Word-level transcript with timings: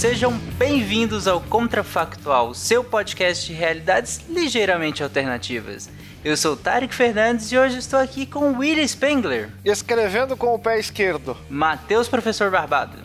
sejam 0.00 0.32
bem-vindos 0.56 1.28
ao 1.28 1.42
Contrafactual, 1.42 2.54
seu 2.54 2.82
podcast 2.82 3.46
de 3.46 3.52
realidades 3.52 4.22
ligeiramente 4.30 5.02
alternativas. 5.02 5.90
Eu 6.22 6.36
sou 6.36 6.54
Tarek 6.54 6.94
Fernandes 6.94 7.50
e 7.50 7.56
hoje 7.56 7.78
estou 7.78 7.98
aqui 7.98 8.26
com 8.26 8.58
Willy 8.58 8.86
Spengler. 8.86 9.48
Escrevendo 9.64 10.36
com 10.36 10.54
o 10.54 10.58
pé 10.58 10.78
esquerdo. 10.78 11.34
Matheus 11.48 12.08
Professor 12.08 12.50
Barbado. 12.50 12.98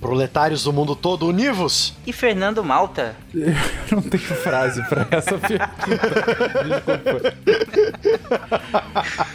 Proletários 0.00 0.64
do 0.64 0.72
mundo 0.72 0.96
todo 0.96 1.26
univos. 1.26 1.92
E 2.06 2.14
Fernando 2.14 2.64
Malta. 2.64 3.14
Eu 3.34 3.52
não 3.90 4.00
tenho 4.00 4.22
frase 4.22 4.82
para 4.88 5.06
essa 5.10 5.36
pergunta. 5.38 5.70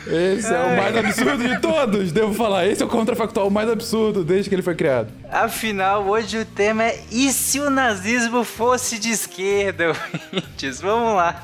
Esse 0.07 0.51
é 0.51 0.59
o 0.59 0.76
mais 0.76 0.98
absurdo 0.98 1.48
de 1.48 1.62
todos, 1.62 2.12
devo 2.12 2.34
falar. 2.34 2.65
Esse 2.65 2.81
é 2.81 2.85
o 2.88 2.90
contrafactual 2.90 3.51
mais 3.51 3.70
absurdo 3.70 4.23
desde 4.23 4.49
que 4.49 4.55
ele 4.55 4.63
foi 4.63 4.73
criado. 4.73 5.09
Afinal, 5.31 6.07
hoje 6.07 6.40
o 6.40 6.45
tema 6.45 6.85
é 6.85 7.04
e 7.12 7.31
se 7.31 7.59
o 7.59 7.70
nazismo 7.70 8.43
fosse 8.43 8.98
de 8.98 9.12
esquerda, 9.12 9.90
ouvintes? 10.34 10.81
Vamos 10.81 11.15
lá. 11.15 11.43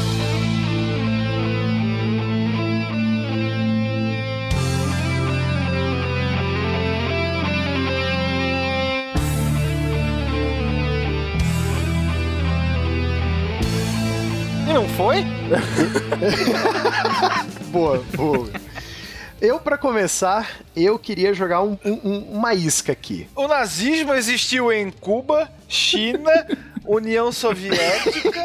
Não 14.81 14.89
foi? 14.89 15.23
boa, 17.71 18.03
boa. 18.15 18.49
Eu, 19.39 19.59
para 19.59 19.77
começar, 19.77 20.49
eu 20.75 20.97
queria 20.99 21.33
jogar 21.33 21.61
um- 21.63 21.77
um- 21.85 22.27
uma 22.31 22.53
isca 22.53 22.91
aqui. 22.91 23.27
O 23.35 23.47
nazismo 23.47 24.13
existiu 24.13 24.71
em 24.71 24.89
Cuba, 24.91 25.49
China, 25.67 26.31
União 26.85 27.31
Soviética. 27.31 28.41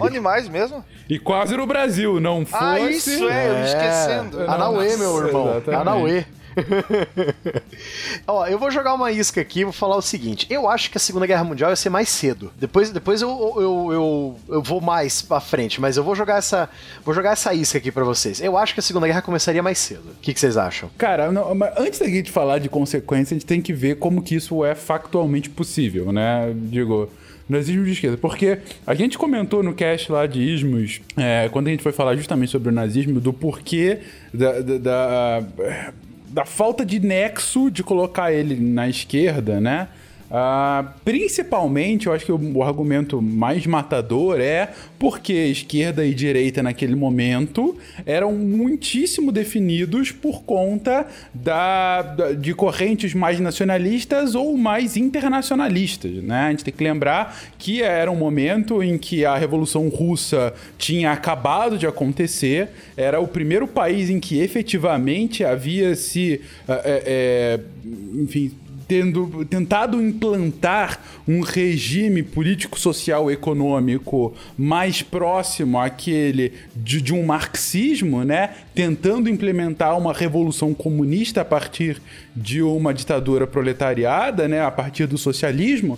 Onde 0.00 0.18
mais 0.20 0.48
mesmo? 0.48 0.84
E 1.08 1.18
quase 1.18 1.56
no 1.56 1.66
Brasil, 1.66 2.20
não 2.20 2.44
fosse. 2.46 2.62
Ah, 2.64 2.80
isso 2.80 3.28
é, 3.28 3.48
eu 3.48 3.54
ia 3.54 3.64
esquecendo. 3.64 4.42
Anauê, 4.50 4.96
meu 4.96 5.26
irmão. 5.26 5.50
exatamente. 5.50 5.80
Anauê. 5.80 6.24
Ó, 8.26 8.46
eu 8.46 8.58
vou 8.58 8.70
jogar 8.70 8.94
uma 8.94 9.10
isca 9.10 9.40
aqui 9.40 9.60
e 9.60 9.64
vou 9.64 9.72
falar 9.72 9.96
o 9.96 10.02
seguinte. 10.02 10.46
Eu 10.50 10.68
acho 10.68 10.90
que 10.90 10.96
a 10.96 11.00
Segunda 11.00 11.26
Guerra 11.26 11.44
Mundial 11.44 11.70
ia 11.70 11.76
ser 11.76 11.90
mais 11.90 12.08
cedo. 12.08 12.52
Depois, 12.58 12.90
depois 12.90 13.22
eu, 13.22 13.54
eu, 13.56 13.92
eu, 13.92 14.36
eu 14.48 14.62
vou 14.62 14.80
mais 14.80 15.22
pra 15.22 15.40
frente, 15.40 15.80
mas 15.80 15.96
eu 15.96 16.04
vou 16.04 16.14
jogar 16.14 16.38
essa, 16.38 16.68
vou 17.04 17.14
jogar 17.14 17.32
essa 17.32 17.52
isca 17.54 17.78
aqui 17.78 17.90
pra 17.90 18.04
vocês. 18.04 18.40
Eu 18.40 18.56
acho 18.56 18.74
que 18.74 18.80
a 18.80 18.82
Segunda 18.82 19.06
Guerra 19.06 19.22
começaria 19.22 19.62
mais 19.62 19.78
cedo. 19.78 20.10
O 20.10 20.20
que, 20.20 20.34
que 20.34 20.40
vocês 20.40 20.56
acham? 20.56 20.90
Cara, 20.96 21.30
não, 21.32 21.50
antes 21.76 21.98
da 21.98 22.06
gente 22.06 22.30
falar 22.30 22.58
de 22.58 22.68
consequência, 22.68 23.34
a 23.34 23.38
gente 23.38 23.46
tem 23.46 23.60
que 23.60 23.72
ver 23.72 23.96
como 23.96 24.22
que 24.22 24.34
isso 24.34 24.64
é 24.64 24.74
factualmente 24.74 25.50
possível, 25.50 26.12
né? 26.12 26.52
Digo, 26.54 27.10
nazismo 27.50 27.84
de 27.84 27.92
esquerda. 27.92 28.16
Porque 28.16 28.58
a 28.86 28.94
gente 28.94 29.18
comentou 29.18 29.62
no 29.62 29.74
cast 29.74 30.10
lá 30.10 30.26
de 30.26 30.40
ismos, 30.40 31.00
é, 31.16 31.48
quando 31.50 31.66
a 31.66 31.70
gente 31.70 31.82
foi 31.82 31.92
falar 31.92 32.16
justamente 32.16 32.50
sobre 32.50 32.68
o 32.68 32.72
nazismo, 32.72 33.20
do 33.20 33.32
porquê 33.32 33.98
da, 34.32 34.60
da, 34.60 34.78
da, 34.78 35.46
da 36.30 36.44
falta 36.44 36.86
de 36.86 37.00
nexo 37.00 37.70
de 37.70 37.82
colocar 37.82 38.32
ele 38.32 38.56
na 38.56 38.88
esquerda, 38.88 39.60
né? 39.60 39.88
Ah, 40.32 40.92
principalmente, 41.04 42.06
eu 42.06 42.12
acho 42.12 42.24
que 42.24 42.30
o, 42.30 42.38
o 42.58 42.62
argumento 42.62 43.20
mais 43.20 43.66
matador 43.66 44.40
é 44.40 44.70
porque 44.98 45.32
esquerda 45.32 46.06
e 46.06 46.14
direita 46.14 46.62
naquele 46.62 46.94
momento 46.94 47.76
eram 48.06 48.32
muitíssimo 48.32 49.32
definidos 49.32 50.12
por 50.12 50.42
conta 50.44 51.06
da, 51.34 52.02
da- 52.02 52.32
de 52.32 52.54
correntes 52.54 53.12
mais 53.12 53.40
nacionalistas 53.40 54.34
ou 54.36 54.56
mais 54.56 54.96
internacionalistas, 54.96 56.12
né? 56.22 56.42
A 56.46 56.50
gente 56.50 56.64
tem 56.64 56.72
que 56.74 56.84
lembrar 56.84 57.36
que 57.58 57.82
era 57.82 58.10
um 58.10 58.16
momento 58.16 58.82
em 58.84 58.96
que 58.98 59.24
a 59.24 59.36
Revolução 59.36 59.88
Russa 59.88 60.54
tinha 60.78 61.10
acabado 61.10 61.76
de 61.76 61.86
acontecer, 61.88 62.68
era 62.96 63.18
o 63.20 63.26
primeiro 63.26 63.66
país 63.66 64.08
em 64.10 64.20
que 64.20 64.38
efetivamente 64.38 65.44
havia 65.44 65.96
se, 65.96 66.40
ah, 66.68 66.80
é, 66.84 67.02
é, 67.06 67.60
enfim, 68.22 68.52
tendo 68.90 69.44
tentado 69.44 70.02
implantar 70.02 71.00
um 71.28 71.42
regime 71.42 72.24
político, 72.24 72.76
social, 72.76 73.30
econômico 73.30 74.34
mais 74.58 75.00
próximo 75.00 75.78
àquele 75.78 76.54
de, 76.74 77.00
de 77.00 77.14
um 77.14 77.24
marxismo, 77.24 78.24
né? 78.24 78.50
Tentando 78.74 79.30
implementar 79.30 79.96
uma 79.96 80.12
revolução 80.12 80.74
comunista 80.74 81.42
a 81.42 81.44
partir 81.44 82.02
de 82.34 82.62
uma 82.62 82.92
ditadura 82.92 83.46
proletariada, 83.46 84.48
né? 84.48 84.60
A 84.60 84.72
partir 84.72 85.06
do 85.06 85.16
socialismo. 85.16 85.96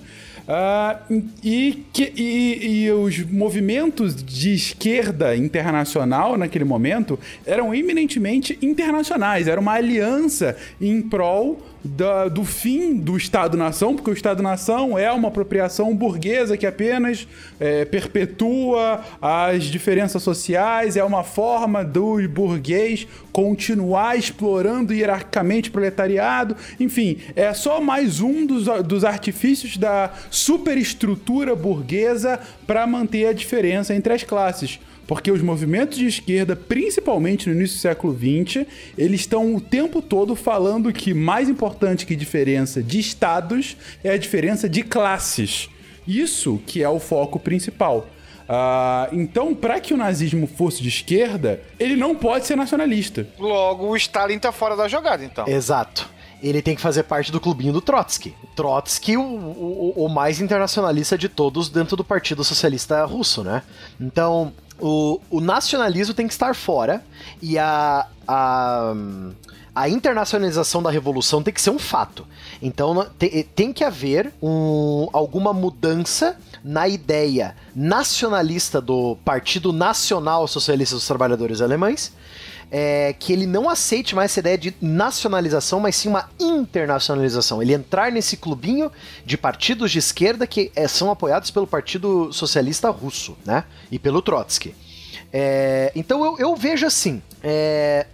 Ah, 0.48 0.98
e, 1.42 1.84
que- 1.92 2.12
e- 2.16 2.82
e 2.84 2.90
os 2.90 3.18
movimentos 3.30 4.14
de 4.22 4.54
esquerda 4.54 5.36
internacional 5.36 6.36
naquele 6.36 6.64
momento 6.64 7.18
eram 7.46 7.74
eminentemente 7.74 8.58
internacionais, 8.60 9.46
era 9.46 9.60
uma 9.60 9.72
aliança 9.74 10.56
em 10.80 11.00
prol 11.00 11.64
da- 11.84 12.28
do 12.28 12.44
fim 12.44 12.94
do 12.94 13.16
Estado-nação, 13.16 13.94
porque 13.96 14.10
o 14.10 14.12
Estado-nação 14.12 14.96
é 14.96 15.10
uma 15.10 15.28
apropriação 15.28 15.94
burguesa 15.96 16.56
que 16.56 16.64
apenas 16.66 17.26
é, 17.58 17.84
perpetua 17.84 19.00
as 19.20 19.64
diferenças 19.64 20.22
sociais, 20.22 20.96
é 20.96 21.02
uma 21.04 21.24
forma 21.24 21.84
do 21.84 22.16
burguês 22.28 23.06
continuar 23.32 24.16
explorando 24.16 24.92
hierarquicamente 24.92 25.70
o 25.70 25.72
proletariado. 25.72 26.56
Enfim, 26.78 27.18
é 27.34 27.52
só 27.52 27.80
mais 27.80 28.20
um 28.20 28.46
dos, 28.46 28.64
dos 28.84 29.04
artifícios 29.04 29.76
da 29.76 30.10
superestrutura 30.32 31.54
burguesa 31.54 32.40
para 32.66 32.86
manter 32.86 33.26
a 33.26 33.32
diferença 33.32 33.94
entre 33.94 34.12
as 34.12 34.24
classes. 34.24 34.80
Porque 35.06 35.30
os 35.30 35.42
movimentos 35.42 35.98
de 35.98 36.06
esquerda, 36.06 36.56
principalmente 36.56 37.48
no 37.48 37.54
início 37.54 37.76
do 37.76 37.80
século 37.80 38.14
XX, 38.14 38.66
eles 38.96 39.20
estão 39.20 39.54
o 39.54 39.60
tempo 39.60 40.00
todo 40.00 40.34
falando 40.34 40.92
que 40.92 41.12
mais 41.12 41.48
importante 41.48 42.06
que 42.06 42.16
diferença 42.16 42.82
de 42.82 42.98
estados 42.98 43.76
é 44.02 44.10
a 44.10 44.16
diferença 44.16 44.68
de 44.68 44.82
classes. 44.82 45.68
Isso 46.08 46.60
que 46.66 46.82
é 46.82 46.88
o 46.88 46.98
foco 46.98 47.38
principal. 47.38 48.08
Ah, 48.48 49.08
então, 49.12 49.54
para 49.54 49.80
que 49.80 49.94
o 49.94 49.96
nazismo 49.96 50.46
fosse 50.46 50.82
de 50.82 50.88
esquerda, 50.88 51.60
ele 51.78 51.96
não 51.96 52.14
pode 52.14 52.46
ser 52.46 52.56
nacionalista. 52.56 53.26
Logo, 53.38 53.88
o 53.88 53.96
Stalin 53.96 54.38
tá 54.38 54.52
fora 54.52 54.76
da 54.76 54.88
jogada, 54.88 55.24
então. 55.24 55.46
Exato. 55.46 56.08
Ele 56.42 56.60
tem 56.60 56.74
que 56.74 56.80
fazer 56.80 57.04
parte 57.04 57.30
do 57.30 57.40
clubinho 57.40 57.72
do 57.72 57.80
Trotsky. 57.80 58.34
Trotsky, 58.56 59.16
o, 59.16 59.22
o, 59.22 59.92
o 60.04 60.08
mais 60.08 60.40
internacionalista 60.40 61.16
de 61.16 61.28
todos 61.28 61.68
dentro 61.68 61.96
do 61.96 62.02
Partido 62.02 62.42
Socialista 62.42 63.04
Russo, 63.04 63.44
né? 63.44 63.62
Então, 64.00 64.52
o, 64.80 65.20
o 65.30 65.40
nacionalismo 65.40 66.12
tem 66.12 66.26
que 66.26 66.32
estar 66.32 66.54
fora 66.54 67.04
e 67.40 67.56
a, 67.56 68.06
a, 68.26 68.92
a 69.72 69.88
internacionalização 69.88 70.82
da 70.82 70.90
revolução 70.90 71.42
tem 71.42 71.54
que 71.54 71.62
ser 71.62 71.70
um 71.70 71.78
fato. 71.78 72.26
Então, 72.60 73.06
tem, 73.18 73.44
tem 73.54 73.72
que 73.72 73.84
haver 73.84 74.32
um, 74.42 75.08
alguma 75.12 75.52
mudança 75.52 76.36
na 76.64 76.88
ideia 76.88 77.56
nacionalista 77.74 78.80
do 78.80 79.16
Partido 79.24 79.72
Nacional 79.72 80.46
Socialista 80.48 80.96
dos 80.96 81.06
Trabalhadores 81.06 81.60
Alemães 81.60 82.12
é, 82.74 83.14
que 83.18 83.34
ele 83.34 83.46
não 83.46 83.68
aceite 83.68 84.14
mais 84.14 84.30
essa 84.30 84.40
ideia 84.40 84.56
de 84.56 84.74
nacionalização, 84.80 85.78
mas 85.78 85.94
sim 85.94 86.08
uma 86.08 86.30
internacionalização. 86.40 87.60
Ele 87.60 87.74
entrar 87.74 88.10
nesse 88.10 88.34
clubinho 88.34 88.90
de 89.26 89.36
partidos 89.36 89.90
de 89.90 89.98
esquerda 89.98 90.46
que 90.46 90.72
é, 90.74 90.88
são 90.88 91.10
apoiados 91.10 91.50
pelo 91.50 91.66
Partido 91.66 92.32
Socialista 92.32 92.88
Russo, 92.88 93.36
né? 93.44 93.64
E 93.90 93.98
pelo 93.98 94.22
Trotsky. 94.22 94.74
É, 95.30 95.92
então 95.94 96.24
eu, 96.24 96.38
eu 96.38 96.56
vejo 96.56 96.86
assim. 96.86 97.20
é, 97.42 98.06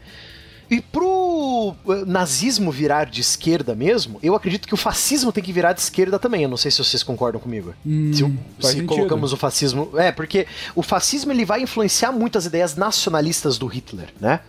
E 0.70 0.80
pro 0.82 1.74
eh, 1.88 2.04
nazismo 2.06 2.70
virar 2.70 3.06
de 3.06 3.20
esquerda 3.22 3.74
mesmo, 3.74 4.18
eu 4.22 4.34
acredito 4.34 4.68
que 4.68 4.74
o 4.74 4.76
fascismo 4.76 5.32
tem 5.32 5.42
que 5.42 5.52
virar 5.52 5.72
de 5.72 5.80
esquerda 5.80 6.18
também. 6.18 6.42
Eu 6.42 6.48
não 6.48 6.58
sei 6.58 6.70
se 6.70 6.78
vocês 6.84 7.02
concordam 7.02 7.40
comigo. 7.40 7.72
se 7.82 8.22
Hum, 8.24 8.36
se 8.60 8.68
sentido. 8.72 8.86
colocamos 8.86 9.32
o 9.32 9.36
fascismo. 9.36 9.90
É, 9.96 10.12
porque 10.12 10.46
o 10.74 10.82
fascismo 10.82 11.32
ele 11.32 11.44
vai 11.46 11.62
influenciar 11.62 12.12
muito 12.12 12.36
as 12.36 12.44
ideias 12.44 12.76
nacionalistas 12.76 13.56
do 13.56 13.66
Hitler, 13.66 14.08
né? 14.20 14.40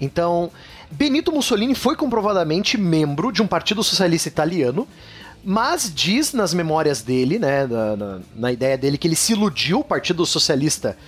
Então, 0.00 0.50
Benito 0.90 1.30
Mussolini 1.30 1.74
foi 1.76 1.94
comprovadamente 1.94 2.76
membro 2.76 3.30
de 3.30 3.40
um 3.40 3.46
partido 3.46 3.82
socialista 3.84 4.28
italiano. 4.28 4.88
Mas 5.42 5.90
diz 5.94 6.34
nas 6.34 6.52
memórias 6.52 7.00
dele, 7.00 7.38
né, 7.38 7.66
na, 7.66 7.96
na- 7.96 8.18
na 8.36 8.52
ideia 8.52 8.76
dele, 8.76 8.98
que 8.98 9.08
ele 9.08 9.16
se 9.16 9.32
iludiu, 9.32 9.78
o 9.80 9.84
Partido 9.84 10.26
Socialista 10.26 10.98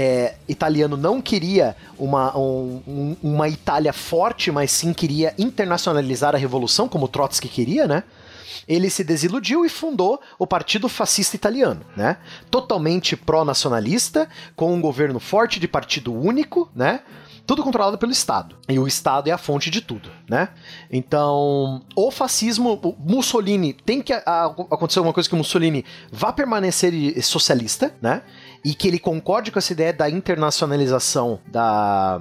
é, 0.00 0.36
italiano 0.48 0.96
não 0.96 1.20
queria 1.20 1.74
uma, 1.98 2.36
um- 2.38 2.80
um- 2.86 3.16
uma 3.20 3.48
Itália 3.48 3.92
forte, 3.92 4.52
mas 4.52 4.70
sim 4.70 4.92
queria 4.92 5.34
internacionalizar 5.36 6.36
a 6.36 6.38
revolução, 6.38 6.88
como 6.88 7.08
Trotsky 7.08 7.48
queria, 7.48 7.88
né? 7.88 8.04
Ele 8.68 8.90
se 8.90 9.02
desiludiu 9.02 9.64
e 9.64 9.68
fundou 9.68 10.20
o 10.38 10.46
Partido 10.46 10.88
Fascista 10.88 11.34
Italiano, 11.34 11.80
né? 11.96 12.18
Totalmente 12.48 13.16
pró-nacionalista, 13.16 14.28
com 14.54 14.72
um 14.72 14.80
governo 14.80 15.18
forte 15.18 15.58
de 15.58 15.66
partido 15.66 16.14
único, 16.14 16.70
né? 16.76 17.00
Tudo 17.46 17.62
controlado 17.64 17.96
pelo 17.96 18.12
Estado. 18.12 18.56
E 18.68 18.78
o 18.78 18.86
Estado 18.86 19.28
é 19.28 19.32
a 19.32 19.38
fonte 19.38 19.70
de 19.70 19.80
tudo, 19.80 20.10
né? 20.28 20.50
Então, 20.92 21.80
o 21.96 22.10
fascismo, 22.10 22.78
o 22.82 22.94
Mussolini, 22.98 23.72
tem 23.72 24.02
que 24.02 24.12
a- 24.12 24.22
a- 24.26 24.44
acontecer 24.46 24.98
alguma 24.98 25.14
coisa 25.14 25.26
que 25.28 25.34
o 25.34 25.38
Mussolini 25.38 25.82
vá 26.12 26.30
permanecer 26.30 26.92
socialista, 27.24 27.94
né? 28.02 28.20
E 28.64 28.74
que 28.74 28.88
ele 28.88 28.98
concorde 28.98 29.50
com 29.50 29.58
essa 29.58 29.72
ideia 29.72 29.92
da 29.92 30.10
internacionalização 30.10 31.40
da, 31.46 32.20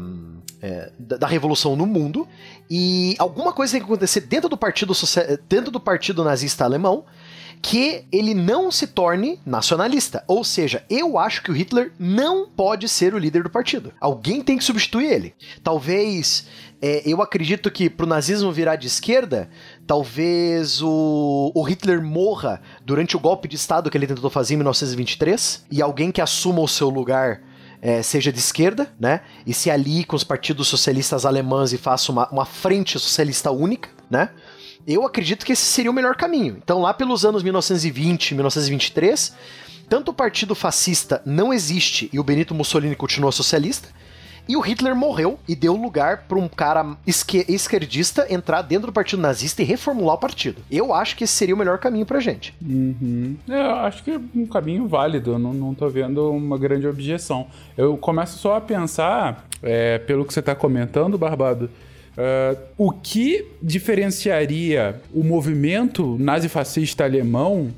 é, 0.61 0.91
da, 0.97 1.17
da 1.17 1.27
revolução 1.27 1.75
no 1.75 1.85
mundo. 1.85 2.27
E 2.69 3.15
alguma 3.17 3.53
coisa 3.53 3.71
tem 3.71 3.81
que 3.81 3.85
acontecer 3.85 4.21
dentro 4.21 4.49
do 4.49 4.57
partido, 4.57 4.93
dentro 5.47 5.71
do 5.71 5.79
partido 5.79 6.23
nazista 6.23 6.63
alemão 6.63 7.05
que 7.61 8.05
ele 8.11 8.33
não 8.33 8.71
se 8.71 8.87
torne 8.87 9.39
nacionalista. 9.45 10.23
Ou 10.27 10.43
seja, 10.43 10.83
eu 10.89 11.17
acho 11.17 11.41
que 11.41 11.51
o 11.51 11.53
Hitler 11.53 11.91
não 11.97 12.47
pode 12.47 12.87
ser 12.87 13.13
o 13.13 13.17
líder 13.17 13.43
do 13.43 13.49
partido. 13.49 13.93
Alguém 13.99 14.41
tem 14.41 14.57
que 14.57 14.63
substituir 14.63 15.11
ele. 15.11 15.35
Talvez. 15.63 16.47
é, 16.81 17.01
eu 17.05 17.21
acredito 17.21 17.71
que 17.71 17.89
pro 17.89 18.05
nazismo 18.05 18.51
virar 18.51 18.75
de 18.75 18.87
esquerda, 18.87 19.49
talvez 19.87 20.81
o, 20.81 21.51
o 21.55 21.63
Hitler 21.63 22.01
morra 22.03 22.61
durante 22.85 23.15
o 23.15 23.19
golpe 23.19 23.47
de 23.47 23.55
Estado 23.55 23.89
que 23.89 23.97
ele 23.97 24.05
tentou 24.05 24.29
fazer 24.29 24.53
em 24.53 24.57
1923 24.57 25.65
e 25.71 25.81
alguém 25.81 26.11
que 26.11 26.21
assuma 26.21 26.59
o 26.59 26.67
seu 26.67 26.89
lugar 26.89 27.41
é, 27.81 28.01
seja 28.03 28.31
de 28.31 28.39
esquerda, 28.39 28.91
né? 28.99 29.21
E 29.45 29.53
se 29.53 29.71
alie 29.71 30.03
com 30.03 30.15
os 30.15 30.23
partidos 30.23 30.67
socialistas 30.67 31.25
alemães 31.25 31.71
e 31.71 31.77
faça 31.77 32.11
uma, 32.11 32.27
uma 32.29 32.45
frente 32.45 32.99
socialista 32.99 33.49
única, 33.49 33.89
né? 34.09 34.29
Eu 34.85 35.05
acredito 35.05 35.45
que 35.45 35.53
esse 35.53 35.63
seria 35.63 35.91
o 35.91 35.93
melhor 35.93 36.15
caminho. 36.15 36.57
Então, 36.61 36.81
lá 36.81 36.93
pelos 36.93 37.23
anos 37.23 37.43
1920, 37.43 38.35
1923, 38.35 39.33
tanto 39.87 40.11
o 40.11 40.13
partido 40.13 40.55
fascista 40.55 41.21
não 41.25 41.53
existe 41.53 42.09
e 42.11 42.19
o 42.19 42.23
Benito 42.23 42.53
Mussolini 42.53 42.95
continua 42.95 43.31
socialista, 43.31 43.89
e 44.47 44.55
o 44.55 44.59
Hitler 44.61 44.95
morreu 44.95 45.39
e 45.47 45.55
deu 45.55 45.75
lugar 45.75 46.25
para 46.27 46.37
um 46.37 46.47
cara 46.47 46.95
esque- 47.05 47.45
esquerdista 47.47 48.25
entrar 48.29 48.61
dentro 48.61 48.87
do 48.87 48.93
partido 48.93 49.21
nazista 49.21 49.61
e 49.61 49.65
reformular 49.65 50.15
o 50.15 50.19
partido. 50.19 50.61
Eu 50.71 50.93
acho 50.93 51.15
que 51.15 51.23
esse 51.23 51.33
seria 51.33 51.53
o 51.55 51.57
melhor 51.57 51.77
caminho 51.77 52.05
pra 52.05 52.19
gente. 52.19 52.53
Uhum. 52.61 53.35
É, 53.49 53.53
Eu 53.67 53.75
acho 53.75 54.03
que 54.03 54.11
é 54.11 54.19
um 54.35 54.45
caminho 54.45 54.87
válido, 54.87 55.33
eu 55.33 55.39
não, 55.39 55.53
não 55.53 55.73
tô 55.73 55.89
vendo 55.89 56.31
uma 56.31 56.57
grande 56.57 56.87
objeção. 56.87 57.47
Eu 57.77 57.97
começo 57.97 58.37
só 58.37 58.55
a 58.57 58.61
pensar, 58.61 59.45
é, 59.61 59.97
pelo 59.99 60.25
que 60.25 60.33
você 60.33 60.41
tá 60.41 60.55
comentando, 60.55 61.17
Barbado, 61.17 61.69
é, 62.17 62.57
o 62.77 62.91
que 62.91 63.45
diferenciaria 63.61 64.99
o 65.13 65.23
movimento 65.23 66.15
nazifascista 66.19 67.03
alemão 67.03 67.69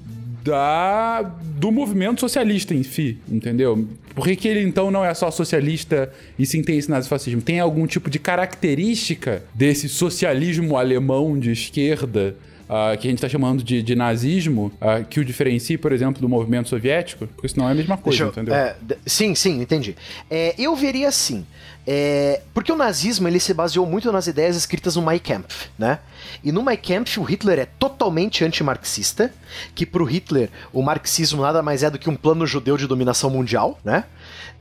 da 0.44 1.22
do 1.22 1.72
movimento 1.72 2.20
socialista 2.20 2.74
em 2.74 2.84
si, 2.84 3.18
entendeu? 3.30 3.88
Por 4.16 4.26
que, 4.26 4.36
que 4.36 4.48
ele 4.48 4.62
então 4.62 4.92
não 4.92 5.04
é 5.06 5.14
só 5.14 5.32
socialista 5.32 6.12
e 6.38 6.46
sim 6.46 6.62
tem 6.62 6.78
esse 6.78 6.90
nazifascismo? 6.90 7.42
Tem 7.42 7.60
algum 7.60 7.86
tipo 7.86 8.10
de 8.10 8.20
característica 8.20 9.44
desse 9.54 9.88
socialismo 9.88 10.78
alemão 10.78 11.38
de 11.40 11.52
esquerda 11.52 12.36
ah, 12.70 12.96
que 12.96 13.08
a 13.08 13.10
gente 13.10 13.18
está 13.18 13.28
chamando 13.28 13.64
de, 13.64 13.82
de 13.82 13.96
nazismo, 13.96 14.72
ah, 14.80 15.02
que 15.02 15.20
o 15.20 15.26
diferencie, 15.26 15.78
por 15.78 15.92
exemplo, 15.92 16.22
do 16.22 16.30
movimento 16.30 16.70
soviético? 16.70 17.26
Porque 17.28 17.48
senão 17.50 17.68
é 17.68 17.72
a 17.72 17.76
mesma 17.76 17.98
coisa, 17.98 18.24
eu- 18.24 18.28
entendeu? 18.30 18.54
é, 18.54 18.76
sim, 19.06 19.34
sim, 19.36 19.60
entendi. 19.62 19.96
É, 20.30 20.54
eu 20.58 20.76
veria 20.76 21.08
assim. 21.10 21.46
é, 21.88 22.42
porque 22.54 22.72
o 22.72 22.76
nazismo 22.76 23.28
ele 23.28 23.40
se 23.40 23.52
baseou 23.54 23.86
muito 23.86 24.12
nas 24.12 24.28
ideias 24.28 24.56
escritas 24.56 24.96
no 24.96 25.02
Mein 25.02 25.18
Kampf, 25.20 25.70
né? 25.80 25.98
E 26.44 26.52
no 26.52 26.62
Mein 26.64 26.78
Kampf 26.78 27.18
o 27.20 27.24
Hitler 27.24 27.58
é 27.60 27.66
totalmente 27.66 28.44
antimarxista, 28.46 29.34
que 29.74 29.86
pro 29.86 30.04
Hitler 30.06 30.50
o 30.72 30.84
marxismo 30.84 31.42
nada 31.42 31.64
mais 31.64 31.82
é 31.82 31.90
do 31.90 31.98
que 31.98 32.10
um 32.10 32.16
plano 32.16 32.46
judeu 32.46 32.78
de 32.78 32.86
dominação 32.86 33.30
mundial, 33.32 33.80
né? 33.84 34.04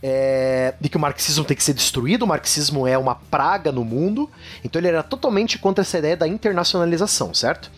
É, 0.01 0.75
de 0.81 0.89
que 0.89 0.97
o 0.97 1.01
marxismo 1.01 1.45
tem 1.45 1.57
que 1.57 1.63
ser 1.63 1.75
destruído, 1.75 2.23
o 2.23 2.27
marxismo 2.27 2.87
é 2.87 2.97
uma 2.97 3.17
praga 3.17 3.73
no 3.73 3.85
mundo, 3.85 4.31
então 4.63 4.79
ele 4.79 4.87
era 4.87 5.03
totalmente 5.03 5.59
contra 5.59 5.83
essa 5.83 5.99
ideia 5.99 6.17
da 6.17 6.29
internacionalização, 6.29 7.35
certo? 7.35 7.69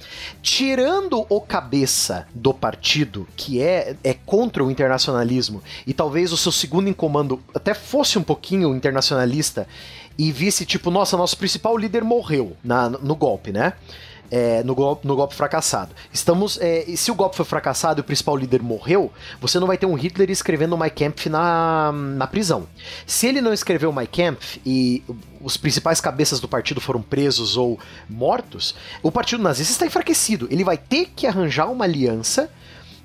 Tirando 0.43 1.25
o 1.31 1.40
cabeça 1.40 2.28
do 2.34 2.52
partido, 2.52 3.26
que 3.34 3.62
é, 3.62 3.96
é 4.05 4.12
contra 4.12 4.62
o 4.62 4.70
internacionalismo, 4.70 5.62
e 5.87 5.94
talvez 5.94 6.31
o 6.31 6.37
seu 6.37 6.52
segundo 6.52 6.88
em 6.90 6.93
comando 6.93 7.40
até 7.55 7.72
fosse 7.72 8.19
um 8.19 8.23
pouquinho 8.23 8.75
internacionalista, 8.75 9.66
e 10.19 10.31
visse 10.31 10.66
tipo, 10.66 10.90
nossa, 10.90 11.16
nosso 11.16 11.38
principal 11.38 11.75
líder 11.78 12.05
morreu 12.05 12.55
na, 12.62 12.90
no 12.90 13.16
golpe, 13.16 13.50
né? 13.50 13.73
É, 14.30 14.62
no, 14.62 14.74
golpe, 14.74 15.06
no 15.06 15.16
golpe 15.16 15.34
fracassado. 15.34 15.94
Estamos. 16.12 16.58
é, 16.60 16.84
se 16.96 17.10
o 17.10 17.14
golpe 17.14 17.36
foi 17.36 17.44
fracassado 17.44 18.00
e 18.00 18.02
o 18.02 18.04
principal 18.04 18.36
líder 18.36 18.62
morreu, 18.62 19.12
você 19.40 19.58
não 19.58 19.66
vai 19.66 19.76
ter 19.76 19.86
um 19.86 19.94
Hitler 19.94 20.30
escrevendo 20.30 20.74
o 20.74 20.78
Mein 20.78 20.90
Kampf 20.90 21.28
na, 21.28 21.90
na 21.92 22.26
prisão. 22.26 22.66
Se 23.06 23.26
ele 23.26 23.40
não 23.40 23.52
escreveu 23.52 23.90
o 23.90 23.92
Mein 23.92 24.06
Kampf 24.06 24.60
e 24.64 25.02
os 25.40 25.56
principais 25.56 26.00
cabeças 26.00 26.40
do 26.40 26.48
partido 26.48 26.80
foram 26.80 27.02
presos 27.02 27.56
ou 27.56 27.78
mortos, 28.08 28.75
o 29.02 29.10
partido 29.10 29.42
nazista 29.42 29.72
está 29.72 29.87
enfraquecido. 29.87 30.46
Ele 30.50 30.64
vai 30.64 30.76
ter 30.76 31.10
que 31.14 31.26
arranjar 31.26 31.70
uma 31.70 31.84
aliança 31.84 32.50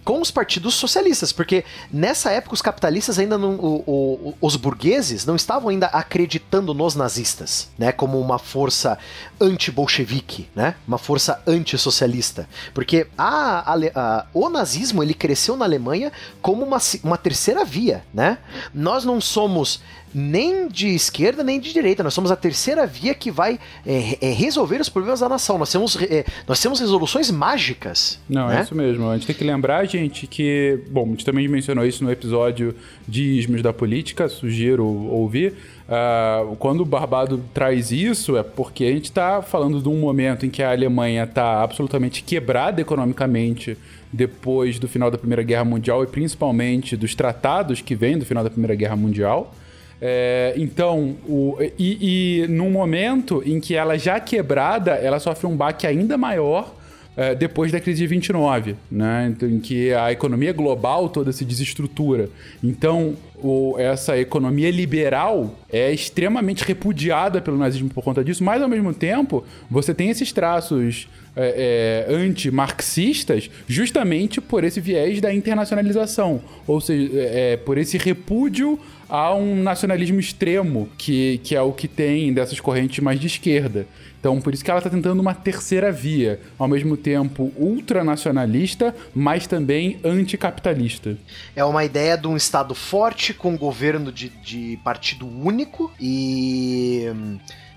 com 0.06 0.22
os 0.22 0.30
partidos 0.30 0.76
socialistas, 0.76 1.32
porque 1.34 1.66
nessa 1.92 2.30
época 2.32 2.54
os 2.54 2.62
capitalistas 2.62 3.18
ainda 3.18 3.38
não, 3.40 3.56
o- 3.56 3.84
o- 3.88 4.34
os 4.40 4.56
burgueses 4.56 5.26
não 5.26 5.36
estavam 5.36 5.70
ainda 5.70 5.88
acreditando 5.88 6.74
nos 6.76 6.94
nazistas, 6.96 7.70
né, 7.78 7.92
como 7.92 8.20
uma 8.22 8.38
força 8.38 8.98
anti-bolchevique, 9.42 10.48
né, 10.56 10.76
uma 10.88 11.00
força 11.00 11.42
antissocialista, 11.48 12.48
porque 12.74 13.08
a, 13.18 13.72
ale- 13.72 13.92
a- 13.96 14.26
o 14.34 14.48
nazismo 14.50 15.02
ele 15.02 15.14
cresceu 15.16 15.56
na 15.58 15.66
Alemanha 15.66 16.12
como 16.42 16.64
uma, 16.64 16.78
uma 17.04 17.18
terceira 17.18 17.66
via, 17.66 18.04
né? 18.14 18.38
Nós 18.74 19.04
não 19.06 19.20
somos 19.20 19.82
nem 20.18 20.70
de 20.70 20.88
esquerda 20.96 21.44
nem 21.44 21.60
de 21.60 21.74
direita. 21.74 22.02
Nós 22.02 22.14
somos 22.14 22.32
a 22.32 22.38
terceira 22.38 22.88
via 22.88 23.14
que 23.14 23.30
vai 23.30 23.60
é, 23.86 24.18
é, 24.22 24.32
resolver 24.32 24.80
os 24.80 24.88
problemas 24.88 25.20
da 25.20 25.28
nação. 25.28 25.58
Nós 25.58 25.70
temos, 25.70 25.98
é, 26.02 26.24
nós 26.48 26.62
temos 26.62 26.80
resoluções 26.80 27.30
mágicas. 27.30 28.18
Não, 28.30 28.48
né? 28.48 28.60
é 28.60 28.62
isso 28.62 28.74
mesmo. 28.74 29.10
A 29.10 29.18
gente 29.18 29.28
tem 29.28 29.36
que 29.36 29.44
lembrar, 29.44 29.84
gente, 29.86 30.26
que. 30.26 30.80
Bom, 30.90 31.04
a 31.04 31.10
gente 31.10 31.26
também 31.26 31.46
mencionou 31.50 31.86
isso 31.86 32.02
no 32.02 32.10
episódio 32.10 32.74
de 33.06 33.24
Ismos 33.40 33.62
da 33.62 33.74
Política, 33.74 34.30
sugiro 34.30 34.86
ouvir. 34.86 35.54
Ah, 35.88 36.46
quando 36.60 36.80
o 36.80 36.86
Barbado 36.86 37.44
traz 37.54 37.92
isso, 37.92 38.38
é 38.38 38.44
porque 38.44 38.86
a 38.86 38.92
gente 38.92 39.06
está 39.06 39.42
falando 39.42 39.82
de 39.82 39.90
um 39.90 40.00
momento 40.00 40.46
em 40.46 40.50
que 40.50 40.64
a 40.64 40.72
Alemanha 40.72 41.26
está 41.26 41.62
absolutamente 41.62 42.24
quebrada 42.24 42.80
economicamente 42.80 43.78
depois 44.14 44.80
do 44.80 44.88
final 44.88 45.12
da 45.12 45.18
Primeira 45.18 45.44
Guerra 45.44 45.66
Mundial 45.66 46.04
e 46.04 46.08
principalmente 46.08 46.96
dos 46.96 47.14
tratados 47.14 47.82
que 47.82 47.94
vêm 47.94 48.18
do 48.18 48.26
final 48.26 48.46
da 48.46 48.50
Primeira 48.50 48.74
Guerra 48.76 48.96
Mundial. 48.96 49.54
É, 50.02 50.54
então, 50.58 51.16
o, 51.28 51.58
e, 51.80 52.44
e 52.44 52.48
num 52.48 52.70
momento 52.70 53.42
em 53.46 53.60
que 53.60 53.76
ela 53.76 53.98
já 53.98 54.20
quebrada, 54.20 54.92
ela 54.92 55.20
sofre 55.20 55.48
um 55.48 55.56
baque 55.56 55.88
ainda 55.88 56.18
maior 56.18 56.76
é, 57.18 57.34
depois 57.34 57.72
da 57.72 57.80
crise 57.80 58.00
de 58.00 58.08
29, 58.08 58.76
né? 58.92 59.32
Então, 59.32 59.48
em 59.48 59.58
que 59.60 59.94
a 59.94 60.12
economia 60.12 60.52
global 60.52 61.08
toda 61.08 61.32
se 61.32 61.46
desestrutura. 61.46 62.30
Então, 62.62 63.16
o- 63.42 63.76
essa 63.80 64.18
economia 64.18 64.70
liberal 64.70 65.58
é 65.72 65.94
extremamente 65.94 66.66
repudiada 66.66 67.40
pelo 67.40 67.58
nazismo 67.58 67.90
por 67.90 68.04
conta 68.04 68.22
disso, 68.22 68.44
mas 68.44 68.62
ao 68.62 68.68
mesmo 68.68 68.94
tempo 68.94 69.46
você 69.72 69.94
tem 69.94 70.10
esses 70.10 70.34
traços 70.34 71.08
é, 71.38 72.06
é, 72.10 72.14
anti-marxistas 72.14 73.50
justamente 73.68 74.40
por 74.42 74.64
esse 74.64 74.80
viés 74.80 75.20
da 75.22 75.34
internacionalização, 75.34 76.42
ou 76.68 76.80
seja, 76.82 77.10
é, 77.16 77.58
por 77.58 77.78
esse 77.78 77.98
repúdio 77.98 78.80
a 79.10 79.34
um 79.36 79.62
nacionalismo 79.62 80.20
extremo, 80.20 80.90
que, 80.98 81.40
que 81.44 81.56
é 81.56 81.62
o 81.62 81.72
que 81.72 81.88
tem 81.88 82.34
dessas 82.34 82.60
correntes 82.60 83.00
mais 83.00 83.20
de 83.20 83.28
esquerda. 83.28 83.86
Então, 84.20 84.42
por 84.42 84.54
isso 84.54 84.64
que 84.66 84.72
ela 84.72 84.80
está 84.80 84.90
tentando 84.90 85.20
uma 85.20 85.36
terceira 85.36 85.92
via, 85.92 86.40
ao 86.58 86.68
mesmo 86.68 86.98
tempo 86.98 87.52
ultranacionalista, 87.56 88.96
mas 89.14 89.46
também 89.46 90.00
anticapitalista. 90.04 91.16
É 91.56 91.64
uma 91.64 91.86
ideia 91.86 92.18
de 92.18 92.28
um 92.28 92.36
Estado 92.36 92.74
forte 92.74 93.34
com 93.34 93.56
governo 93.56 94.12
de, 94.12 94.30
de 94.30 94.80
partido 94.84 95.28
único 95.28 95.92
e. 96.00 97.04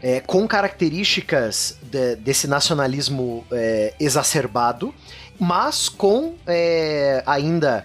é, 0.03 0.21
com 0.21 0.47
características 0.49 1.79
de- 1.83 2.17
desse 2.17 2.47
nacionalismo 2.47 3.45
é, 3.53 3.93
exacerbado, 4.01 4.95
mas 5.39 5.89
com 5.89 6.35
é, 6.47 7.23
ainda 7.27 7.85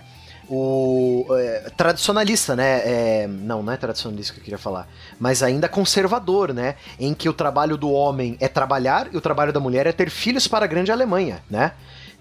o 0.55 1.25
é, 1.35 1.71
tradicionalista, 1.75 2.55
né? 2.55 2.81
É, 2.85 3.27
não, 3.27 3.63
não 3.63 3.73
é 3.73 3.77
tradicionalista 3.77 4.33
que 4.33 4.39
eu 4.39 4.43
queria 4.43 4.57
falar, 4.57 4.87
mas 5.19 5.41
ainda 5.41 5.67
conservador, 5.67 6.53
né? 6.53 6.75
Em 6.99 7.13
que 7.13 7.27
o 7.27 7.33
trabalho 7.33 7.75
do 7.75 7.89
homem 7.89 8.37
é 8.39 8.47
trabalhar 8.47 9.07
e 9.11 9.17
o 9.17 9.21
trabalho 9.21 9.51
da 9.51 9.59
mulher 9.59 9.87
é 9.87 9.91
ter 9.91 10.11
filhos 10.11 10.47
para 10.47 10.65
a 10.65 10.67
grande 10.67 10.91
Alemanha, 10.91 11.43
né? 11.49 11.71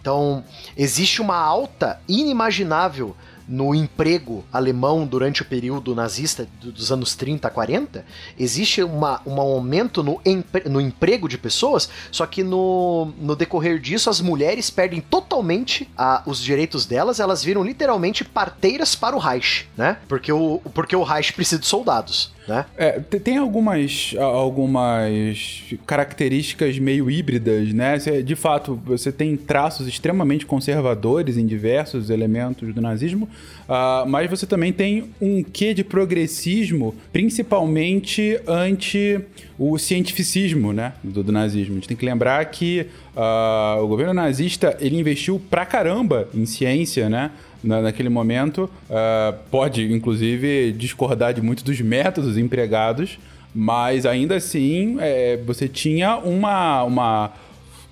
Então, 0.00 0.42
existe 0.76 1.20
uma 1.20 1.36
alta 1.36 2.00
inimaginável 2.08 3.14
no 3.52 3.74
emprego 3.74 4.42
alemão 4.50 5.06
durante 5.06 5.42
o 5.42 5.44
período 5.44 5.94
nazista 5.94 6.48
do- 6.58 6.72
dos 6.72 6.90
anos 6.90 7.14
30 7.14 7.48
a 7.48 7.50
40, 7.50 8.02
existe 8.38 8.82
uma, 8.82 9.20
um 9.26 9.38
aumento 9.38 10.02
no, 10.02 10.18
empre- 10.24 10.66
no 10.70 10.80
emprego 10.80 11.28
de 11.28 11.36
pessoas, 11.36 11.86
só 12.10 12.24
que 12.24 12.42
no, 12.42 13.12
no 13.18 13.36
decorrer 13.36 13.78
disso 13.78 14.08
as 14.08 14.22
mulheres 14.22 14.70
perdem 14.70 15.02
totalmente 15.02 15.86
a- 15.98 16.22
os 16.24 16.40
direitos 16.42 16.86
delas, 16.86 17.20
elas 17.20 17.44
viram 17.44 17.62
literalmente 17.62 18.24
parteiras 18.24 18.94
para 18.94 19.14
o 19.14 19.18
Reich, 19.18 19.68
né? 19.76 19.98
Porque 20.08 20.32
o, 20.32 20.58
porque 20.72 20.96
o 20.96 21.02
Reich 21.02 21.34
precisa 21.34 21.60
de 21.60 21.66
soldados, 21.66 22.32
né? 22.46 22.64
É, 22.76 23.00
te- 23.00 23.20
tem 23.20 23.36
algumas, 23.36 24.14
algumas 24.18 25.64
características 25.86 26.78
meio 26.78 27.10
híbridas, 27.10 27.72
né? 27.72 27.96
De 28.24 28.34
fato, 28.34 28.80
você 28.84 29.12
tem 29.12 29.36
traços 29.36 29.86
extremamente 29.86 30.44
conservadores 30.46 31.36
em 31.36 31.46
diversos 31.46 32.10
elementos 32.10 32.74
do 32.74 32.80
nazismo, 32.80 33.28
ah, 33.74 34.04
mas 34.06 34.28
você 34.28 34.46
também 34.46 34.72
tem 34.72 35.04
um 35.20 35.42
quê 35.42 35.72
de 35.72 35.82
progressismo, 35.82 36.94
principalmente 37.12 38.38
ante 38.46 39.20
o 39.58 39.78
cientificismo, 39.78 40.72
né? 40.72 40.92
Do, 41.02 41.22
do 41.22 41.32
nazismo. 41.32 41.72
A 41.72 41.74
gente 41.76 41.88
tem 41.88 41.96
que 41.96 42.04
lembrar 42.04 42.44
que 42.46 42.86
ah, 43.16 43.78
o 43.80 43.86
governo 43.86 44.12
nazista 44.14 44.76
ele 44.80 44.98
investiu 44.98 45.40
pra 45.50 45.64
caramba 45.64 46.28
em 46.34 46.44
ciência, 46.46 47.08
né? 47.08 47.30
na- 47.62 47.80
naquele 47.80 48.08
momento. 48.08 48.68
Ah, 48.90 49.34
pode, 49.50 49.90
inclusive, 49.92 50.72
discordar 50.72 51.32
de 51.32 51.40
muitos 51.40 51.62
dos 51.64 51.80
métodos 51.80 52.36
empregados, 52.36 53.18
mas 53.54 54.04
ainda 54.06 54.36
assim 54.36 54.96
é, 55.00 55.38
você 55.46 55.68
tinha 55.68 56.16
uma, 56.18 56.82
uma, 56.84 57.32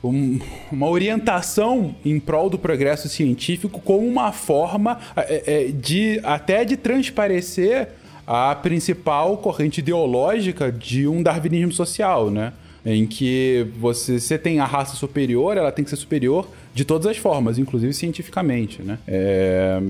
um- 0.02 0.38
uma 0.72 0.88
orientação 0.88 1.94
em 2.04 2.18
prol 2.18 2.48
do 2.48 2.58
progresso 2.58 3.08
científico 3.08 3.80
como 3.80 4.06
uma 4.06 4.32
forma 4.32 4.98
é, 5.16 5.42
é, 5.46 5.68
de 5.72 6.20
até 6.22 6.64
de 6.64 6.76
transparecer 6.76 7.88
a 8.26 8.54
principal 8.54 9.36
corrente 9.38 9.80
ideológica 9.80 10.70
de 10.70 11.06
um 11.08 11.22
darwinismo 11.22 11.72
social, 11.72 12.30
né? 12.30 12.52
Em 12.86 13.06
que 13.06 13.66
você, 13.78 14.18
você 14.18 14.38
tem 14.38 14.58
a 14.58 14.64
raça 14.64 14.96
superior, 14.96 15.56
ela 15.56 15.70
tem 15.70 15.84
que 15.84 15.90
ser 15.90 15.96
superior 15.96 16.48
de 16.72 16.82
todas 16.84 17.06
as 17.08 17.18
formas, 17.18 17.58
inclusive 17.58 17.92
cientificamente, 17.92 18.80
né? 18.82 18.98
É, 19.06 19.82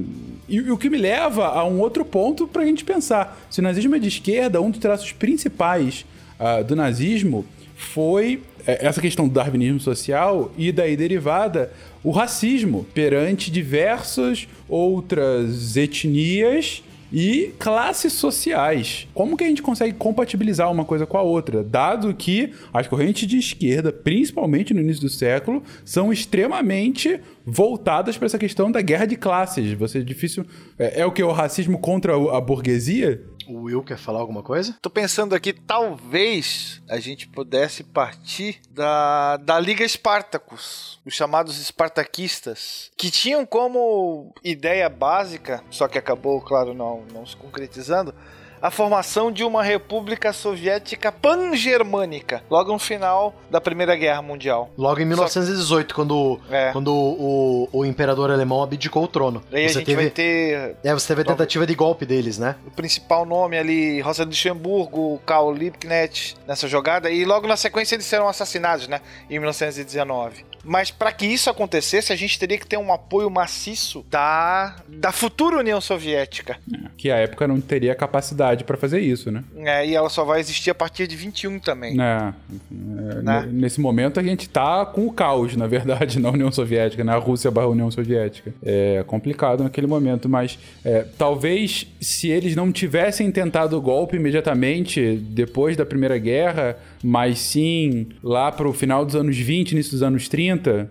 E, 0.48 0.56
e 0.56 0.70
o 0.72 0.76
que 0.76 0.90
me 0.90 0.98
leva 0.98 1.46
a 1.46 1.64
um 1.64 1.78
outro 1.80 2.04
ponto 2.04 2.48
pra 2.48 2.64
gente 2.64 2.82
pensar. 2.84 3.40
Se 3.48 3.60
o 3.60 3.62
nazismo 3.62 3.94
é 3.94 3.98
de 4.00 4.08
esquerda, 4.08 4.60
um 4.60 4.70
dos 4.70 4.80
traços 4.80 5.12
principais 5.12 6.04
ah, 6.38 6.62
do 6.62 6.74
nazismo 6.74 7.44
foi 7.76 8.42
essa 8.66 9.00
questão 9.00 9.28
do 9.28 9.34
darwinismo 9.34 9.80
social 9.80 10.52
e 10.56 10.72
daí 10.72 10.96
derivada 10.96 11.72
o 12.02 12.10
racismo 12.10 12.86
perante 12.94 13.50
diversas 13.50 14.48
outras 14.68 15.76
etnias 15.76 16.82
e 17.12 17.52
classes 17.58 18.12
sociais. 18.12 19.08
Como 19.12 19.36
que 19.36 19.44
a 19.44 19.46
gente 19.48 19.62
consegue 19.62 19.94
compatibilizar 19.94 20.70
uma 20.70 20.84
coisa 20.84 21.06
com 21.06 21.18
a 21.18 21.22
outra? 21.22 21.62
Dado 21.62 22.14
que 22.14 22.52
as 22.72 22.86
correntes 22.86 23.26
de 23.28 23.38
esquerda, 23.38 23.92
principalmente 23.92 24.72
no 24.72 24.80
início 24.80 25.02
do 25.02 25.08
século, 25.08 25.62
são 25.84 26.12
extremamente 26.12 27.20
voltadas 27.44 28.16
para 28.16 28.26
essa 28.26 28.38
questão 28.38 28.70
da 28.70 28.80
guerra 28.80 29.06
de 29.06 29.16
classes. 29.16 29.72
Você 29.72 29.98
é 29.98 30.02
difícil. 30.02 30.44
É, 30.78 31.00
é 31.00 31.06
o 31.06 31.10
que? 31.10 31.22
O 31.22 31.32
racismo 31.32 31.78
contra 31.78 32.14
a 32.14 32.40
burguesia? 32.40 33.22
O 33.50 33.62
Will 33.62 33.82
quer 33.82 33.98
falar 33.98 34.20
alguma 34.20 34.44
coisa? 34.44 34.78
Tô 34.80 34.88
pensando 34.88 35.34
aqui, 35.34 35.52
talvez 35.52 36.80
a 36.88 37.00
gente 37.00 37.26
pudesse 37.26 37.82
partir 37.82 38.60
da, 38.70 39.38
da 39.38 39.58
Liga 39.58 39.86
Spartacus, 39.86 41.00
os 41.04 41.12
chamados 41.12 41.60
espartaquistas, 41.60 42.92
que 42.96 43.10
tinham 43.10 43.44
como 43.44 44.32
ideia 44.44 44.88
básica, 44.88 45.64
só 45.68 45.88
que 45.88 45.98
acabou, 45.98 46.40
claro, 46.40 46.72
não, 46.72 47.04
não 47.12 47.26
se 47.26 47.36
concretizando, 47.36 48.14
a 48.60 48.70
formação 48.70 49.32
de 49.32 49.42
uma 49.44 49.62
república 49.62 50.32
soviética 50.32 51.10
pan-germânica, 51.10 52.42
logo 52.50 52.72
no 52.72 52.78
final 52.78 53.34
da 53.50 53.60
Primeira 53.60 53.96
Guerra 53.96 54.22
Mundial. 54.22 54.70
Logo 54.76 55.00
em 55.00 55.04
1918, 55.04 55.94
quando, 55.94 56.40
É. 56.50 56.72
quando 56.72 56.92
o, 56.94 57.68
o 57.72 57.84
imperador 57.84 58.30
alemão 58.30 58.62
abdicou 58.62 59.04
o 59.04 59.08
trono. 59.08 59.42
Daí 59.50 59.64
a 59.64 59.68
Você 59.68 59.74
gente 59.74 59.86
teve, 59.86 60.02
vai 60.02 60.10
ter 60.10 60.76
é, 60.84 60.92
você 60.94 61.08
teve 61.08 61.22
a 61.22 61.24
tentativa 61.24 61.66
de 61.66 61.74
golpe 61.74 62.04
deles, 62.04 62.38
né? 62.38 62.56
o 62.66 62.70
principal 62.70 63.24
nome 63.24 63.56
ali, 63.56 64.00
Rosa 64.00 64.24
Luxemburgo, 64.24 65.20
Karl 65.24 65.52
Liebknecht, 65.52 66.36
nessa 66.46 66.68
jogada, 66.68 67.10
e 67.10 67.24
logo 67.24 67.46
na 67.46 67.56
sequência 67.56 67.94
eles 67.94 68.06
serão 68.06 68.28
assassinados, 68.28 68.88
né, 68.88 69.00
em 69.28 69.38
1919. 69.38 70.44
Mas 70.64 70.90
para 70.90 71.10
que 71.12 71.26
isso 71.26 71.48
acontecesse, 71.48 72.12
a 72.12 72.16
gente 72.16 72.38
teria 72.38 72.58
que 72.58 72.66
ter 72.66 72.76
um 72.76 72.92
apoio 72.92 73.30
maciço 73.30 74.04
da, 74.10 74.76
da 74.88 75.10
futura 75.12 75.58
União 75.58 75.80
Soviética. 75.80 76.58
Que 76.96 77.10
a 77.10 77.16
época 77.16 77.48
não 77.48 77.60
teria 77.60 77.94
capacidade 77.94 78.64
para 78.64 78.76
fazer 78.76 79.00
isso, 79.00 79.30
né? 79.30 79.42
É, 79.56 79.86
e 79.86 79.94
ela 79.94 80.08
só 80.08 80.24
vai 80.24 80.38
existir 80.40 80.70
a 80.70 80.74
partir 80.74 81.06
de 81.06 81.16
21 81.16 81.58
também. 81.58 81.96
É, 82.00 82.04
é, 82.04 83.22
Né? 83.22 83.40
n- 83.46 83.60
Nesse 83.60 83.80
momento 83.80 84.20
a 84.20 84.22
gente 84.22 84.48
tá 84.48 84.84
com 84.86 85.06
o 85.06 85.12
caos, 85.12 85.56
na 85.56 85.66
verdade, 85.66 86.18
na 86.20 86.30
União 86.30 86.50
Soviética, 86.52 87.02
na 87.04 87.16
Rússia 87.16 87.50
barra 87.50 87.68
União 87.68 87.90
Soviética. 87.90 88.52
É 88.62 89.02
complicado 89.06 89.62
naquele 89.64 89.86
momento, 89.86 90.28
mas 90.28 90.58
é, 90.84 91.04
talvez 91.16 91.86
se 92.00 92.28
eles 92.28 92.54
não 92.54 92.70
tivessem 92.70 93.30
tentado 93.32 93.76
o 93.76 93.80
golpe 93.80 94.16
imediatamente 94.16 95.16
depois 95.16 95.76
da 95.76 95.86
Primeira 95.86 96.18
Guerra, 96.18 96.76
mas 97.02 97.38
sim 97.38 98.08
lá 98.22 98.50
pro 98.52 98.72
final 98.72 99.04
dos 99.04 99.16
anos 99.16 99.36
20, 99.36 99.72
início 99.72 99.92
dos 99.92 100.02
anos 100.02 100.28
30, 100.28 100.90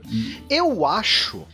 Eu 0.50 0.86
acho 0.86 1.46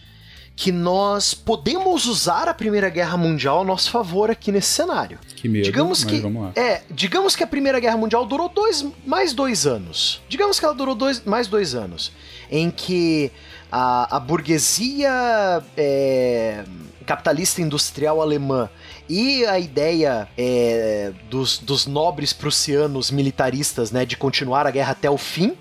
que 0.55 0.71
nós 0.71 1.33
podemos 1.33 2.05
usar 2.05 2.47
a 2.47 2.53
Primeira 2.53 2.89
Guerra 2.89 3.17
Mundial 3.17 3.59
a 3.59 3.63
nosso 3.65 3.91
favor 3.91 4.31
aqui 4.31 4.53
nesse 4.53 4.69
cenário. 4.69 5.19
que 5.35 5.49
medo, 5.49 5.65
digamos 5.65 6.05
que 6.05 6.19
vamos 6.21 6.43
lá. 6.43 6.51
é, 6.55 6.81
digamos 6.89 7.35
que 7.35 7.43
a 7.43 7.47
Primeira 7.47 7.77
Guerra 7.77 7.97
Mundial 7.97 8.25
durou 8.25 8.47
dois, 8.47 8.85
mais 9.05 9.33
dois 9.33 9.67
anos. 9.67 10.21
Digamos 10.29 10.57
que 10.57 10.63
ela 10.65 10.73
durou 10.73 10.95
dois, 10.95 11.21
mais 11.25 11.47
dois 11.47 11.75
anos, 11.75 12.13
em 12.49 12.71
que 12.71 13.29
a, 13.69 14.15
a 14.15 14.19
burguesia 14.21 15.61
é, 15.75 16.63
capitalista 17.05 17.61
industrial 17.61 18.21
alemã 18.21 18.69
e 19.07 19.45
a 19.45 19.59
ideia 19.59 20.27
é, 20.37 21.13
dos, 21.29 21.57
dos 21.59 21.85
nobres 21.85 22.33
prussianos 22.33 23.11
militaristas, 23.11 23.91
né, 23.91 24.05
de 24.05 24.17
continuar 24.17 24.65
a 24.65 24.71
guerra 24.71 24.91
até 24.91 25.09
o 25.09 25.17
fim, 25.17 25.55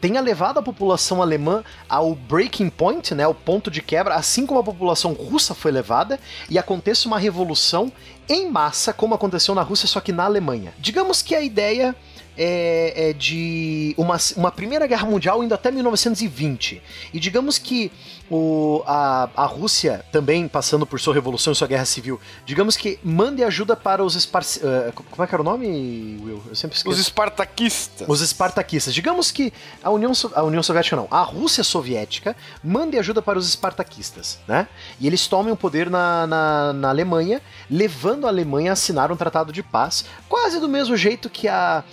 tenha 0.00 0.20
levado 0.20 0.58
a 0.58 0.62
população 0.62 1.22
alemã 1.22 1.62
ao 1.88 2.14
breaking 2.14 2.68
point, 2.70 3.14
né, 3.14 3.26
o 3.26 3.34
ponto 3.34 3.70
de 3.70 3.80
quebra, 3.80 4.14
assim 4.16 4.44
como 4.44 4.58
a 4.58 4.64
população 4.64 5.12
russa 5.12 5.54
foi 5.54 5.70
levada, 5.70 6.18
e 6.50 6.58
aconteça 6.58 7.06
uma 7.06 7.18
revolução 7.18 7.92
em 8.28 8.50
massa, 8.50 8.92
como 8.92 9.14
aconteceu 9.14 9.54
na 9.54 9.62
Rússia, 9.62 9.86
só 9.86 10.00
que 10.00 10.12
na 10.12 10.24
Alemanha. 10.24 10.74
Digamos 10.78 11.22
que 11.22 11.34
a 11.34 11.40
ideia 11.40 11.94
é, 12.36 13.10
é 13.10 13.12
de 13.12 13.94
uma, 13.96 14.16
uma 14.36 14.50
Primeira 14.50 14.86
Guerra 14.86 15.06
Mundial 15.06 15.42
indo 15.44 15.54
até 15.54 15.70
1920. 15.70 16.82
E 17.12 17.20
digamos 17.20 17.58
que 17.58 17.92
o, 18.34 18.82
a, 18.86 19.28
a 19.36 19.44
Rússia, 19.44 20.02
também 20.10 20.48
passando 20.48 20.86
por 20.86 20.98
sua 20.98 21.12
revolução 21.12 21.52
e 21.52 21.56
sua 21.56 21.68
guerra 21.68 21.84
civil, 21.84 22.18
digamos 22.46 22.78
que 22.78 22.98
mande 23.04 23.44
ajuda 23.44 23.76
para 23.76 24.02
os 24.02 24.14
esparci... 24.16 24.60
eh, 24.64 24.90
como 25.10 25.22
é 25.22 25.26
que 25.26 25.34
era 25.34 25.42
o 25.42 25.44
nome, 25.44 26.18
Will? 26.24 26.42
Eu 26.48 26.54
sempre 26.54 26.76
esqueço. 26.78 26.94
Os 26.94 26.98
espartaquistas. 26.98 28.08
Os 28.08 28.22
espartaquistas. 28.22 28.94
Digamos 28.94 29.30
que 29.30 29.52
a 29.82 29.90
União, 29.90 30.14
So- 30.14 30.32
a 30.34 30.42
União 30.42 30.62
Soviética 30.62 30.96
não, 30.96 31.06
a 31.10 31.20
Rússia 31.20 31.62
Soviética 31.62 32.34
mande 32.64 32.98
ajuda 32.98 33.20
para 33.20 33.38
os 33.38 33.46
espartaquistas, 33.46 34.38
né? 34.48 34.66
E 34.98 35.06
eles 35.06 35.26
tomem 35.26 35.52
o 35.52 35.56
poder 35.56 35.90
na, 35.90 36.26
na, 36.26 36.72
na 36.72 36.88
Alemanha, 36.88 37.42
levando 37.70 38.24
a 38.24 38.30
Alemanha 38.30 38.70
a 38.70 38.72
assinar 38.72 39.12
um 39.12 39.16
tratado 39.16 39.52
de 39.52 39.62
paz, 39.62 40.06
quase 40.28 40.58
do 40.58 40.68
mesmo 40.68 40.96
jeito 40.96 41.28
que 41.28 41.48
a. 41.48 41.84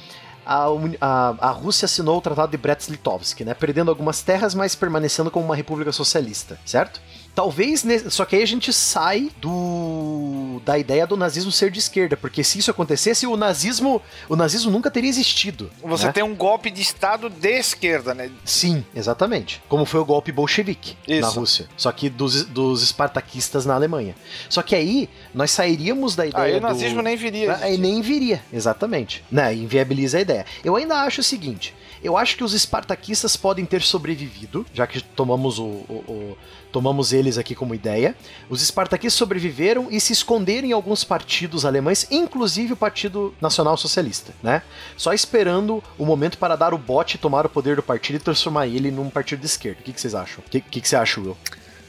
A, 0.52 0.66
a, 1.00 1.50
a 1.50 1.52
Rússia 1.52 1.86
assinou 1.86 2.18
o 2.18 2.22
Tratado 2.22 2.50
de 2.50 2.58
Brest-Litovsk, 2.58 3.42
né? 3.42 3.54
Perdendo 3.54 3.92
algumas 3.92 4.24
terras, 4.24 4.56
mas 4.56 4.74
permanecendo 4.74 5.30
como 5.30 5.46
uma 5.46 5.56
república 5.56 5.92
socialista, 5.92 6.60
certo? 6.66 7.00
Talvez, 7.36 7.86
só 8.10 8.26
que 8.26 8.36
aí 8.36 8.44
a 8.44 8.48
gente 8.48 8.74
sai 8.74 9.32
do 9.40 10.62
da 10.66 10.78
ideia 10.78 11.08
do 11.08 11.16
nazismo 11.16 11.52
ser 11.52 11.72
de 11.72 11.80
esquerda, 11.80 12.18
porque 12.18 12.44
se 12.44 12.60
isso 12.60 12.70
acontecesse, 12.70 13.26
o 13.26 13.38
nazismo, 13.38 14.02
o 14.28 14.36
nazismo 14.36 14.70
nunca 14.72 14.92
teria 14.92 15.10
existido. 15.10 15.72
Você 15.82 16.08
né? 16.08 16.12
tem 16.12 16.24
um 16.24 16.36
golpe 16.36 16.70
de 16.70 16.82
Estado 16.82 17.30
de 17.30 17.50
esquerda, 17.58 18.14
né? 18.14 18.30
Sim, 18.44 18.84
exatamente. 18.94 19.62
Como 19.70 19.86
foi 19.86 20.00
o 20.00 20.06
golpe 20.06 20.32
bolchevique 20.32 20.98
Isso. 21.08 21.22
na 21.22 21.28
Rússia. 21.28 21.68
Só 21.78 21.92
que 21.92 22.10
dos, 22.10 22.44
dos 22.46 22.84
espartaquistas 22.84 23.66
na 23.66 23.74
Alemanha. 23.74 24.16
Só 24.50 24.62
que 24.62 24.76
aí 24.76 25.10
nós 25.34 25.52
sairíamos 25.52 26.16
da 26.16 26.26
ideia 26.26 26.44
Aí 26.44 26.58
o 26.58 26.60
do- 26.60 26.68
nazismo 26.68 27.02
nem 27.02 27.16
viria. 27.16 27.56
Aí 27.62 27.78
nem 27.78 28.02
viria, 28.02 28.44
exatamente. 28.52 29.24
Né? 29.32 29.54
Inviabiliza 29.56 30.18
a 30.18 30.22
ideia. 30.22 30.46
Eu 30.64 30.76
ainda 30.76 30.96
acho 31.04 31.22
o 31.22 31.24
seguinte: 31.24 31.74
eu 32.04 32.18
acho 32.18 32.36
que 32.36 32.44
os 32.44 32.54
espartaquistas 32.54 33.38
podem 33.38 33.66
ter 33.66 33.82
sobrevivido, 33.82 34.66
já 34.74 34.86
que 34.86 35.02
tomamos 35.02 35.58
o. 35.58 35.64
o- 35.64 36.04
o- 36.08 36.38
tomamos 36.72 37.14
eles 37.14 37.38
aqui 37.38 37.56
como 37.56 37.76
ideia. 37.76 38.16
Os 38.50 38.62
espartaquistas 38.62 39.18
sobreviveram 39.18 39.88
e 39.90 40.00
se 40.00 40.14
esconderam 40.14 40.68
em 40.68 40.72
alguns 40.72 41.04
partidos 41.04 41.66
alemães, 41.66 42.08
inclusive 42.10 42.74
o 42.74 42.78
Partido 42.78 43.34
Nacional 43.42 43.78
Socialista, 43.78 44.34
né? 44.42 44.62
Só 44.96 45.14
esperando 45.14 45.84
o 45.98 46.06
momento 46.06 46.38
para 46.38 46.56
dar 46.56 46.74
o 46.74 46.78
bote, 46.78 47.18
tomar 47.18 47.46
o 47.46 47.50
poder 47.50 47.76
do 47.76 47.84
partido 47.84 48.16
e 48.18 48.20
transformar 48.20 48.68
ele 48.68 48.92
num 48.92 49.10
partido 49.10 49.40
de 49.40 49.46
esquerda. 49.46 49.80
O 49.82 49.84
que, 49.84 49.94
que 49.94 50.02
vocês 50.02 50.16
acham? 50.16 50.44
O 50.46 50.50
que, 50.50 50.62
que, 50.62 50.82
que 50.82 50.88
você 50.88 50.96
acha, 50.96 51.20
Will? 51.20 51.38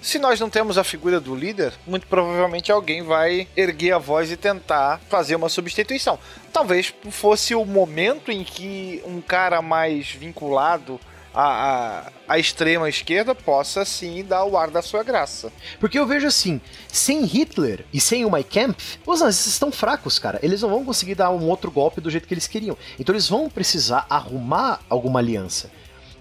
Se 0.00 0.18
nós 0.18 0.40
não 0.40 0.48
temos 0.48 0.78
a 0.78 0.84
figura 0.84 1.20
do 1.20 1.34
líder, 1.34 1.74
muito 1.86 2.06
provavelmente 2.06 2.72
alguém 2.72 3.02
vai 3.02 3.46
erguer 3.54 3.92
a 3.92 3.98
voz 3.98 4.32
e 4.32 4.36
tentar 4.36 4.98
fazer 5.10 5.36
uma 5.36 5.50
substituição. 5.50 6.18
Talvez 6.50 6.92
fosse 7.10 7.54
o 7.54 7.66
momento 7.66 8.32
em 8.32 8.42
que 8.42 9.02
um 9.04 9.20
cara 9.20 9.60
mais 9.60 10.10
vinculado 10.10 10.98
à, 11.34 12.06
à, 12.06 12.12
à 12.28 12.38
extrema 12.38 12.88
esquerda 12.88 13.34
possa 13.34 13.84
sim 13.84 14.24
dar 14.24 14.44
o 14.44 14.56
ar 14.56 14.70
da 14.70 14.82
sua 14.82 15.02
graça. 15.02 15.52
Porque 15.78 15.98
eu 15.98 16.06
vejo 16.06 16.26
assim, 16.26 16.60
sem 16.88 17.24
Hitler 17.24 17.84
e 17.92 18.00
sem 18.00 18.24
o 18.24 18.30
Mein 18.30 18.42
Kampf, 18.42 18.98
os 19.06 19.20
nazistas 19.20 19.52
estão 19.52 19.70
fracos, 19.72 20.18
cara. 20.18 20.38
Eles 20.42 20.62
não 20.62 20.70
vão 20.70 20.84
conseguir 20.84 21.14
dar 21.14 21.30
um 21.30 21.48
outro 21.48 21.70
golpe 21.70 22.00
do 22.00 22.10
jeito 22.10 22.26
que 22.26 22.34
eles 22.34 22.46
queriam. 22.46 22.76
Então 22.98 23.14
eles 23.14 23.28
vão 23.28 23.48
precisar 23.48 24.06
arrumar 24.08 24.80
alguma 24.88 25.20
aliança. 25.20 25.70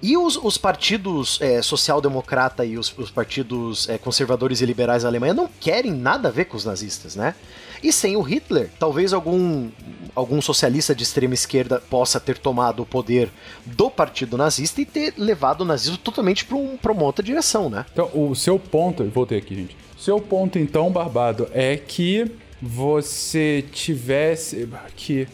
E 0.02 0.16
os, 0.16 0.38
os 0.38 0.58
partidos 0.58 1.38
é, 1.42 1.62
social-democrata 1.62 2.64
e 2.64 2.78
os, 2.78 2.94
os 2.98 3.12
partidos 3.12 3.90
é, 3.90 3.98
conservadores 3.98 4.62
e 4.62 4.66
liberais 4.66 5.04
da 5.04 5.10
Alemanha 5.10 5.34
não 5.34 5.50
querem 5.60 5.92
nada 5.92 6.30
a 6.30 6.32
ver 6.32 6.46
com 6.46 6.56
os 6.56 6.64
nazistas, 6.64 7.16
né? 7.16 7.36
E 7.82 7.92
sem 7.94 8.16
o 8.18 8.22
Hitler, 8.22 8.70
talvez 8.78 9.14
algum, 9.14 9.70
algum 10.14 10.42
socialista 10.42 10.94
de 10.94 11.04
extrema 11.04 11.34
esquerda 11.34 11.82
possa 11.90 12.20
ter 12.20 12.38
tomado 12.38 12.84
o 12.84 12.86
poder 12.86 13.30
do 13.66 13.90
partido 13.90 14.38
nazista 14.38 14.82
e 14.82 14.86
ter 14.86 15.14
levado 15.18 15.62
o 15.62 15.66
nazismo 15.66 15.98
totalmente 15.98 16.46
para 16.46 16.58
um, 16.58 16.78
uma 16.84 17.04
outra 17.04 17.24
direção, 17.24 17.70
né? 17.70 17.86
Então, 17.92 18.10
o 18.14 18.36
seu 18.36 18.60
ponto, 18.60 19.04
voltei 19.06 19.38
aqui, 19.38 19.56
gente. 19.56 19.78
Seu 19.98 20.20
ponto, 20.20 20.60
então, 20.60 20.92
Barbado, 20.92 21.48
é 21.54 21.78
que 21.78 22.30
você 22.62 23.64
tivesse 23.72 24.68
que 24.96 25.28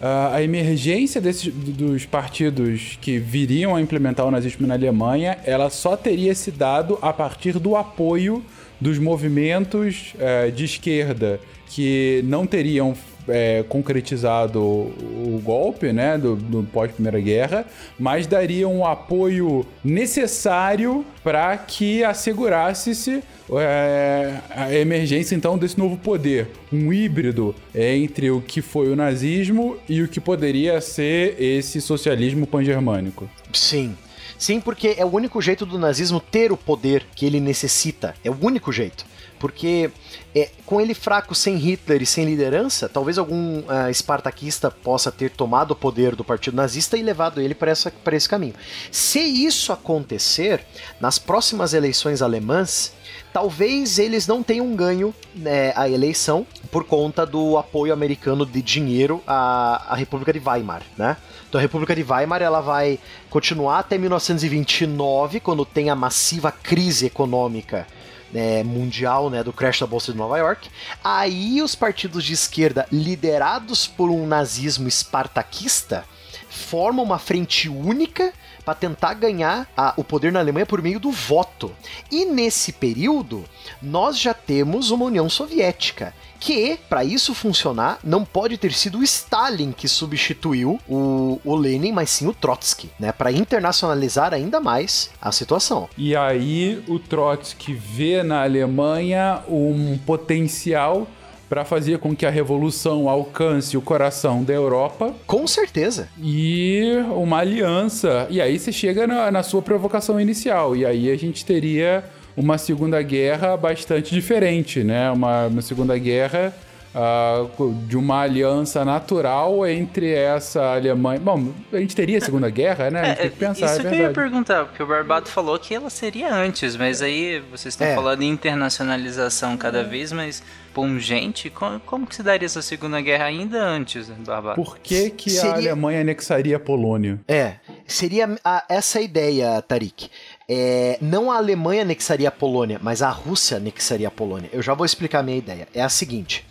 ah, 0.00 0.36
a 0.36 0.42
emergência 0.42 1.20
desses, 1.20 1.52
dos 1.52 2.06
partidos 2.06 2.98
que 3.02 3.18
viriam 3.18 3.76
a 3.76 3.82
implementar 3.82 4.26
o 4.26 4.30
nazismo 4.30 4.66
na 4.66 4.74
Alemanha, 4.74 5.38
ela 5.44 5.68
só 5.68 5.96
teria 5.96 6.34
se 6.34 6.50
dado 6.50 6.98
a 7.02 7.12
partir 7.12 7.58
do 7.58 7.76
apoio 7.76 8.42
dos 8.80 8.98
movimentos 8.98 10.14
eh, 10.18 10.50
de 10.50 10.64
esquerda 10.64 11.38
que 11.70 12.22
não 12.24 12.46
teriam 12.46 12.94
é, 13.28 13.64
concretizado 13.68 14.60
o, 14.60 15.40
golpe, 15.42 15.92
né, 15.92 16.18
do, 16.18 16.34
do 16.36 16.62
pós-Primeira 16.64 17.20
Guerra, 17.20 17.64
mas 17.98 18.26
dariam 18.26 18.74
um 18.74 18.84
apoio 18.84 19.64
necessário 19.84 21.04
para 21.22 21.56
que 21.56 22.02
assegurasse-se 22.02 23.22
é, 23.52 24.38
a 24.50 24.74
emergência 24.74 25.34
então 25.34 25.56
desse 25.56 25.78
novo 25.78 25.96
poder, 25.96 26.48
um 26.72 26.92
híbrido 26.92 27.54
entre 27.74 28.30
o 28.30 28.40
que 28.40 28.60
foi 28.60 28.88
o 28.88 28.96
nazismo 28.96 29.76
e 29.88 30.02
o 30.02 30.08
que 30.08 30.20
poderia 30.20 30.80
ser 30.80 31.40
esse 31.40 31.80
socialismo 31.80 32.46
pan-germânico. 32.46 33.30
Sim. 33.52 33.96
Sim, 34.38 34.58
porque 34.58 34.94
é 34.96 35.04
o 35.04 35.14
único 35.14 35.40
jeito 35.42 35.66
do 35.66 35.78
nazismo 35.78 36.18
ter 36.18 36.50
o 36.50 36.56
poder 36.56 37.04
que 37.14 37.26
ele 37.26 37.38
necessita. 37.38 38.14
É 38.24 38.30
o 38.30 38.38
único 38.40 38.72
jeito. 38.72 39.04
Porque 39.40 39.90
é, 40.34 40.50
com 40.66 40.80
ele 40.80 40.94
fraco, 40.94 41.34
sem 41.34 41.56
Hitler 41.56 42.02
e 42.02 42.06
sem 42.06 42.26
liderança, 42.26 42.88
talvez 42.88 43.18
algum 43.18 43.60
uh, 43.60 43.90
espartaquista 43.90 44.70
possa 44.70 45.10
ter 45.10 45.30
tomado 45.30 45.72
o 45.72 45.76
poder 45.76 46.14
do 46.14 46.22
partido 46.22 46.56
nazista 46.56 46.96
e 46.96 47.02
levado 47.02 47.40
ele 47.40 47.54
para 47.54 47.72
esse 47.72 48.28
caminho. 48.28 48.54
Se 48.92 49.18
isso 49.18 49.72
acontecer, 49.72 50.64
nas 51.00 51.18
próximas 51.18 51.72
eleições 51.72 52.20
alemãs, 52.20 52.92
talvez 53.32 53.98
eles 53.98 54.26
não 54.26 54.42
tenham 54.42 54.76
ganho 54.76 55.14
né, 55.34 55.72
a 55.74 55.88
eleição 55.88 56.46
por 56.70 56.84
conta 56.84 57.24
do 57.24 57.56
apoio 57.56 57.92
americano 57.92 58.44
de 58.44 58.60
dinheiro 58.60 59.22
à, 59.26 59.92
à 59.92 59.96
República 59.96 60.32
de 60.32 60.38
Weimar, 60.38 60.82
né? 60.96 61.16
Então 61.48 61.58
a 61.58 61.62
República 61.62 61.96
de 61.96 62.04
Weimar 62.04 62.42
ela 62.42 62.60
vai 62.60 63.00
continuar 63.28 63.80
até 63.80 63.98
1929, 63.98 65.40
quando 65.40 65.64
tem 65.64 65.90
a 65.90 65.96
massiva 65.96 66.52
crise 66.52 67.06
econômica 67.06 67.86
é, 68.34 68.62
mundial, 68.62 69.30
né, 69.30 69.42
do 69.42 69.52
crash 69.52 69.80
da 69.80 69.86
bolsa 69.86 70.12
de 70.12 70.18
Nova 70.18 70.38
York. 70.38 70.68
Aí 71.02 71.62
os 71.62 71.74
partidos 71.74 72.24
de 72.24 72.32
esquerda, 72.32 72.86
liderados 72.90 73.86
por 73.86 74.10
um 74.10 74.26
nazismo 74.26 74.88
espartaquista, 74.88 76.04
formam 76.48 77.04
uma 77.04 77.18
frente 77.18 77.68
única 77.68 78.32
para 78.64 78.74
tentar 78.74 79.14
ganhar 79.14 79.68
a, 79.76 79.94
o 79.96 80.04
poder 80.04 80.32
na 80.32 80.40
Alemanha 80.40 80.66
por 80.66 80.82
meio 80.82 81.00
do 81.00 81.10
voto. 81.10 81.74
E 82.10 82.24
nesse 82.24 82.72
período, 82.72 83.44
nós 83.80 84.18
já 84.18 84.34
temos 84.34 84.90
uma 84.90 85.06
União 85.06 85.28
Soviética, 85.28 86.14
que, 86.40 86.78
para 86.88 87.04
isso 87.04 87.34
funcionar, 87.34 88.00
não 88.02 88.24
pode 88.24 88.56
ter 88.56 88.72
sido 88.72 88.98
o 88.98 89.02
Stalin 89.04 89.72
que 89.72 89.86
substituiu 89.86 90.80
o, 90.88 91.38
o 91.44 91.54
Lenin, 91.54 91.92
mas 91.92 92.10
sim 92.10 92.26
o 92.26 92.32
Trotsky, 92.32 92.90
né, 92.98 93.12
para 93.12 93.30
internacionalizar 93.30 94.32
ainda 94.32 94.58
mais 94.58 95.10
a 95.20 95.30
situação. 95.30 95.88
E 95.96 96.16
aí 96.16 96.82
o 96.88 96.98
Trotsky 96.98 97.74
vê 97.74 98.22
na 98.22 98.42
Alemanha 98.42 99.42
um 99.46 99.98
potencial 99.98 101.06
para 101.50 101.64
fazer 101.64 101.98
com 101.98 102.14
que 102.14 102.24
a 102.24 102.30
revolução 102.30 103.08
alcance 103.08 103.76
o 103.76 103.82
coração 103.82 104.44
da 104.44 104.54
Europa. 104.54 105.12
Com 105.26 105.48
certeza. 105.48 106.08
E 106.22 106.84
uma 107.12 107.38
aliança. 107.38 108.28
E 108.30 108.40
aí 108.40 108.56
você 108.56 108.70
chega 108.70 109.04
na, 109.04 109.32
na 109.32 109.42
sua 109.42 109.60
provocação 109.60 110.20
inicial. 110.20 110.76
E 110.76 110.86
aí 110.86 111.10
a 111.10 111.16
gente 111.16 111.44
teria 111.44 112.04
uma 112.36 112.58
Segunda 112.58 113.00
Guerra 113.02 113.56
bastante 113.56 114.14
diferente, 114.14 114.82
né? 114.84 115.10
Uma, 115.10 115.46
uma 115.46 115.62
Segunda 115.62 115.96
Guerra 115.98 116.54
uh, 116.94 117.72
de 117.86 117.96
uma 117.96 118.20
aliança 118.22 118.84
natural 118.84 119.66
entre 119.66 120.12
essa 120.12 120.74
Alemanha. 120.74 121.20
Bom, 121.20 121.52
a 121.72 121.76
gente 121.78 121.94
teria 121.94 122.18
a 122.18 122.20
Segunda 122.20 122.48
Guerra, 122.50 122.90
né? 122.90 123.00
A 123.00 123.04
gente 123.04 123.18
É, 123.18 123.22
tem 123.22 123.30
que 123.30 123.36
pensar, 123.36 123.66
isso 123.66 123.86
é 123.86 123.90
que 123.90 123.96
eu 123.96 124.00
ia 124.00 124.10
perguntar, 124.10 124.64
porque 124.66 124.82
o 124.82 124.86
Barbado 124.86 125.28
falou 125.28 125.58
que 125.58 125.74
ela 125.74 125.90
seria 125.90 126.32
antes, 126.34 126.76
mas 126.76 127.02
aí 127.02 127.40
vocês 127.50 127.74
estão 127.74 127.86
É. 127.86 127.94
falando 127.94 128.22
em 128.22 128.28
internacionalização 128.28 129.56
cada 129.56 129.82
vez 129.84 130.12
mais 130.12 130.42
pungente. 130.72 131.50
Como, 131.50 131.80
como 131.80 132.06
que 132.06 132.14
se 132.14 132.22
daria 132.22 132.46
essa 132.46 132.62
Segunda 132.62 133.00
Guerra 133.00 133.24
ainda 133.24 133.60
antes, 133.60 134.08
Barbado? 134.24 134.54
Por 134.54 134.78
que, 134.78 135.10
que 135.10 135.30
a 135.30 135.40
Seria- 135.40 135.54
Alemanha 135.72 136.00
anexaria 136.00 136.56
a 136.56 136.60
Polônia? 136.60 137.18
É, 137.26 137.54
seria 137.86 138.28
a- 138.44 138.64
essa 138.68 139.00
a 139.00 139.02
ideia, 139.02 139.60
Tarik. 139.62 140.08
É, 140.52 140.98
não 141.00 141.30
a 141.30 141.36
Alemanha 141.36 141.82
anexaria 141.82 142.26
a 142.26 142.32
Polônia, 142.32 142.80
mas 142.82 143.02
a 143.02 143.08
Rússia 143.08 143.58
anexaria 143.58 144.08
a 144.08 144.10
Polônia. 144.10 144.50
Eu 144.52 144.60
já 144.60 144.74
vou 144.74 144.84
explicar 144.84 145.20
a 145.20 145.22
minha 145.22 145.38
ideia. 145.38 145.68
É 145.72 145.80
a 145.80 145.88
seguinte. 145.88 146.44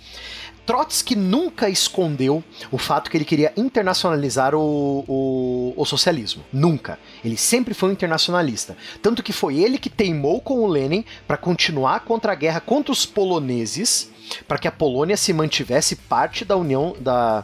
Trotsky 0.66 1.18
nunca 1.18 1.68
escondeu 1.68 2.42
o 2.72 2.78
fato 2.78 3.12
que 3.12 3.18
ele 3.18 3.26
queria 3.26 3.52
internacionalizar 3.58 4.56
o, 4.56 5.04
o, 5.06 5.74
o 5.76 5.84
socialismo. 5.84 6.46
Nunca. 6.54 6.98
Ele 7.26 7.36
sempre 7.36 7.74
foi 7.74 7.90
um 7.90 7.92
internacionalista. 7.92 8.78
Tanto 9.02 9.22
que 9.22 9.34
foi 9.34 9.58
ele 9.58 9.78
que 9.78 9.90
teimou 9.90 10.40
com 10.40 10.60
o 10.60 10.68
Lenin 10.68 11.04
para 11.28 11.36
continuar 11.36 12.00
contra 12.06 12.32
a 12.32 12.36
guerra 12.36 12.62
contra 12.62 12.94
os 12.94 13.06
poloneses, 13.06 14.10
para 14.48 14.60
que 14.60 14.68
a 14.68 14.72
Polônia 14.72 15.18
se 15.18 15.34
mantivesse 15.34 15.98
parte 15.98 16.46
da 16.46 16.56
União 16.56 16.96
da, 17.02 17.44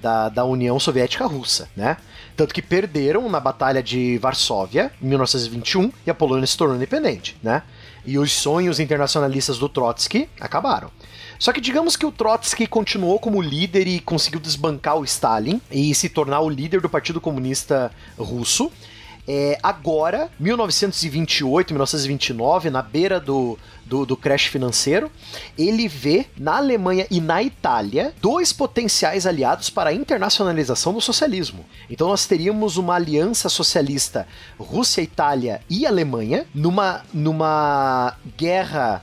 da, 0.00 0.28
da 0.28 0.44
União 0.44 0.78
Soviética 0.78 1.26
Russa, 1.26 1.68
né? 1.76 1.96
Tanto 2.36 2.54
que 2.54 2.60
perderam 2.60 3.28
na 3.28 3.40
Batalha 3.40 3.82
de 3.82 4.18
Varsóvia, 4.18 4.92
em 5.02 5.06
1921, 5.06 5.90
e 6.06 6.10
a 6.10 6.14
Polônia 6.14 6.46
se 6.46 6.56
tornou 6.56 6.76
independente, 6.76 7.36
né? 7.42 7.62
E 8.04 8.18
os 8.18 8.32
sonhos 8.32 8.78
internacionalistas 8.78 9.58
do 9.58 9.68
Trotsky 9.68 10.28
acabaram. 10.40 10.90
Só 11.38 11.52
que 11.52 11.60
digamos 11.60 11.96
que 11.96 12.06
o 12.06 12.12
Trotsky 12.12 12.66
continuou 12.66 13.18
como 13.18 13.42
líder 13.42 13.86
e 13.86 14.00
conseguiu 14.00 14.40
desbancar 14.40 14.96
o 14.96 15.04
Stalin 15.04 15.60
e 15.70 15.94
se 15.94 16.08
tornar 16.08 16.40
o 16.40 16.48
líder 16.48 16.80
do 16.80 16.88
Partido 16.88 17.20
Comunista 17.20 17.90
Russo. 18.18 18.70
É, 19.28 19.58
agora, 19.62 20.30
1928, 20.38 21.72
1929, 21.72 22.70
na 22.70 22.80
beira 22.80 23.18
do, 23.18 23.58
do, 23.84 24.06
do, 24.06 24.16
crash 24.16 24.46
financeiro, 24.46 25.10
ele 25.58 25.88
vê 25.88 26.26
na 26.36 26.58
Alemanha 26.58 27.06
e 27.10 27.20
na 27.20 27.42
Itália 27.42 28.14
dois 28.22 28.52
potenciais 28.52 29.26
aliados 29.26 29.68
para 29.68 29.90
a 29.90 29.92
internacionalização 29.92 30.92
do 30.92 31.00
socialismo. 31.00 31.64
Então 31.90 32.08
nós 32.08 32.26
teríamos 32.26 32.76
uma 32.76 32.94
aliança 32.94 33.48
socialista 33.48 34.28
Rússia, 34.58 35.02
Itália 35.02 35.60
e 35.68 35.86
Alemanha 35.86 36.46
numa, 36.54 37.02
numa 37.12 38.16
guerra 38.36 39.02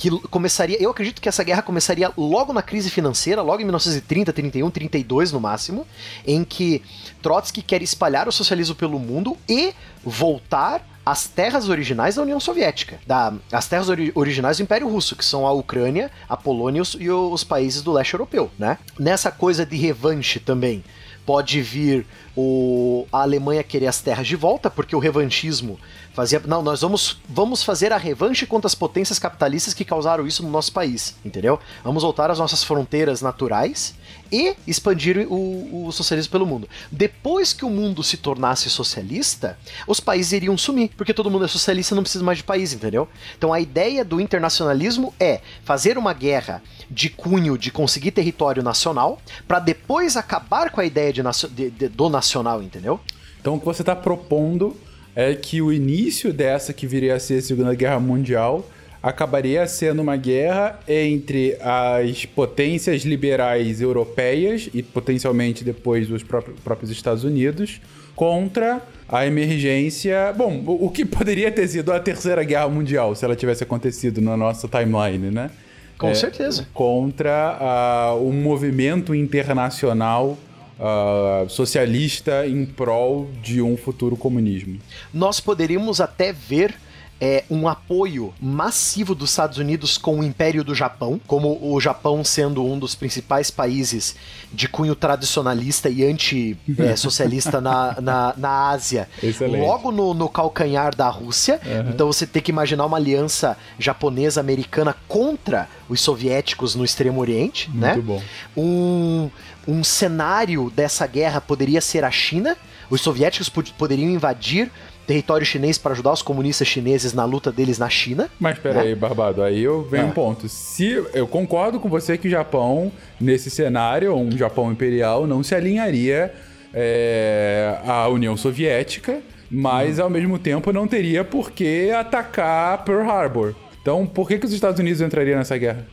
que 0.00 0.08
começaria, 0.28 0.82
eu 0.82 0.90
acredito 0.90 1.20
que 1.20 1.28
essa 1.28 1.44
guerra 1.44 1.60
começaria 1.60 2.10
logo 2.16 2.54
na 2.54 2.62
crise 2.62 2.88
financeira, 2.88 3.42
logo 3.42 3.60
em 3.60 3.64
1930, 3.64 4.32
31, 4.32 4.70
32 4.70 5.30
no 5.30 5.38
máximo, 5.38 5.86
em 6.26 6.42
que 6.42 6.82
Trotsky 7.20 7.60
quer 7.60 7.82
espalhar 7.82 8.26
o 8.26 8.32
socialismo 8.32 8.74
pelo 8.74 8.98
mundo 8.98 9.36
e 9.46 9.74
voltar 10.02 10.88
às 11.04 11.28
terras 11.28 11.68
originais 11.68 12.14
da 12.14 12.22
União 12.22 12.40
Soviética, 12.40 12.98
da, 13.06 13.34
as 13.52 13.68
terras 13.68 13.90
ori 13.90 14.10
originais 14.14 14.56
do 14.56 14.62
Império 14.62 14.88
Russo, 14.88 15.14
que 15.14 15.24
são 15.24 15.46
a 15.46 15.52
Ucrânia, 15.52 16.10
a 16.26 16.36
Polônia 16.36 16.82
e 16.98 17.10
os, 17.10 17.44
países 17.44 17.82
do 17.82 17.92
leste 17.92 18.14
europeu, 18.14 18.50
né? 18.58 18.78
Nessa 18.98 19.30
coisa 19.30 19.66
de 19.66 19.76
revanche 19.76 20.40
também, 20.40 20.82
pode 21.26 21.60
vir 21.60 22.06
o, 22.40 23.06
a 23.12 23.22
Alemanha 23.22 23.62
querer 23.62 23.86
as 23.86 24.00
terras 24.00 24.26
de 24.26 24.36
volta, 24.36 24.70
porque 24.70 24.96
o 24.96 24.98
revanchismo 24.98 25.78
fazia. 26.12 26.40
Não, 26.46 26.62
nós 26.62 26.80
vamos, 26.80 27.20
vamos 27.28 27.62
fazer 27.62 27.92
a 27.92 27.96
revanche 27.96 28.46
contra 28.46 28.66
as 28.66 28.74
potências 28.74 29.18
capitalistas 29.18 29.74
que 29.74 29.84
causaram 29.84 30.26
isso 30.26 30.42
no 30.42 30.50
nosso 30.50 30.72
país, 30.72 31.16
entendeu? 31.24 31.58
Vamos 31.84 32.02
voltar 32.02 32.30
às 32.30 32.38
nossas 32.38 32.64
fronteiras 32.64 33.20
naturais 33.20 33.94
e 34.32 34.54
expandir 34.66 35.26
o, 35.28 35.86
o, 35.86 35.92
socialismo 35.92 36.30
pelo 36.30 36.46
mundo. 36.46 36.68
Depois 36.90 37.52
que 37.52 37.64
o 37.64 37.70
mundo 37.70 38.02
se 38.02 38.16
tornasse 38.16 38.70
socialista, 38.70 39.58
os 39.86 39.98
países 39.98 40.32
iriam 40.32 40.56
sumir, 40.56 40.90
porque 40.96 41.12
todo 41.12 41.30
mundo 41.30 41.44
é 41.44 41.48
socialista 41.48 41.94
não 41.94 42.02
precisa 42.02 42.24
mais 42.24 42.38
de 42.38 42.44
país, 42.44 42.72
entendeu? 42.72 43.08
Então 43.36 43.52
a 43.52 43.60
ideia 43.60 44.04
do 44.04 44.20
internacionalismo 44.20 45.12
é 45.18 45.40
fazer 45.64 45.98
uma 45.98 46.12
guerra 46.12 46.62
de 46.90 47.08
cunho 47.08 47.58
de 47.58 47.70
conseguir 47.70 48.12
território 48.12 48.62
nacional, 48.62 49.20
para 49.46 49.58
depois 49.58 50.16
acabar 50.16 50.70
com 50.70 50.80
a 50.80 50.84
ideia 50.84 51.12
de, 51.12 51.22
de, 51.50 51.70
de, 51.70 51.88
do 51.88 52.08
nacional, 52.30 52.62
entendeu? 52.62 53.00
Então 53.40 53.56
o 53.56 53.58
que 53.58 53.64
você 53.64 53.82
está 53.82 53.96
propondo 53.96 54.76
é 55.16 55.34
que 55.34 55.60
o 55.60 55.72
início 55.72 56.32
dessa 56.32 56.72
que 56.72 56.86
viria 56.86 57.16
a 57.16 57.20
ser 57.20 57.38
a 57.38 57.42
Segunda 57.42 57.74
Guerra 57.74 57.98
Mundial 57.98 58.64
acabaria 59.02 59.66
sendo 59.66 60.02
uma 60.02 60.16
guerra 60.16 60.78
entre 60.86 61.56
as 61.60 62.26
potências 62.26 63.02
liberais 63.02 63.80
europeias 63.80 64.68
e 64.74 64.82
potencialmente 64.82 65.64
depois 65.64 66.10
os 66.10 66.22
próprios 66.22 66.90
Estados 66.90 67.24
Unidos 67.24 67.80
contra 68.14 68.82
a 69.08 69.26
emergência. 69.26 70.32
Bom, 70.36 70.62
o 70.66 70.90
que 70.90 71.04
poderia 71.04 71.50
ter 71.50 71.66
sido 71.66 71.92
a 71.92 71.98
Terceira 71.98 72.44
Guerra 72.44 72.68
Mundial 72.68 73.14
se 73.14 73.24
ela 73.24 73.34
tivesse 73.34 73.64
acontecido 73.64 74.20
na 74.20 74.36
nossa 74.36 74.68
timeline, 74.68 75.30
né? 75.30 75.50
Com 75.96 76.08
é, 76.08 76.14
certeza. 76.14 76.66
Contra 76.72 78.14
uh, 78.14 78.26
um 78.26 78.32
movimento 78.32 79.14
internacional 79.14 80.38
uh, 80.80 81.48
socialista 81.48 82.46
em 82.46 82.64
prol 82.64 83.28
de 83.42 83.60
um 83.60 83.76
futuro 83.76 84.16
comunismo. 84.16 84.80
Nós 85.12 85.38
poderíamos 85.38 86.00
até 86.00 86.32
ver 86.32 86.74
é, 87.20 87.44
um 87.50 87.68
apoio 87.68 88.32
massivo 88.40 89.14
dos 89.14 89.30
Estados 89.30 89.58
Unidos 89.58 89.98
com 89.98 90.20
o 90.20 90.24
Império 90.24 90.64
do 90.64 90.74
Japão, 90.74 91.20
como 91.26 91.58
o 91.60 91.78
Japão 91.78 92.24
sendo 92.24 92.64
um 92.64 92.78
dos 92.78 92.94
principais 92.94 93.50
países 93.50 94.16
de 94.52 94.66
cunho 94.66 94.94
tradicionalista 94.94 95.90
e 95.90 96.04
anti-socialista 96.04 97.58
é, 97.58 97.60
na, 97.62 98.00
na, 98.00 98.34
na 98.36 98.68
Ásia, 98.70 99.08
Excelente. 99.22 99.60
logo 99.60 99.92
no, 99.92 100.14
no, 100.14 100.28
calcanhar 100.28 100.94
da 100.96 101.08
Rússia. 101.08 101.60
Uhum. 101.64 101.90
Então 101.90 102.06
você 102.06 102.26
tem 102.26 102.40
que 102.40 102.50
imaginar 102.50 102.86
uma 102.86 102.96
aliança 102.96 103.56
japonesa-americana 103.78 104.96
contra 105.06 105.68
os 105.88 106.00
soviéticos 106.00 106.74
no 106.74 106.84
Extremo 106.84 107.20
Oriente, 107.20 107.68
Muito 107.68 107.80
né? 107.80 107.96
bom. 107.96 108.22
Um, 108.56 109.30
um 109.68 109.84
cenário 109.84 110.70
dessa 110.74 111.06
guerra 111.06 111.40
poderia 111.40 111.80
ser 111.80 112.02
a 112.02 112.10
China. 112.10 112.56
Os 112.88 113.02
soviéticos 113.02 113.48
poderiam 113.48 114.10
invadir 114.10 114.70
território 115.10 115.44
chinês 115.44 115.76
para 115.76 115.90
ajudar 115.90 116.12
os 116.12 116.22
comunistas 116.22 116.68
chineses 116.68 117.12
na 117.12 117.24
luta 117.24 117.50
deles 117.50 117.78
na 117.78 117.88
China. 117.88 118.30
Mas 118.38 118.60
peraí, 118.60 118.90
né? 118.90 118.94
Barbado, 118.94 119.42
aí 119.42 119.60
eu 119.60 119.82
venho 119.82 120.04
ah. 120.04 120.06
um 120.06 120.12
ponto. 120.12 120.48
Se 120.48 121.04
eu 121.12 121.26
concordo 121.26 121.80
com 121.80 121.88
você 121.88 122.16
que 122.16 122.28
o 122.28 122.30
Japão, 122.30 122.92
nesse 123.20 123.50
cenário, 123.50 124.14
um 124.14 124.30
Japão 124.30 124.70
imperial, 124.70 125.26
não 125.26 125.42
se 125.42 125.52
alinharia 125.52 126.32
é, 126.72 127.76
à 127.84 128.06
União 128.06 128.36
Soviética, 128.36 129.20
mas 129.50 129.98
hum. 129.98 130.04
ao 130.04 130.10
mesmo 130.10 130.38
tempo 130.38 130.72
não 130.72 130.86
teria 130.86 131.24
por 131.24 131.50
que 131.50 131.90
atacar 131.90 132.84
Pearl 132.84 133.10
Harbor. 133.10 133.54
Então, 133.82 134.06
por 134.06 134.28
que, 134.28 134.38
que 134.38 134.46
os 134.46 134.52
Estados 134.52 134.78
Unidos 134.78 135.00
entrariam 135.00 135.38
nessa 135.38 135.58
guerra? 135.58 135.88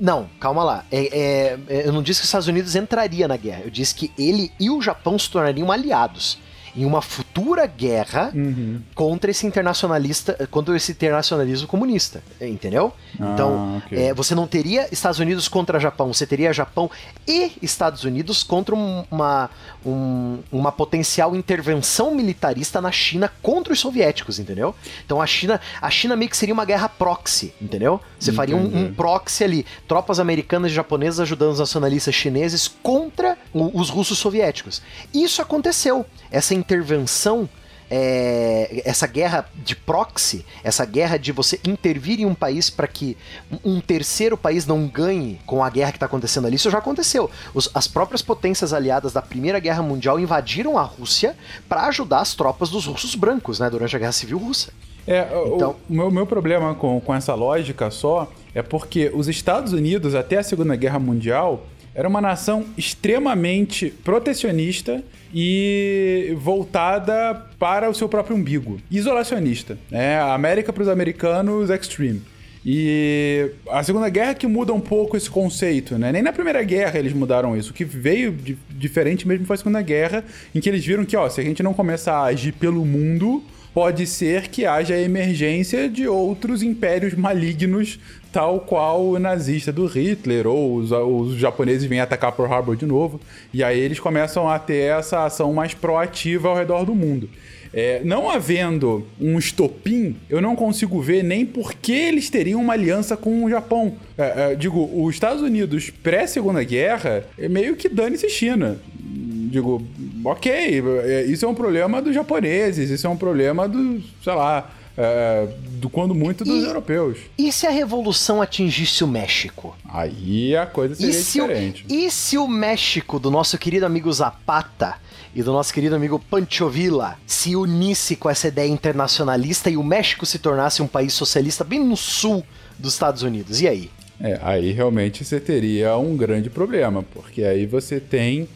Não, 0.00 0.26
calma 0.40 0.64
lá. 0.64 0.84
É, 0.90 1.58
é, 1.68 1.86
eu 1.86 1.92
não 1.92 2.02
disse 2.02 2.20
que 2.20 2.24
os 2.24 2.28
Estados 2.28 2.48
Unidos 2.48 2.74
entraria 2.74 3.28
na 3.28 3.36
guerra. 3.36 3.60
Eu 3.64 3.70
disse 3.70 3.94
que 3.94 4.10
ele 4.18 4.50
e 4.58 4.70
o 4.70 4.82
Japão 4.82 5.16
se 5.16 5.30
tornariam 5.30 5.70
aliados 5.70 6.44
em 6.76 6.84
uma 6.84 7.00
futura 7.00 7.66
guerra 7.66 8.30
uhum. 8.34 8.80
contra 8.94 9.30
esse 9.30 9.46
internacionalista, 9.46 10.46
contra 10.50 10.76
esse 10.76 10.92
internacionalismo 10.92 11.66
comunista, 11.66 12.22
entendeu? 12.40 12.92
Ah, 13.18 13.32
então, 13.32 13.78
okay. 13.78 13.98
é, 13.98 14.14
você 14.14 14.34
não 14.34 14.46
teria 14.46 14.86
Estados 14.92 15.18
Unidos 15.18 15.48
contra 15.48 15.80
Japão, 15.80 16.12
você 16.12 16.26
teria 16.26 16.52
Japão 16.52 16.90
e 17.26 17.52
Estados 17.62 18.04
Unidos 18.04 18.42
contra 18.42 18.74
uma, 18.74 19.50
um, 19.84 20.38
uma 20.52 20.70
potencial 20.70 21.34
intervenção 21.34 22.14
militarista 22.14 22.80
na 22.80 22.92
China 22.92 23.30
contra 23.42 23.72
os 23.72 23.80
soviéticos, 23.80 24.38
entendeu? 24.38 24.74
Então 25.04 25.20
a 25.20 25.26
China, 25.26 25.60
a 25.80 25.90
China 25.90 26.14
meio 26.14 26.30
que 26.30 26.36
seria 26.36 26.52
uma 26.52 26.64
guerra 26.64 26.88
proxy, 26.88 27.54
entendeu? 27.60 28.00
Você 28.18 28.30
Entendi. 28.30 28.36
faria 28.36 28.56
um, 28.56 28.86
um, 28.86 28.94
proxy 28.94 29.44
ali, 29.44 29.66
tropas 29.88 30.20
americanas 30.20 30.70
e 30.72 30.74
japonesas 30.74 31.20
ajudando 31.20 31.52
os 31.52 31.58
nacionalistas 31.58 32.14
chineses 32.14 32.68
contra 32.68 33.38
o, 33.56 33.80
os 33.80 33.88
russos 33.88 34.18
soviéticos. 34.18 34.82
Isso 35.14 35.40
aconteceu. 35.40 36.04
Essa 36.30 36.54
intervenção 36.54 37.48
é, 37.90 38.82
essa 38.84 39.06
guerra 39.06 39.48
de 39.54 39.76
proxy, 39.76 40.44
essa 40.64 40.84
guerra 40.84 41.16
de 41.16 41.32
você 41.32 41.60
intervir 41.66 42.20
em 42.20 42.26
um 42.26 42.34
país 42.34 42.68
para 42.68 42.86
que 42.86 43.16
um 43.64 43.80
terceiro 43.80 44.36
país 44.36 44.66
não 44.66 44.86
ganhe 44.88 45.40
com 45.46 45.62
a 45.62 45.70
guerra 45.70 45.92
que 45.92 45.96
está 45.96 46.06
acontecendo 46.06 46.46
ali, 46.46 46.56
isso 46.56 46.70
já 46.70 46.78
aconteceu. 46.78 47.30
Os, 47.54 47.70
as 47.74 47.86
próprias 47.86 48.22
potências 48.22 48.72
aliadas 48.72 49.12
da 49.12 49.22
Primeira 49.22 49.60
Guerra 49.60 49.82
Mundial 49.82 50.18
invadiram 50.18 50.76
a 50.76 50.82
Rússia 50.82 51.36
para 51.68 51.86
ajudar 51.86 52.20
as 52.20 52.34
tropas 52.34 52.70
dos 52.70 52.86
russos 52.86 53.14
brancos, 53.14 53.60
né, 53.60 53.70
durante 53.70 53.94
a 53.94 53.98
Guerra 53.98 54.12
Civil 54.12 54.38
Russa. 54.38 54.72
É, 55.06 55.24
então, 55.54 55.76
o, 55.88 55.92
meu, 55.92 56.10
meu 56.10 56.26
problema 56.26 56.74
com, 56.74 57.00
com 57.00 57.14
essa 57.14 57.32
lógica 57.32 57.92
só 57.92 58.28
é 58.52 58.60
porque 58.60 59.12
os 59.14 59.28
Estados 59.28 59.72
Unidos, 59.72 60.16
até 60.16 60.38
a 60.38 60.42
Segunda 60.42 60.74
Guerra 60.74 60.98
Mundial, 60.98 61.64
era 61.96 62.06
uma 62.06 62.20
nação 62.20 62.66
extremamente 62.76 63.88
protecionista 64.04 65.02
e 65.34 66.36
voltada 66.38 67.34
para 67.58 67.88
o 67.88 67.94
seu 67.94 68.06
próprio 68.06 68.36
umbigo. 68.36 68.78
Isolacionista. 68.90 69.78
Né? 69.90 70.18
A 70.18 70.34
América 70.34 70.74
para 70.74 70.82
os 70.82 70.88
americanos, 70.90 71.70
extreme. 71.70 72.20
E 72.68 73.50
a 73.70 73.82
Segunda 73.82 74.10
Guerra 74.10 74.34
que 74.34 74.46
muda 74.46 74.74
um 74.74 74.80
pouco 74.80 75.16
esse 75.16 75.30
conceito, 75.30 75.96
né? 75.96 76.10
Nem 76.10 76.20
na 76.20 76.32
Primeira 76.32 76.62
Guerra 76.64 76.98
eles 76.98 77.12
mudaram 77.12 77.56
isso. 77.56 77.70
O 77.70 77.74
que 77.74 77.84
veio 77.84 78.32
de 78.32 78.58
diferente 78.70 79.26
mesmo 79.26 79.46
foi 79.46 79.54
a 79.54 79.58
Segunda 79.58 79.80
Guerra, 79.80 80.24
em 80.52 80.60
que 80.60 80.68
eles 80.68 80.84
viram 80.84 81.04
que, 81.04 81.16
ó, 81.16 81.28
se 81.28 81.40
a 81.40 81.44
gente 81.44 81.62
não 81.62 81.72
começar 81.72 82.16
a 82.16 82.24
agir 82.24 82.52
pelo 82.52 82.84
mundo, 82.84 83.42
pode 83.76 84.06
ser 84.06 84.48
que 84.48 84.64
haja 84.64 84.98
emergência 84.98 85.86
de 85.86 86.08
outros 86.08 86.62
impérios 86.62 87.12
malignos 87.12 87.98
tal 88.32 88.60
qual 88.60 89.06
o 89.06 89.18
nazista 89.18 89.70
do 89.70 89.84
Hitler, 89.84 90.46
ou 90.46 90.76
os, 90.76 90.90
os 90.92 91.36
japoneses 91.36 91.86
vêm 91.86 92.00
atacar 92.00 92.32
Pearl 92.32 92.50
Harbor 92.50 92.74
de 92.74 92.86
novo, 92.86 93.20
e 93.52 93.62
aí 93.62 93.78
eles 93.78 94.00
começam 94.00 94.48
a 94.48 94.58
ter 94.58 94.98
essa 94.98 95.26
ação 95.26 95.52
mais 95.52 95.74
proativa 95.74 96.48
ao 96.48 96.56
redor 96.56 96.86
do 96.86 96.94
mundo. 96.94 97.28
É, 97.70 98.00
não 98.02 98.30
havendo 98.30 99.06
um 99.20 99.38
estopim, 99.38 100.16
eu 100.30 100.40
não 100.40 100.56
consigo 100.56 100.98
ver 101.02 101.22
nem 101.22 101.44
por 101.44 101.74
que 101.74 101.92
eles 101.92 102.30
teriam 102.30 102.62
uma 102.62 102.72
aliança 102.72 103.14
com 103.14 103.44
o 103.44 103.50
Japão. 103.50 103.96
É, 104.16 104.52
é, 104.52 104.54
digo, 104.54 104.90
os 105.04 105.14
Estados 105.14 105.42
Unidos 105.42 105.90
pré-segunda 105.90 106.64
guerra, 106.64 107.26
é 107.38 107.46
meio 107.46 107.76
que 107.76 107.90
dane-se 107.90 108.30
China. 108.30 108.78
Digo, 108.98 109.86
ok, 110.26 110.82
é, 111.04 111.24
isso 111.24 111.44
é 111.44 111.48
um 111.48 111.54
problema 111.54 112.02
dos 112.02 112.12
japoneses, 112.12 112.90
isso 112.90 113.06
é 113.06 113.10
um 113.10 113.16
problema 113.16 113.68
do, 113.68 114.02
sei 114.22 114.34
lá, 114.34 114.72
é, 114.96 115.46
do 115.78 115.88
quando 115.88 116.14
muito 116.14 116.44
dos 116.44 116.64
e, 116.64 116.66
europeus. 116.66 117.18
E 117.38 117.52
se 117.52 117.64
a 117.64 117.70
revolução 117.70 118.42
atingisse 118.42 119.04
o 119.04 119.06
México? 119.06 119.76
Aí 119.88 120.56
a 120.56 120.66
coisa 120.66 120.96
seria 120.96 121.14
e 121.14 121.22
diferente. 121.22 121.86
O, 121.88 121.94
e 121.94 122.10
se 122.10 122.36
o 122.36 122.48
México 122.48 123.20
do 123.20 123.30
nosso 123.30 123.56
querido 123.56 123.86
amigo 123.86 124.12
Zapata 124.12 124.96
e 125.32 125.44
do 125.44 125.52
nosso 125.52 125.72
querido 125.72 125.94
amigo 125.94 126.18
Pancho 126.18 126.68
Villa 126.68 127.16
se 127.24 127.54
unisse 127.54 128.16
com 128.16 128.28
essa 128.28 128.48
ideia 128.48 128.68
internacionalista 128.68 129.70
e 129.70 129.76
o 129.76 129.82
México 129.84 130.26
se 130.26 130.40
tornasse 130.40 130.82
um 130.82 130.88
país 130.88 131.12
socialista 131.12 131.62
bem 131.62 131.78
no 131.78 131.96
sul 131.96 132.44
dos 132.76 132.94
Estados 132.94 133.22
Unidos? 133.22 133.60
E 133.60 133.68
aí? 133.68 133.90
É, 134.20 134.40
aí 134.42 134.72
realmente 134.72 135.24
você 135.24 135.38
teria 135.38 135.96
um 135.96 136.16
grande 136.16 136.50
problema, 136.50 137.04
porque 137.12 137.44
aí 137.44 137.66
você 137.66 138.00
tem 138.00 138.48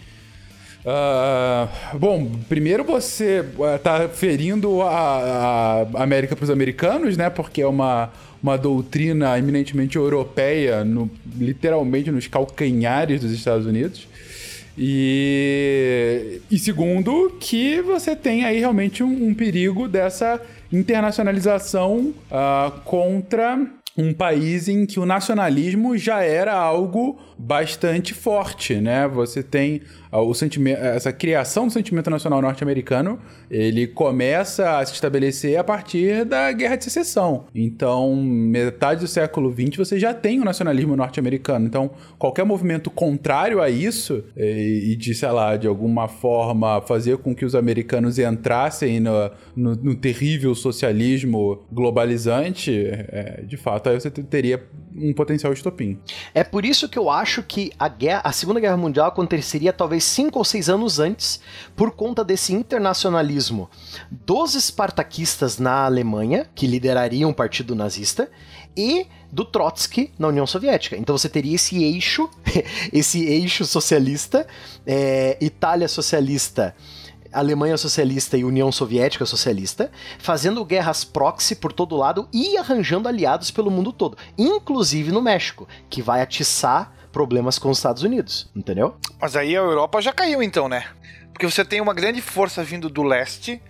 Ah, 0.84 1.68
bom, 1.94 2.30
primeiro 2.48 2.84
você 2.84 3.44
está 3.76 4.08
ferindo 4.08 4.80
a, 4.82 5.86
a 5.94 6.02
América 6.02 6.34
para 6.34 6.44
os 6.44 6.50
americanos, 6.50 7.16
né? 7.16 7.28
Porque 7.28 7.60
é 7.60 7.66
uma, 7.66 8.10
uma 8.42 8.56
doutrina 8.56 9.38
eminentemente 9.38 9.96
europeia, 9.96 10.84
no, 10.84 11.10
literalmente 11.36 12.10
nos 12.10 12.26
calcanhares 12.26 13.20
dos 13.20 13.32
Estados 13.32 13.66
Unidos. 13.66 14.08
E, 14.78 16.40
e 16.50 16.58
segundo, 16.58 17.36
que 17.38 17.82
você 17.82 18.16
tem 18.16 18.44
aí 18.44 18.58
realmente 18.58 19.02
um, 19.02 19.28
um 19.28 19.34
perigo 19.34 19.86
dessa 19.86 20.40
internacionalização 20.72 22.14
uh, 22.30 22.70
contra 22.84 23.60
um 23.98 24.14
país 24.14 24.68
em 24.68 24.86
que 24.86 24.98
o 24.98 25.04
nacionalismo 25.04 25.98
já 25.98 26.22
era 26.22 26.54
algo 26.54 27.18
bastante 27.40 28.12
forte, 28.12 28.74
né? 28.74 29.08
Você 29.08 29.42
tem 29.42 29.80
o 30.12 30.34
sentimento, 30.34 30.78
essa 30.78 31.12
criação 31.12 31.66
do 31.66 31.72
sentimento 31.72 32.10
nacional 32.10 32.42
norte-americano, 32.42 33.18
ele 33.50 33.86
começa 33.86 34.78
a 34.78 34.84
se 34.84 34.92
estabelecer 34.92 35.56
a 35.56 35.62
partir 35.62 36.24
da 36.24 36.50
Guerra 36.52 36.76
de 36.76 36.84
Secessão. 36.84 37.46
Então, 37.54 38.16
metade 38.16 39.00
do 39.00 39.06
século 39.06 39.52
XX 39.52 39.76
você 39.76 39.98
já 39.98 40.12
tem 40.12 40.40
o 40.40 40.44
nacionalismo 40.44 40.96
norte-americano. 40.96 41.66
Então, 41.66 41.90
qualquer 42.18 42.44
movimento 42.44 42.90
contrário 42.90 43.62
a 43.62 43.70
isso 43.70 44.24
e, 44.36 44.92
e, 44.92 44.96
de, 44.96 45.14
sei 45.14 45.30
lá, 45.30 45.56
de 45.56 45.68
alguma 45.68 46.08
forma 46.08 46.80
fazer 46.82 47.18
com 47.18 47.34
que 47.34 47.44
os 47.44 47.54
americanos 47.54 48.18
entrassem 48.18 48.98
no, 48.98 49.30
no, 49.54 49.76
no 49.76 49.94
terrível 49.94 50.54
socialismo 50.54 51.64
globalizante, 51.70 52.84
é, 52.86 53.44
de 53.46 53.56
fato, 53.56 53.88
aí 53.88 54.00
você 54.00 54.10
teria 54.10 54.62
um 54.94 55.12
potencial 55.12 55.52
estopim. 55.52 55.98
É 56.34 56.42
por 56.42 56.64
isso 56.64 56.88
que 56.88 56.98
eu 56.98 57.08
acho 57.08 57.29
que 57.38 57.72
a, 57.78 57.88
guerra, 57.88 58.22
a 58.24 58.32
Segunda 58.32 58.58
Guerra 58.58 58.76
Mundial 58.76 59.06
aconteceria 59.06 59.72
talvez 59.72 60.04
cinco 60.04 60.38
ou 60.38 60.44
seis 60.44 60.68
anos 60.68 60.98
antes, 60.98 61.40
por 61.76 61.92
conta 61.92 62.24
desse 62.24 62.52
internacionalismo 62.52 63.70
dos 64.10 64.54
espartaquistas 64.54 65.58
na 65.58 65.84
Alemanha, 65.84 66.48
que 66.54 66.66
liderariam 66.66 67.30
o 67.30 67.34
partido 67.34 67.74
nazista, 67.74 68.28
e 68.76 69.06
do 69.30 69.44
Trotsky 69.44 70.12
na 70.18 70.28
União 70.28 70.46
Soviética. 70.46 70.96
Então 70.96 71.16
você 71.16 71.28
teria 71.28 71.54
esse 71.54 71.82
eixo, 71.82 72.28
esse 72.92 73.24
eixo 73.24 73.64
socialista, 73.64 74.46
é, 74.84 75.38
Itália 75.40 75.88
socialista 75.88 76.74
Alemanha 77.32 77.76
socialista 77.76 78.36
e 78.36 78.44
União 78.44 78.72
Soviética 78.72 79.24
socialista, 79.24 79.90
fazendo 80.18 80.64
guerras 80.64 81.04
proxy 81.04 81.54
por 81.54 81.72
todo 81.72 81.96
lado 81.96 82.28
e 82.32 82.56
arranjando 82.56 83.08
aliados 83.08 83.50
pelo 83.50 83.70
mundo 83.70 83.92
todo, 83.92 84.16
inclusive 84.36 85.12
no 85.12 85.22
México, 85.22 85.68
que 85.88 86.02
vai 86.02 86.20
atiçar 86.22 86.92
problemas 87.12 87.58
com 87.58 87.70
os 87.70 87.78
Estados 87.78 88.02
Unidos, 88.02 88.50
entendeu? 88.54 88.96
Mas 89.20 89.36
aí 89.36 89.56
a 89.56 89.60
Europa 89.60 90.00
já 90.00 90.12
caiu 90.12 90.42
então, 90.42 90.68
né? 90.68 90.86
Porque 91.32 91.50
você 91.50 91.64
tem 91.64 91.80
uma 91.80 91.94
grande 91.94 92.20
força 92.20 92.62
vindo 92.62 92.88
do 92.88 93.02
leste, 93.02 93.62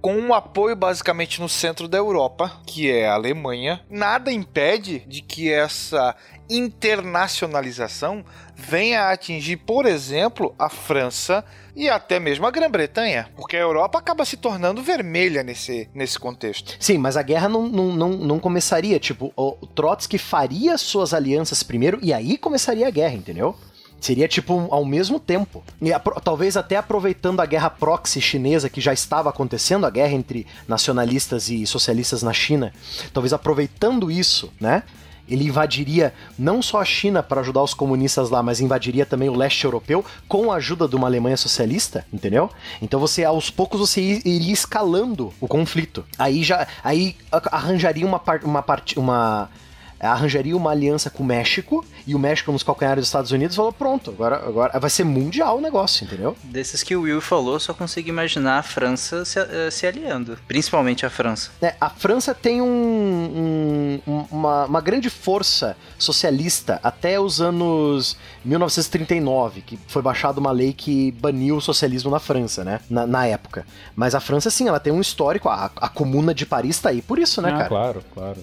com 0.00 0.14
um 0.14 0.32
apoio 0.32 0.76
basicamente 0.76 1.40
no 1.40 1.48
centro 1.48 1.88
da 1.88 1.98
Europa, 1.98 2.52
que 2.66 2.90
é 2.90 3.08
a 3.08 3.14
Alemanha. 3.14 3.80
Nada 3.90 4.30
impede 4.32 5.00
de 5.00 5.20
que 5.20 5.52
essa 5.52 6.14
internacionalização 6.48 8.24
venha 8.54 9.02
a 9.02 9.12
atingir, 9.12 9.56
por 9.58 9.86
exemplo, 9.86 10.54
a 10.58 10.68
França 10.68 11.44
e 11.76 11.88
até 11.88 12.18
mesmo 12.18 12.46
a 12.46 12.50
Grã-Bretanha, 12.50 13.28
porque 13.36 13.56
a 13.56 13.60
Europa 13.60 13.98
acaba 13.98 14.24
se 14.24 14.36
tornando 14.36 14.82
vermelha 14.82 15.42
nesse, 15.42 15.88
nesse 15.94 16.18
contexto. 16.18 16.76
Sim, 16.80 16.98
mas 16.98 17.16
a 17.16 17.22
guerra 17.22 17.48
não, 17.48 17.68
não, 17.68 17.92
não, 17.92 18.10
não 18.10 18.40
começaria, 18.40 18.98
tipo, 18.98 19.32
o 19.36 19.66
Trotsky 19.66 20.18
faria 20.18 20.76
suas 20.76 21.14
alianças 21.14 21.62
primeiro 21.62 21.98
e 22.02 22.12
aí 22.12 22.36
começaria 22.36 22.88
a 22.88 22.90
guerra, 22.90 23.14
entendeu? 23.14 23.54
Seria 24.00 24.28
tipo 24.28 24.68
ao 24.70 24.84
mesmo 24.84 25.18
tempo. 25.18 25.62
E 25.82 25.90
talvez 26.22 26.56
até 26.56 26.76
aproveitando 26.76 27.40
a 27.40 27.46
guerra 27.46 27.68
proxy 27.68 28.20
chinesa 28.20 28.70
que 28.70 28.80
já 28.80 28.92
estava 28.92 29.28
acontecendo, 29.28 29.86
a 29.86 29.90
guerra 29.90 30.12
entre 30.12 30.46
nacionalistas 30.68 31.48
e 31.48 31.66
socialistas 31.66 32.22
na 32.22 32.32
China. 32.32 32.72
Talvez 33.12 33.32
aproveitando 33.32 34.10
isso, 34.10 34.52
né? 34.60 34.84
Ele 35.28 35.44
invadiria 35.46 36.12
não 36.38 36.62
só 36.62 36.80
a 36.80 36.84
China 36.84 37.22
para 37.22 37.40
ajudar 37.40 37.62
os 37.62 37.74
comunistas 37.74 38.30
lá, 38.30 38.42
mas 38.42 38.60
invadiria 38.60 39.06
também 39.06 39.28
o 39.28 39.34
leste 39.34 39.64
europeu 39.64 40.04
com 40.26 40.50
a 40.50 40.56
ajuda 40.56 40.88
de 40.88 40.96
uma 40.96 41.06
Alemanha 41.06 41.36
socialista, 41.36 42.06
entendeu? 42.12 42.50
Então 42.80 42.98
você 42.98 43.24
aos 43.24 43.50
poucos 43.50 43.80
você 43.80 44.00
iria 44.00 44.52
escalando 44.52 45.32
o 45.40 45.48
conflito. 45.48 46.04
Aí 46.18 46.42
já 46.42 46.66
aí 46.82 47.16
arranjaria 47.50 48.06
uma 48.06 48.20
uma 48.44 48.62
parte 48.62 48.98
uma 48.98 49.48
arranjaria 50.00 50.56
uma 50.56 50.70
aliança 50.70 51.10
com 51.10 51.22
o 51.22 51.26
México 51.26 51.84
e 52.06 52.14
o 52.14 52.18
México 52.18 52.52
nos 52.52 52.62
calcanhares 52.62 53.02
dos 53.02 53.08
Estados 53.08 53.32
Unidos 53.32 53.56
falou: 53.56 53.72
pronto, 53.72 54.10
agora, 54.10 54.36
agora 54.36 54.78
vai 54.78 54.90
ser 54.90 55.04
mundial 55.04 55.58
o 55.58 55.60
negócio, 55.60 56.04
entendeu? 56.04 56.36
Desses 56.44 56.82
que 56.82 56.94
o 56.94 57.02
Will 57.02 57.20
falou, 57.20 57.58
só 57.58 57.74
consigo 57.74 58.08
imaginar 58.08 58.58
a 58.58 58.62
França 58.62 59.24
se, 59.24 59.40
uh, 59.40 59.70
se 59.70 59.86
aliando, 59.86 60.38
principalmente 60.46 61.04
a 61.04 61.10
França. 61.10 61.50
É, 61.60 61.74
a 61.80 61.90
França 61.90 62.34
tem 62.34 62.62
um, 62.62 64.00
um, 64.06 64.24
uma, 64.30 64.64
uma 64.66 64.80
grande 64.80 65.10
força 65.10 65.76
socialista 65.98 66.80
até 66.82 67.18
os 67.18 67.40
anos 67.40 68.16
1939, 68.44 69.62
que 69.62 69.78
foi 69.88 70.02
baixada 70.02 70.38
uma 70.38 70.52
lei 70.52 70.72
que 70.72 71.12
baniu 71.12 71.56
o 71.56 71.60
socialismo 71.60 72.10
na 72.10 72.18
França, 72.18 72.64
né? 72.64 72.80
Na, 72.88 73.06
na 73.06 73.26
época. 73.26 73.66
Mas 73.96 74.14
a 74.14 74.20
França, 74.20 74.50
sim, 74.50 74.68
ela 74.68 74.80
tem 74.80 74.92
um 74.92 75.00
histórico, 75.00 75.48
a, 75.48 75.70
a 75.76 75.88
Comuna 75.88 76.34
de 76.34 76.46
Paris 76.46 76.78
tá 76.78 76.90
aí 76.90 77.02
por 77.02 77.18
isso, 77.18 77.42
né, 77.42 77.50
ah, 77.50 77.56
cara? 77.56 77.68
Claro, 77.68 78.04
claro 78.14 78.38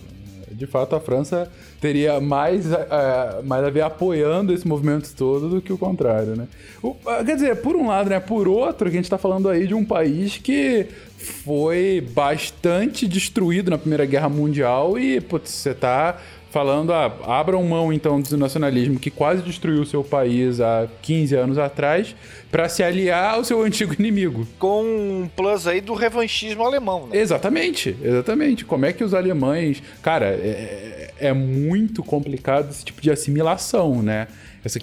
de 0.56 0.66
fato, 0.66 0.96
a 0.96 1.00
França 1.00 1.52
teria 1.82 2.20
mais, 2.20 2.66
uh, 2.66 3.44
mais 3.44 3.64
a 3.64 3.70
ver 3.70 3.82
apoiando 3.82 4.54
esse 4.54 4.68
movimento 4.68 5.14
todo 5.16 5.50
do 5.50 5.62
que 5.62 5.74
o 5.74 5.78
contrário, 5.78 6.36
né? 6.36 6.48
O, 6.82 6.90
uh, 6.90 7.26
quer 7.26 7.36
dizer, 7.36 7.56
por 7.58 7.76
um 7.76 7.88
lado, 7.88 8.10
né? 8.10 8.20
Por 8.20 8.48
outro, 8.48 8.90
que 8.90 8.96
a 8.96 9.00
gente 9.00 9.06
está 9.06 9.18
falando 9.18 9.50
aí 9.50 9.68
de 9.68 9.74
um 9.74 9.84
país 9.84 10.38
que 10.38 10.88
foi 11.18 12.08
bastante 12.14 13.08
destruído 13.08 13.70
na 13.72 13.78
Primeira 13.78 14.06
Guerra 14.06 14.30
Mundial 14.30 14.98
e, 14.98 15.20
putz, 15.20 15.52
você 15.52 15.74
tá 15.74 16.18
falando, 16.56 16.94
ah, 16.94 17.12
abram 17.26 17.62
mão 17.66 17.92
então 17.92 18.22
do 18.22 18.38
nacionalismo 18.38 18.98
que 18.98 19.12
quase 19.12 19.42
destruiu 19.42 19.82
o 19.82 19.86
seu 19.86 20.02
país 20.06 20.62
há 20.62 20.88
15 21.02 21.36
anos 21.36 21.58
atrás 21.58 22.16
para 22.50 22.70
se 22.70 22.82
aliar 22.82 23.34
ao 23.34 23.44
seu 23.44 23.62
antigo 23.62 23.94
inimigo. 24.00 24.48
Com 24.58 24.82
um 24.82 25.30
plus 25.36 25.68
aí 25.68 25.82
do 25.82 25.94
revanchismo 25.94 26.64
alemão, 26.64 27.08
né? 27.08 27.18
Exatamente, 27.18 27.94
exatamente. 28.02 28.64
Como 28.64 28.86
é 28.86 28.94
que 28.94 29.04
os 29.04 29.14
alemães. 29.14 29.84
Cara, 30.02 30.28
é, 30.28 31.12
é, 31.20 31.28
é 31.28 31.34
muito 31.34 32.02
complicado 32.02 32.70
esse 32.72 32.86
tipo 32.86 33.02
de 33.02 33.12
assimilação, 33.12 34.02
né? 34.02 34.30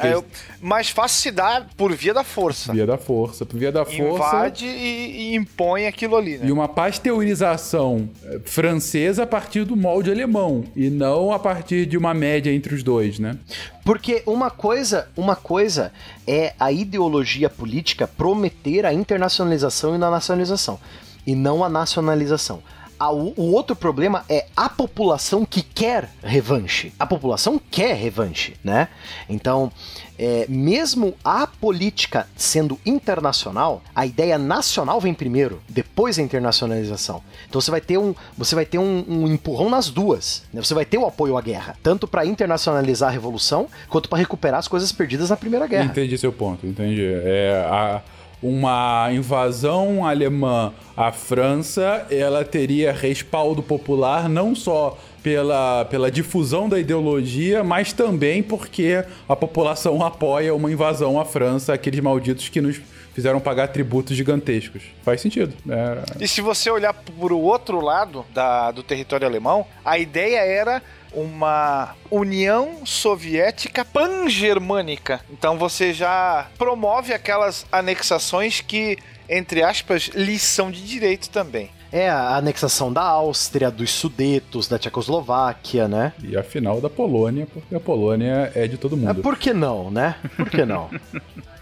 É, 0.01 0.23
mais 0.61 0.91
fácil 0.91 1.21
se 1.21 1.31
dá 1.31 1.67
por 1.77 1.93
via 1.93 2.15
da 2.15 2.23
força. 2.23 2.73
Via 2.73 2.87
da 2.87 2.97
força. 2.97 3.45
Por 3.45 3.59
via 3.59 3.73
da 3.73 3.85
força. 3.85 4.37
Invade 4.37 4.67
e, 4.67 5.33
e 5.33 5.35
impõe 5.35 5.87
aquilo 5.87 6.17
ali, 6.17 6.39
né? 6.39 6.47
E 6.47 6.53
uma 6.53 6.69
pasteurização 6.69 8.09
eh, 8.25 8.41
francesa 8.45 9.25
a 9.25 9.27
partir 9.27 9.65
do 9.65 9.75
molde 9.75 10.11
alemão. 10.11 10.65
E 10.77 10.89
não 10.89 11.33
a 11.33 11.39
partir 11.39 11.85
de 11.87 11.99
uma 11.99 12.15
média 12.15 12.53
entre 12.53 12.75
os 12.75 12.83
dois, 12.83 13.19
né? 13.19 13.37
Porque 13.85 14.23
uma 14.25 14.51
coisa, 14.51 15.09
uma 15.17 15.35
coisa 15.35 15.93
é 16.27 16.55
a 16.61 16.71
ideologia 16.71 17.51
política 17.51 18.07
prometer 18.07 18.87
a 18.87 18.93
internacionalização 18.93 19.93
e 19.93 19.97
a 19.97 20.11
nacionalização. 20.11 20.79
E 21.27 21.35
não 21.35 21.65
a 21.65 21.69
nacionalização 21.69 22.63
o 23.11 23.53
outro 23.53 23.75
problema 23.75 24.25
é 24.29 24.47
a 24.57 24.69
população 24.69 25.45
que 25.45 25.63
quer 25.63 26.11
revanche. 26.23 26.93
A 26.99 27.07
população 27.07 27.61
quer 27.71 27.95
revanche, 27.95 28.55
né? 28.63 28.89
Então, 29.29 29.73
é, 30.19 30.47
mesmo 30.49 31.15
a 31.25 31.47
política 31.47 32.29
sendo 32.37 32.79
internacional, 32.87 33.83
a 33.95 34.07
ideia 34.07 34.39
nacional 34.39 35.01
vem 35.01 35.13
primeiro, 35.15 35.61
depois 35.69 36.19
a 36.19 36.23
internacionalização. 36.23 37.23
Então 37.49 37.61
você 37.61 37.71
vai 37.71 37.81
ter 37.81 37.99
um, 37.99 38.15
você 38.39 38.55
vai 38.55 38.65
ter 38.65 38.79
um, 38.79 39.05
um 39.09 39.27
empurrão 39.27 39.69
nas 39.69 39.91
duas. 39.91 40.45
Né? 40.53 40.63
Você 40.63 40.75
vai 40.75 40.85
ter 40.85 40.99
o 40.99 41.07
apoio 41.07 41.37
à 41.37 41.41
guerra, 41.41 41.77
tanto 41.83 42.07
para 42.07 42.25
internacionalizar 42.25 43.09
a 43.09 43.13
revolução 43.13 43.67
quanto 43.89 44.09
para 44.09 44.19
recuperar 44.19 44.61
as 44.61 44.69
coisas 44.69 44.93
perdidas 44.93 45.31
na 45.31 45.37
Primeira 45.37 45.67
Guerra. 45.67 45.87
Entendi 45.87 46.17
seu 46.17 46.33
ponto, 46.33 46.67
entendi. 46.67 47.05
É 47.05 47.67
a 47.69 48.03
uma 48.43 49.09
invasão 49.13 50.05
alemã 50.05 50.73
à 50.97 51.13
França, 51.13 52.07
ela 52.11 52.45
teria 52.45 52.93
respaldo 52.93 53.63
popular 53.63 54.29
não 54.29 54.55
só 54.55 54.99
pela, 55.23 55.85
pela 55.87 56.11
difusão 56.11 56.69
da 56.69 56.79
ideologia, 56.79 57.63
mas 57.63 57.93
também 57.93 58.43
porque 58.43 59.05
a 59.29 59.37
população 59.37 60.05
apoia 60.05 60.55
uma 60.55 60.71
invasão 60.71 61.21
à 61.21 61.25
França, 61.25 61.73
aqueles 61.73 62.01
malditos 62.01 62.49
que 62.49 62.61
nos 62.61 62.81
fizeram 63.15 63.41
pagar 63.41 63.69
tributos 63.69 64.17
gigantescos. 64.17 64.83
Faz 65.03 65.21
sentido. 65.21 65.55
É... 65.69 66.25
E 66.25 66.27
se 66.27 66.41
você 66.41 66.71
olhar 66.71 66.95
para 66.95 67.35
o 67.35 67.41
outro 67.41 67.81
lado 67.81 68.25
da, 68.33 68.71
do 68.71 68.83
território 68.83 69.27
alemão, 69.27 69.67
a 69.85 69.99
ideia 69.99 70.39
era 70.39 70.83
uma 71.13 71.95
União 72.11 72.87
Soviética 72.87 73.85
Pan-Germânica. 73.85 75.21
Então 75.31 75.59
você 75.59 75.93
já 75.93 76.49
promove 76.57 77.13
aquelas 77.13 77.67
anexações 77.71 78.61
que, 78.63 78.97
entre 79.29 79.63
aspas, 79.63 80.11
são 80.39 80.71
de 80.71 80.83
direito 80.83 81.29
também. 81.29 81.71
É 81.93 82.09
a 82.09 82.37
anexação 82.37 82.91
da 82.91 83.03
Áustria, 83.03 83.71
dos 83.71 83.91
Sudetos, 83.91 84.67
da 84.67 84.79
Tchecoslováquia, 84.79 85.87
né? 85.87 86.15
E 86.25 86.35
a 86.37 86.43
final 86.43 86.81
da 86.81 86.89
Polônia, 86.89 87.47
porque 87.53 87.75
a 87.75 87.81
Polônia 87.81 88.51
é 88.55 88.67
de 88.67 88.79
todo 88.79 88.97
mundo. 88.97 89.11
É, 89.11 89.15
por 89.15 89.37
que 89.37 89.53
não, 89.53 89.91
né? 89.91 90.17
Por 90.37 90.49
que 90.49 90.65
não? 90.65 90.89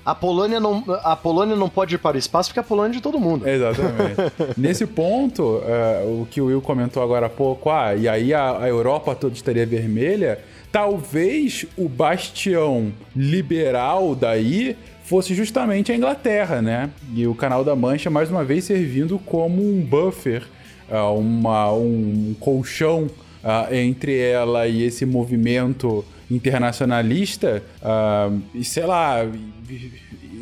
A 0.05 0.15
Polônia, 0.15 0.59
não, 0.59 0.85
a 1.03 1.15
Polônia 1.15 1.55
não 1.55 1.69
pode 1.69 1.97
ir 1.97 1.99
para 1.99 2.17
o 2.17 2.19
espaço 2.19 2.49
porque 2.49 2.61
a 2.61 2.63
Polônia 2.63 2.93
é 2.93 2.95
de 2.95 3.01
todo 3.03 3.19
mundo. 3.19 3.47
Exatamente. 3.47 4.33
Nesse 4.57 4.87
ponto, 4.87 5.63
é, 5.67 6.05
o 6.05 6.27
que 6.31 6.41
o 6.41 6.47
Will 6.47 6.63
comentou 6.63 7.03
agora 7.03 7.27
há 7.27 7.31
pouco, 7.31 7.69
ah, 7.69 7.95
e 7.95 8.09
aí 8.09 8.33
a, 8.33 8.59
a 8.63 8.69
Europa 8.69 9.15
toda 9.15 9.35
estaria 9.35 9.67
vermelha, 9.67 10.39
talvez 10.73 11.67
o 11.77 11.89
bastião 11.89 12.93
liberal 13.15 14.15
daí 14.15 14.77
fosse 15.11 15.35
justamente 15.35 15.91
a 15.91 15.97
Inglaterra, 15.97 16.63
né? 16.63 16.89
E 17.17 17.27
o 17.27 17.35
Canal 17.35 17.65
da 17.65 17.75
Mancha, 17.75 18.09
mais 18.09 18.31
uma 18.31 18.45
vez, 18.45 18.63
servindo 18.63 19.19
como 19.19 19.61
um 19.61 19.83
buffer, 19.83 20.45
uh, 20.89 21.19
uma, 21.19 21.73
um 21.73 22.33
colchão 22.39 23.11
uh, 23.43 23.75
entre 23.75 24.17
ela 24.17 24.69
e 24.69 24.85
esse 24.85 25.05
movimento 25.05 26.05
internacionalista, 26.31 27.61
uh, 27.83 28.41
e 28.55 28.63
sei 28.63 28.87
lá, 28.87 29.27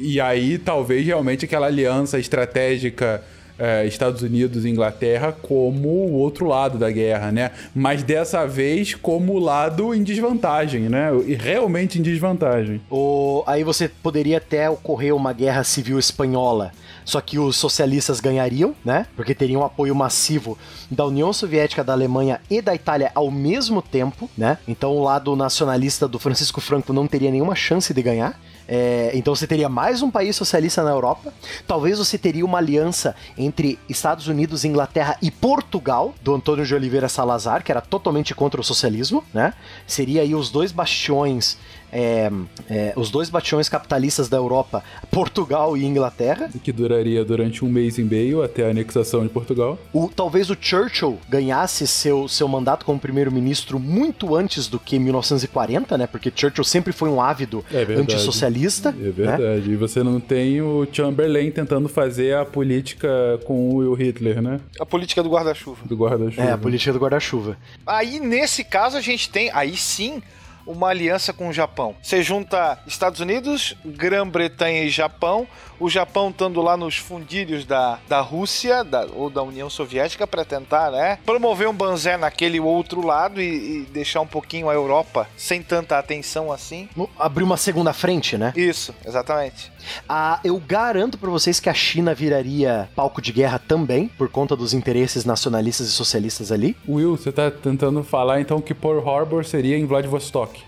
e 0.01 0.21
aí 0.21 0.59
talvez 0.59 1.07
realmente 1.07 1.47
aquela 1.47 1.67
aliança 1.67 2.19
estratégica 2.19 3.25
é, 3.59 3.87
Estados 3.87 4.23
Unidos 4.23 4.65
e 4.65 4.69
Inglaterra 4.69 5.33
como 5.33 5.89
o 5.89 6.15
outro 6.15 6.47
lado 6.47 6.79
da 6.79 6.91
guerra, 6.91 7.33
né? 7.33 7.51
Mas 7.75 8.03
dessa 8.03 8.47
vez 8.47 8.95
como 8.95 9.35
o 9.35 9.39
lado 9.39 9.95
em 9.95 10.03
desvantagem, 10.03 10.89
né? 10.89 11.11
E 11.27 11.35
realmente 11.35 11.99
em 11.99 12.03
desvantagem. 12.03 12.81
O, 12.91 13.43
aí 13.47 13.65
você 13.65 13.89
poderia 13.89 14.39
até 14.39 14.71
ocorrer 14.71 15.15
uma 15.15 15.33
guerra 15.33 15.65
civil 15.65 15.99
espanhola. 15.99 16.73
Só 17.05 17.23
que 17.23 17.39
os 17.39 17.57
socialistas 17.57 18.21
ganhariam, 18.21 18.75
né? 18.85 19.07
Porque 19.17 19.35
teriam 19.35 19.65
apoio 19.65 19.95
massivo 19.95 20.59
da 20.91 21.07
União 21.07 21.33
Soviética, 21.33 21.83
da 21.83 21.95
Alemanha 21.95 22.39
e 22.51 22.61
da 22.61 22.75
Itália 22.75 23.11
ao 23.15 23.31
mesmo 23.31 23.81
tempo, 23.81 24.29
né? 24.37 24.59
Então 24.69 24.95
o 24.95 25.03
lado 25.03 25.35
nacionalista 25.35 26.07
do 26.07 26.19
Francisco 26.19 26.61
Franco 26.61 26.93
não 26.93 27.07
teria 27.07 27.31
nenhuma 27.31 27.55
chance 27.55 27.95
de 27.95 28.03
ganhar. 28.03 28.39
É, 28.69 29.11
então 29.15 29.35
você 29.35 29.47
teria 29.47 29.69
mais 29.69 30.03
um 30.03 30.11
país 30.11 30.37
socialista 30.37 30.85
na 30.85 30.91
Europa. 30.91 31.33
Talvez 31.67 31.99
você 31.99 32.19
teria 32.19 32.45
uma 32.45 32.59
aliança 32.59 33.17
entre 33.37 33.79
Estados 33.89 34.29
Unidos, 34.29 34.65
Inglaterra 34.65 35.17
e 35.23 35.31
Portugal, 35.31 36.15
do 36.23 36.35
Antônio 36.35 36.67
de 36.67 36.75
Oliveira 36.75 37.09
Salazar, 37.09 37.65
que 37.65 37.73
era 37.73 37.81
totalmente 37.81 38.35
contra 38.35 38.61
o 38.61 38.65
socialismo, 38.65 39.25
né? 39.33 39.55
Seria 39.87 40.21
aí 40.21 40.35
os 40.35 40.51
dois 40.51 40.71
bastiões 40.71 41.57
é, 41.93 42.31
é, 42.69 42.93
os 42.97 43.11
dois 43.11 43.31
bastiões 43.31 43.69
capitalistas 43.69 44.29
da 44.29 44.37
Europa, 44.37 44.83
Portugal 45.11 45.77
e 45.77 45.85
Inglaterra. 45.85 46.51
Que 46.63 46.73
duraria 46.73 47.25
durante 47.25 47.65
um 47.65 47.69
mês 47.69 47.99
e 47.99 48.03
meio 48.03 48.43
até 48.43 48.67
a 48.67 48.71
anexação 48.71 49.23
de 49.23 49.29
Portugal. 49.29 49.79
O, 49.93 50.09
talvez 50.09 50.51
o 50.51 50.57
Churchill 50.59 51.19
ganhasse 51.29 51.87
seu, 51.87 52.29
seu 52.29 52.49
mandato 52.49 52.85
como 52.85 52.99
primeiro-ministro 52.99 53.79
muito 53.79 54.35
antes 54.35 54.69
do 54.69 54.79
que 54.79 54.99
1940, 54.99 55.99
né? 55.99 56.07
Porque 56.07 56.33
Churchill 56.35 56.65
sempre 56.65 56.93
foi 56.93 57.09
um 57.09 57.21
ávido 57.21 57.65
é 57.73 57.83
antissocialista. 57.95 58.91
É 58.91 59.11
verdade. 59.11 59.69
Né? 59.69 59.75
E 59.75 59.77
você 59.77 60.03
não 60.03 60.21
tem 60.21 60.61
o 60.61 60.87
Chamberlain 60.91 61.51
tentando 61.51 61.89
fazer 61.89 62.37
a 62.37 62.45
política 62.45 63.09
com 63.45 63.75
o 63.75 63.95
Hitler, 63.95 64.43
né? 64.43 64.61
A 64.81 64.87
política 64.87 65.23
do 65.23 65.31
guarda-chuva. 65.31 65.79
Do 65.85 65.97
guarda-chuva. 65.97 66.43
É, 66.43 66.53
a 66.53 66.59
política 66.59 66.93
do 66.93 66.99
guarda-chuva. 66.99 67.57
Aí, 67.87 68.21
nesse 68.21 68.65
caso, 68.65 68.97
a 68.97 69.01
gente 69.01 69.31
tem, 69.31 69.51
aí 69.53 69.77
sim, 69.77 70.23
uma 70.69 70.89
aliança 70.89 71.33
com 71.33 71.49
o 71.49 71.53
Japão. 71.53 71.97
Você 72.03 72.23
junta 72.23 72.79
Estados 72.87 73.21
Unidos, 73.21 73.75
Grã-Bretanha 73.85 74.85
e 74.85 74.91
Japão, 74.91 75.49
o 75.81 75.89
Japão 75.89 76.31
estando 76.31 76.61
lá 76.61 76.77
nos 76.77 76.97
fundilhos 76.97 77.65
da, 77.65 77.99
da 78.09 78.21
Rússia 78.21 78.83
da, 78.85 79.07
ou 79.13 79.31
da 79.31 79.43
União 79.43 79.71
Soviética 79.71 80.27
para 80.27 80.45
tentar, 80.45 80.91
né, 80.91 81.19
promover 81.25 81.69
um 81.69 81.75
banzé 81.75 82.17
naquele 82.17 82.61
outro 82.61 83.05
lado 83.05 83.41
e, 83.41 83.83
e, 83.83 83.87
deixar 83.93 84.21
um 84.21 84.27
pouquinho 84.27 84.69
a 84.69 84.75
Europa 84.75 85.29
sem 85.37 85.63
tanta 85.63 85.99
atenção 85.99 86.53
assim. 86.53 86.89
Abrir 87.19 87.45
uma 87.45 87.57
segunda 87.57 87.93
frente, 87.93 88.37
né? 88.37 88.53
Isso, 88.57 88.95
exatamente. 89.05 89.71
Ah, 90.09 90.41
eu 90.45 90.59
garanto 90.59 91.19
para 91.19 91.31
vocês 91.31 91.61
que 91.61 91.69
a 91.69 91.75
China 91.75 92.15
viraria 92.15 92.89
palco 92.95 93.23
de 93.23 93.33
guerra 93.33 93.59
também, 93.59 94.09
por 94.09 94.29
conta 94.29 94.57
dos 94.57 94.75
interesses 94.75 95.25
nacionalistas 95.25 95.89
e 95.89 95.91
socialistas 95.91 96.53
ali. 96.53 96.77
Will, 96.89 97.17
você 97.17 97.33
tá 97.33 97.51
tentando 97.51 98.03
falar 98.03 98.41
então 98.41 98.61
que 98.61 98.75
Pearl 98.75 99.09
Harbor 99.09 99.45
seria 99.45 99.77
em 99.77 99.87
Vladivostok. 99.87 100.63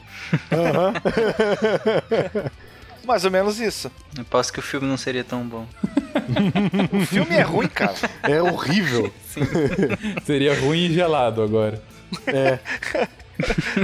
Aham. 0.53 0.93
Mais 3.05 3.25
ou 3.25 3.31
menos 3.31 3.61
isso. 3.61 3.91
Eu 4.17 4.25
posso 4.25 4.53
que 4.53 4.59
o 4.59 4.63
filme 4.63 4.87
não 4.87 4.97
seria 4.97 5.25
tão 5.25 5.43
bom. 5.43 5.67
o 6.93 7.07
filme 7.07 7.37
é 7.37 7.43
ruim, 7.43 7.69
cara. 7.69 7.97
É 8.23 8.43
horrível. 8.43 9.13
Sim. 9.29 9.43
seria 10.25 10.59
ruim 10.59 10.87
e 10.87 10.93
gelado 10.93 11.43
agora. 11.43 11.83
É. 12.27 12.59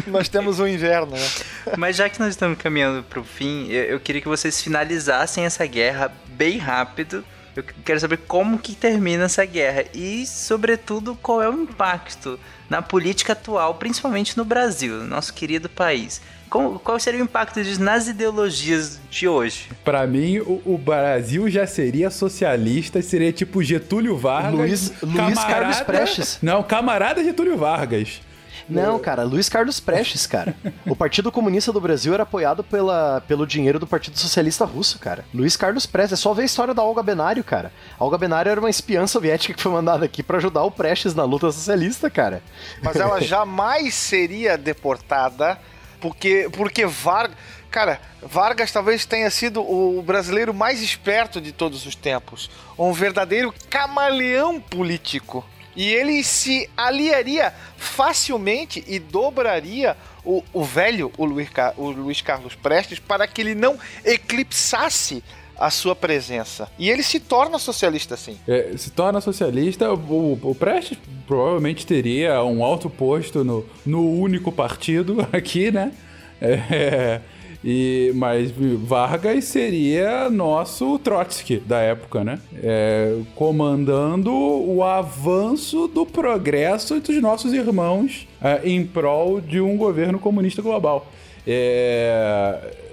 nós 0.06 0.28
temos 0.28 0.58
o 0.58 0.66
inverno, 0.66 1.12
né? 1.12 1.28
Mas 1.76 1.96
já 1.96 2.08
que 2.08 2.18
nós 2.18 2.30
estamos 2.30 2.58
caminhando 2.58 3.02
para 3.02 3.20
o 3.20 3.24
fim, 3.24 3.68
eu, 3.68 3.84
eu 3.84 4.00
queria 4.00 4.20
que 4.20 4.28
vocês 4.28 4.60
finalizassem 4.60 5.44
essa 5.44 5.64
guerra 5.66 6.12
bem 6.28 6.58
rápido. 6.58 7.24
Eu 7.54 7.64
quero 7.84 7.98
saber 7.98 8.18
como 8.18 8.58
que 8.58 8.74
termina 8.74 9.24
essa 9.24 9.44
guerra 9.46 9.86
e, 9.94 10.26
sobretudo, 10.26 11.16
qual 11.22 11.42
é 11.42 11.48
o 11.48 11.62
impacto 11.62 12.38
na 12.68 12.82
política 12.82 13.32
atual, 13.32 13.76
principalmente 13.76 14.36
no 14.36 14.44
Brasil, 14.44 15.04
nosso 15.04 15.32
querido 15.32 15.68
país. 15.68 16.20
Qual, 16.48 16.78
qual 16.78 16.98
seria 16.98 17.20
o 17.20 17.24
impacto 17.24 17.62
disso 17.62 17.82
nas 17.82 18.06
ideologias 18.06 19.00
de 19.10 19.26
hoje? 19.26 19.68
Para 19.84 20.06
mim, 20.06 20.38
o, 20.38 20.62
o, 20.64 20.78
Brasil 20.78 21.48
já 21.50 21.66
seria 21.66 22.10
socialista, 22.10 23.02
seria 23.02 23.32
tipo 23.32 23.62
Getúlio 23.62 24.16
Vargas. 24.16 24.52
Luiz, 24.54 24.92
Luiz 25.02 25.44
Carlos 25.44 25.80
Prestes. 25.80 26.38
Não, 26.40 26.62
camarada 26.62 27.22
Getúlio 27.22 27.56
Vargas. 27.56 28.20
Não, 28.68 28.98
cara, 28.98 29.22
Luiz 29.22 29.48
Carlos 29.48 29.78
Prestes, 29.78 30.26
cara. 30.26 30.54
o 30.86 30.96
Partido 30.96 31.30
Comunista 31.30 31.72
do 31.72 31.80
Brasil 31.80 32.12
era 32.12 32.24
apoiado 32.24 32.64
pela, 32.64 33.22
pelo 33.26 33.46
dinheiro 33.46 33.78
do 33.78 33.86
Partido 33.86 34.18
Socialista 34.18 34.64
Russo, 34.64 34.98
cara. 34.98 35.24
Luiz 35.32 35.56
Carlos 35.56 35.86
Prestes, 35.86 36.18
é 36.18 36.22
só 36.22 36.34
ver 36.34 36.42
a 36.42 36.46
história 36.46 36.74
da 36.74 36.82
Olga 36.82 37.02
Benário, 37.02 37.44
cara. 37.44 37.72
A 37.98 38.04
Olga 38.04 38.18
Benário 38.18 38.50
era 38.50 38.60
uma 38.60 38.70
espiã 38.70 39.06
soviética 39.06 39.54
que 39.54 39.62
foi 39.62 39.70
mandada 39.70 40.04
aqui 40.04 40.22
para 40.22 40.38
ajudar 40.38 40.64
o 40.64 40.70
Prestes 40.70 41.14
na 41.14 41.24
luta 41.24 41.50
socialista, 41.52 42.10
cara. 42.10 42.42
Mas 42.82 42.96
ela 42.96 43.20
jamais 43.22 43.94
seria 43.94 44.58
deportada 44.58 45.58
porque, 46.00 46.48
porque 46.52 46.86
Vargas. 46.86 47.36
Cara, 47.70 48.00
Vargas 48.22 48.72
talvez 48.72 49.04
tenha 49.04 49.30
sido 49.30 49.60
o 49.60 50.00
brasileiro 50.00 50.54
mais 50.54 50.80
esperto 50.80 51.40
de 51.40 51.52
todos 51.52 51.84
os 51.84 51.94
tempos. 51.94 52.50
Um 52.78 52.92
verdadeiro 52.92 53.52
camaleão 53.68 54.60
político. 54.60 55.44
E 55.74 55.92
ele 55.92 56.24
se 56.24 56.70
aliaria 56.74 57.52
facilmente 57.76 58.82
e 58.86 58.98
dobraria 58.98 59.94
o, 60.24 60.42
o 60.52 60.64
velho, 60.64 61.12
o 61.18 61.24
Luiz, 61.26 61.50
o 61.76 61.90
Luiz 61.90 62.22
Carlos 62.22 62.54
Prestes, 62.54 62.98
para 62.98 63.26
que 63.26 63.42
ele 63.42 63.54
não 63.54 63.78
eclipsasse 64.02 65.22
a 65.58 65.70
sua 65.70 65.94
presença. 65.94 66.68
E 66.78 66.90
ele 66.90 67.02
se 67.02 67.20
torna 67.20 67.58
socialista, 67.58 68.14
assim. 68.14 68.36
É, 68.46 68.72
se 68.76 68.90
torna 68.90 69.20
socialista, 69.20 69.92
o, 69.92 70.38
o 70.42 70.54
Prestes 70.54 70.98
provavelmente 71.26 71.86
teria 71.86 72.42
um 72.44 72.64
alto 72.64 72.88
posto 72.88 73.44
no, 73.44 73.64
no 73.84 74.10
único 74.10 74.52
partido 74.52 75.26
aqui, 75.32 75.70
né? 75.70 75.92
É, 76.40 77.20
e, 77.64 78.12
mas 78.14 78.52
Vargas 78.52 79.44
seria 79.46 80.30
nosso 80.30 80.98
Trotsky 80.98 81.58
da 81.58 81.80
época, 81.80 82.22
né? 82.22 82.38
É, 82.62 83.18
comandando 83.34 84.32
o 84.32 84.84
avanço 84.84 85.88
do 85.88 86.04
progresso 86.04 87.00
dos 87.00 87.20
nossos 87.20 87.52
irmãos 87.52 88.28
é, 88.40 88.60
em 88.64 88.86
prol 88.86 89.40
de 89.40 89.60
um 89.60 89.76
governo 89.76 90.18
comunista 90.18 90.60
global. 90.62 91.10
É, 91.46 92.85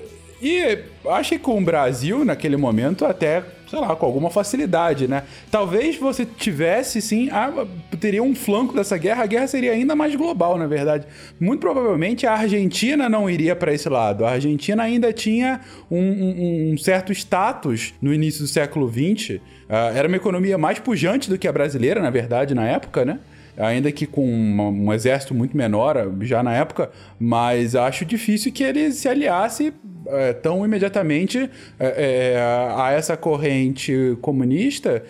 e 0.43 0.79
acho 1.09 1.29
que 1.31 1.39
com 1.39 1.57
o 1.57 1.63
Brasil, 1.63 2.25
naquele 2.25 2.57
momento, 2.57 3.05
até 3.05 3.43
sei 3.73 3.79
lá, 3.79 3.95
com 3.95 4.05
alguma 4.05 4.29
facilidade, 4.29 5.07
né? 5.07 5.23
Talvez 5.49 5.97
você 5.97 6.27
tivesse, 6.27 7.01
sim, 7.01 7.27
a, 7.31 7.65
teria 7.99 8.21
um 8.21 8.35
flanco 8.35 8.75
dessa 8.75 8.95
guerra, 8.99 9.23
a 9.23 9.25
guerra 9.25 9.47
seria 9.47 9.71
ainda 9.71 9.95
mais 9.95 10.13
global, 10.13 10.59
na 10.59 10.67
verdade. 10.67 11.07
Muito 11.39 11.59
provavelmente 11.61 12.27
a 12.27 12.33
Argentina 12.33 13.09
não 13.09 13.27
iria 13.27 13.55
para 13.55 13.73
esse 13.73 13.89
lado. 13.89 14.25
A 14.25 14.31
Argentina 14.31 14.83
ainda 14.83 15.11
tinha 15.11 15.59
um, 15.89 15.97
um, 15.97 16.71
um 16.73 16.77
certo 16.77 17.11
status 17.11 17.95
no 17.99 18.13
início 18.13 18.41
do 18.41 18.47
século 18.47 18.87
XX. 18.87 19.37
Uh, 19.37 19.39
era 19.95 20.07
uma 20.07 20.17
economia 20.17 20.55
mais 20.55 20.77
pujante 20.77 21.27
do 21.27 21.35
que 21.35 21.47
a 21.47 21.51
brasileira, 21.51 21.99
na 21.99 22.11
verdade, 22.11 22.53
na 22.53 22.67
época, 22.67 23.03
né? 23.03 23.19
ainda 23.57 23.91
que 23.91 24.05
com 24.05 24.25
uma, 24.25 24.63
um 24.63 24.93
exército 24.93 25.33
muito 25.33 25.55
menor 25.55 26.11
já 26.21 26.41
na 26.41 26.53
época, 26.53 26.91
mas 27.19 27.75
acho 27.75 28.05
difícil 28.05 28.51
que 28.51 28.63
ele 28.63 28.91
se 28.91 29.07
aliasse 29.07 29.73
é, 30.07 30.33
tão 30.33 30.65
imediatamente 30.65 31.49
é, 31.79 32.33
é, 32.35 32.41
a 32.77 32.91
essa 32.91 33.15
corrente 33.17 34.17
comunista. 34.21 35.03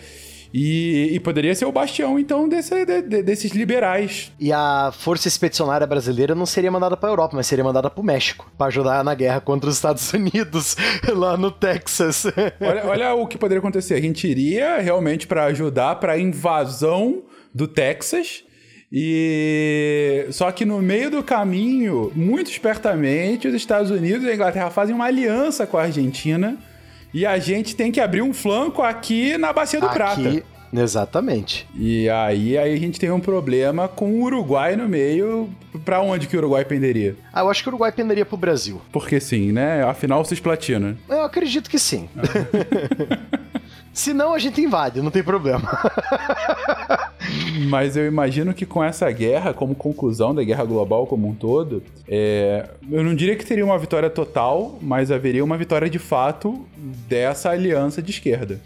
E, 0.53 1.09
e, 1.11 1.19
poderia 1.19 1.55
ser 1.55 1.65
o 1.65 1.71
bastião, 1.71 2.19
então, 2.19 2.47
desse, 2.47 2.85
de, 2.85 3.01
de, 3.01 3.23
desses 3.23 3.53
liberais. 3.53 4.31
E 4.39 4.53
a 4.53 4.91
Força 4.95 5.27
Expedicionária 5.27 5.87
Brasileira 5.87 6.35
não 6.35 6.45
seria 6.45 6.69
mandada 6.69 6.95
para 6.95 7.09
Europa, 7.09 7.35
mas 7.35 7.47
seria 7.47 7.63
mandada 7.63 7.89
para 7.89 7.99
o 7.99 8.05
México, 8.05 8.51
para 8.55 8.67
ajudar 8.67 9.03
na 9.03 9.15
guerra 9.15 9.41
contra 9.41 9.67
os 9.67 9.75
Estados 9.75 10.13
Unidos, 10.13 10.77
lá 11.11 11.35
no 11.35 11.49
Texas. 11.49 12.27
olha, 12.61 12.85
olha 12.85 13.13
o 13.15 13.25
que 13.25 13.35
poderia 13.35 13.57
acontecer. 13.57 13.95
A 13.95 14.01
gente 14.01 14.27
iria 14.27 14.77
realmente 14.77 15.25
para 15.25 15.45
ajudar 15.45 15.95
para 15.95 16.13
a 16.13 16.19
invasão 16.19 17.23
do 17.51 17.67
Texas 17.67 18.43
e 18.95 20.27
só 20.29 20.51
que 20.51 20.65
no 20.65 20.79
meio 20.79 21.09
do 21.09 21.23
caminho, 21.23 22.11
muito 22.15 22.51
espertamente, 22.51 23.47
os 23.47 23.55
Estados 23.55 23.89
Unidos 23.89 24.23
e 24.23 24.29
a 24.29 24.35
Inglaterra 24.35 24.69
fazem 24.69 24.93
uma 24.93 25.05
aliança 25.05 25.65
com 25.65 25.79
a 25.79 25.81
Argentina 25.81 26.55
e 27.11 27.25
a 27.25 27.39
gente 27.39 27.75
tem 27.75 27.91
que 27.91 27.99
abrir 27.99 28.21
um 28.21 28.31
flanco 28.31 28.83
aqui 28.83 29.35
na 29.35 29.51
Bacia 29.51 29.81
do 29.81 29.89
Prata. 29.89 30.21
Aqui, 30.21 30.43
exatamente. 30.71 31.67
E 31.75 32.07
aí, 32.07 32.55
aí 32.55 32.71
a 32.71 32.77
gente 32.77 32.99
tem 32.99 33.09
um 33.09 33.19
problema 33.19 33.87
com 33.87 34.11
o 34.11 34.21
Uruguai 34.21 34.75
no 34.75 34.87
meio. 34.87 35.49
Pra 35.83 35.99
onde 35.99 36.27
que 36.27 36.35
o 36.35 36.39
Uruguai 36.39 36.63
penderia? 36.63 37.15
Ah, 37.33 37.41
eu 37.41 37.49
acho 37.49 37.63
que 37.63 37.69
o 37.69 37.71
Uruguai 37.71 37.91
penderia 37.91 38.25
pro 38.25 38.37
Brasil. 38.37 38.79
Porque 38.91 39.19
sim, 39.19 39.51
né? 39.51 39.83
Afinal, 39.83 40.23
cisplatina. 40.23 40.95
Eu 41.09 41.23
acredito 41.23 41.67
que 41.67 41.79
sim. 41.79 42.07
Se 43.93 44.11
não, 44.13 44.33
a 44.33 44.39
gente 44.39 44.59
invade, 44.59 45.01
não 45.01 45.11
tem 45.11 45.21
problema. 45.23 45.69
Mas 47.69 47.95
eu 47.95 48.05
imagino 48.07 48.53
que 48.53 48.65
com 48.65 48.83
essa 48.83 49.09
guerra, 49.11 49.53
como 49.53 49.75
conclusão 49.75 50.33
da 50.33 50.43
guerra 50.43 50.63
global 50.65 51.05
como 51.07 51.27
um 51.27 51.33
todo, 51.33 51.83
é, 52.07 52.67
eu 52.91 53.03
não 53.03 53.15
diria 53.15 53.35
que 53.35 53.45
teria 53.45 53.63
uma 53.63 53.77
vitória 53.77 54.09
total, 54.09 54.77
mas 54.81 55.11
haveria 55.11 55.43
uma 55.43 55.57
vitória 55.57 55.89
de 55.89 55.99
fato 55.99 56.65
dessa 57.07 57.49
aliança 57.51 58.01
de 58.01 58.11
esquerda. 58.11 58.59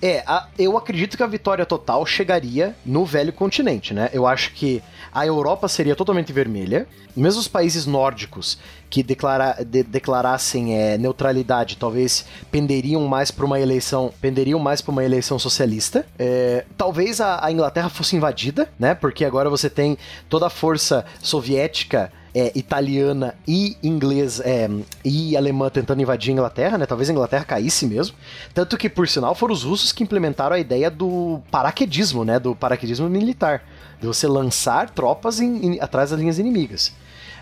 É, 0.00 0.22
a- 0.26 0.48
eu 0.58 0.76
acredito 0.76 1.16
que 1.16 1.22
a 1.22 1.26
vitória 1.26 1.64
total 1.66 2.04
chegaria 2.06 2.74
no 2.84 3.04
velho 3.04 3.32
continente, 3.32 3.92
né? 3.94 4.10
Eu 4.12 4.26
acho 4.26 4.52
que 4.52 4.82
a 5.12 5.26
Europa 5.26 5.66
seria 5.68 5.96
totalmente 5.96 6.32
vermelha, 6.32 6.86
mesmo 7.16 7.40
os 7.40 7.48
países 7.48 7.86
nórdicos 7.86 8.58
que 8.94 9.02
declara- 9.02 9.56
de- 9.66 9.82
declarassem 9.82 10.78
é, 10.78 10.96
neutralidade, 10.96 11.76
talvez 11.76 12.24
penderiam 12.48 13.04
mais 13.08 13.28
para 13.28 13.44
uma 13.44 13.58
eleição, 13.58 14.12
penderiam 14.20 14.60
mais 14.60 14.80
para 14.80 14.92
uma 14.92 15.02
eleição 15.04 15.36
socialista. 15.36 16.06
É, 16.16 16.64
talvez 16.78 17.20
a, 17.20 17.44
a 17.44 17.50
Inglaterra 17.50 17.88
fosse 17.88 18.14
invadida, 18.14 18.68
né? 18.78 18.94
Porque 18.94 19.24
agora 19.24 19.50
você 19.50 19.68
tem 19.68 19.98
toda 20.28 20.46
a 20.46 20.50
força 20.50 21.04
soviética 21.20 22.12
é, 22.32 22.52
italiana 22.54 23.34
e 23.48 23.76
inglesa 23.82 24.44
é, 24.46 24.70
e 25.04 25.36
alemã 25.36 25.68
tentando 25.70 26.00
invadir 26.00 26.30
a 26.30 26.34
Inglaterra, 26.34 26.78
né? 26.78 26.86
Talvez 26.86 27.10
a 27.10 27.12
Inglaterra 27.12 27.44
caísse 27.44 27.86
mesmo. 27.86 28.14
Tanto 28.54 28.76
que, 28.76 28.88
por 28.88 29.08
sinal, 29.08 29.34
foram 29.34 29.52
os 29.54 29.64
russos 29.64 29.90
que 29.90 30.04
implementaram 30.04 30.54
a 30.54 30.58
ideia 30.60 30.88
do 30.88 31.40
paraquedismo, 31.50 32.24
né? 32.24 32.38
Do 32.38 32.54
paraquedismo 32.54 33.08
militar. 33.10 33.64
De 34.00 34.06
você 34.06 34.28
lançar 34.28 34.90
tropas 34.90 35.40
em- 35.40 35.66
em- 35.74 35.80
atrás 35.80 36.10
das 36.10 36.20
linhas 36.20 36.38
inimigas. 36.38 36.92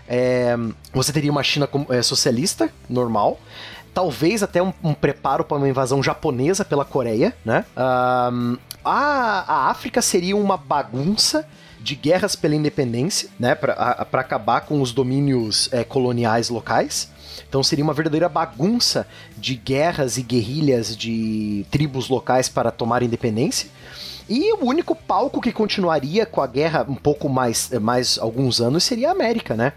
É, 0.07 0.55
você 0.93 1.11
teria 1.11 1.31
uma 1.31 1.43
China 1.43 1.67
é, 1.89 2.01
socialista, 2.01 2.69
normal. 2.89 3.39
Talvez 3.93 4.41
até 4.41 4.61
um, 4.61 4.73
um 4.83 4.93
preparo 4.93 5.43
para 5.43 5.57
uma 5.57 5.69
invasão 5.69 6.01
japonesa 6.01 6.65
pela 6.65 6.83
Coreia, 6.83 7.33
né? 7.45 7.65
Ahn, 7.75 8.57
a, 8.83 9.45
a 9.47 9.69
África 9.69 10.01
seria 10.01 10.35
uma 10.35 10.57
bagunça 10.57 11.47
de 11.79 11.95
guerras 11.95 12.35
pela 12.35 12.55
independência, 12.55 13.29
né? 13.39 13.53
Para 13.55 13.73
acabar 14.13 14.61
com 14.61 14.81
os 14.81 14.91
domínios 14.91 15.69
é, 15.71 15.83
coloniais 15.83 16.49
locais. 16.49 17.11
Então 17.47 17.61
seria 17.61 17.83
uma 17.83 17.93
verdadeira 17.93 18.29
bagunça 18.29 19.07
de 19.37 19.55
guerras 19.55 20.17
e 20.17 20.23
guerrilhas 20.23 20.95
de 20.95 21.65
tribos 21.69 22.09
locais 22.09 22.49
para 22.49 22.71
tomar 22.71 23.03
independência. 23.03 23.69
E 24.29 24.53
o 24.53 24.65
único 24.65 24.95
palco 24.95 25.41
que 25.41 25.51
continuaria 25.51 26.25
com 26.25 26.41
a 26.41 26.47
guerra 26.47 26.85
um 26.87 26.95
pouco 26.95 27.27
mais, 27.27 27.69
mais 27.81 28.17
alguns 28.17 28.61
anos 28.61 28.83
seria 28.83 29.09
a 29.09 29.11
América, 29.11 29.55
né? 29.55 29.73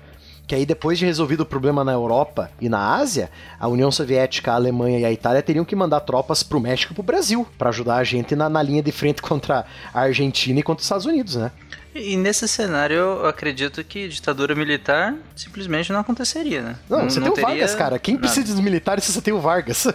Que 0.46 0.54
aí, 0.54 0.64
depois 0.64 0.98
de 0.98 1.04
resolvido 1.04 1.40
o 1.40 1.46
problema 1.46 1.82
na 1.82 1.92
Europa 1.92 2.50
e 2.60 2.68
na 2.68 2.94
Ásia, 2.94 3.30
a 3.58 3.66
União 3.66 3.90
Soviética, 3.90 4.52
a 4.52 4.54
Alemanha 4.54 5.00
e 5.00 5.04
a 5.04 5.10
Itália 5.10 5.42
teriam 5.42 5.64
que 5.64 5.74
mandar 5.74 6.00
tropas 6.00 6.44
pro 6.44 6.60
México 6.60 6.92
e 6.92 6.94
pro 6.94 7.02
Brasil, 7.02 7.46
para 7.58 7.70
ajudar 7.70 7.96
a 7.96 8.04
gente 8.04 8.36
na, 8.36 8.48
na 8.48 8.62
linha 8.62 8.82
de 8.82 8.92
frente 8.92 9.20
contra 9.22 9.64
a 9.92 10.00
Argentina 10.00 10.60
e 10.60 10.62
contra 10.62 10.80
os 10.80 10.84
Estados 10.84 11.06
Unidos, 11.06 11.34
né? 11.34 11.50
E 11.96 12.16
nesse 12.16 12.46
cenário, 12.46 12.96
eu 12.96 13.26
acredito 13.26 13.82
que 13.82 14.08
ditadura 14.08 14.54
militar 14.54 15.14
simplesmente 15.34 15.92
não 15.92 16.00
aconteceria, 16.00 16.62
né? 16.62 16.76
Não, 16.88 17.08
você 17.08 17.20
tem 17.20 17.30
o 17.30 17.34
Vargas, 17.34 17.74
cara. 17.74 17.98
Quem 17.98 18.14
nada. 18.14 18.26
precisa 18.26 18.46
dos 18.46 18.60
militares 18.60 19.04
se 19.04 19.12
você 19.12 19.20
tem 19.20 19.32
o 19.32 19.40
Vargas? 19.40 19.86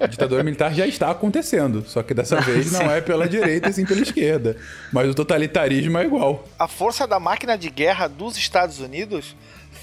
A 0.00 0.06
ditadura 0.06 0.42
militar 0.42 0.72
já 0.72 0.86
está 0.86 1.10
acontecendo, 1.10 1.84
só 1.86 2.02
que 2.02 2.14
dessa 2.14 2.40
vez 2.40 2.72
não 2.72 2.90
é 2.90 3.00
pela 3.00 3.28
direita 3.28 3.68
e 3.68 3.72
sim 3.72 3.84
pela 3.84 4.00
esquerda. 4.00 4.56
Mas 4.92 5.10
o 5.10 5.14
totalitarismo 5.14 5.98
é 5.98 6.04
igual. 6.04 6.48
a 6.58 6.66
força 6.66 7.06
da 7.06 7.20
máquina 7.20 7.56
de 7.58 7.68
guerra 7.68 8.08
dos 8.08 8.36
Estados 8.36 8.80
Unidos 8.80 9.36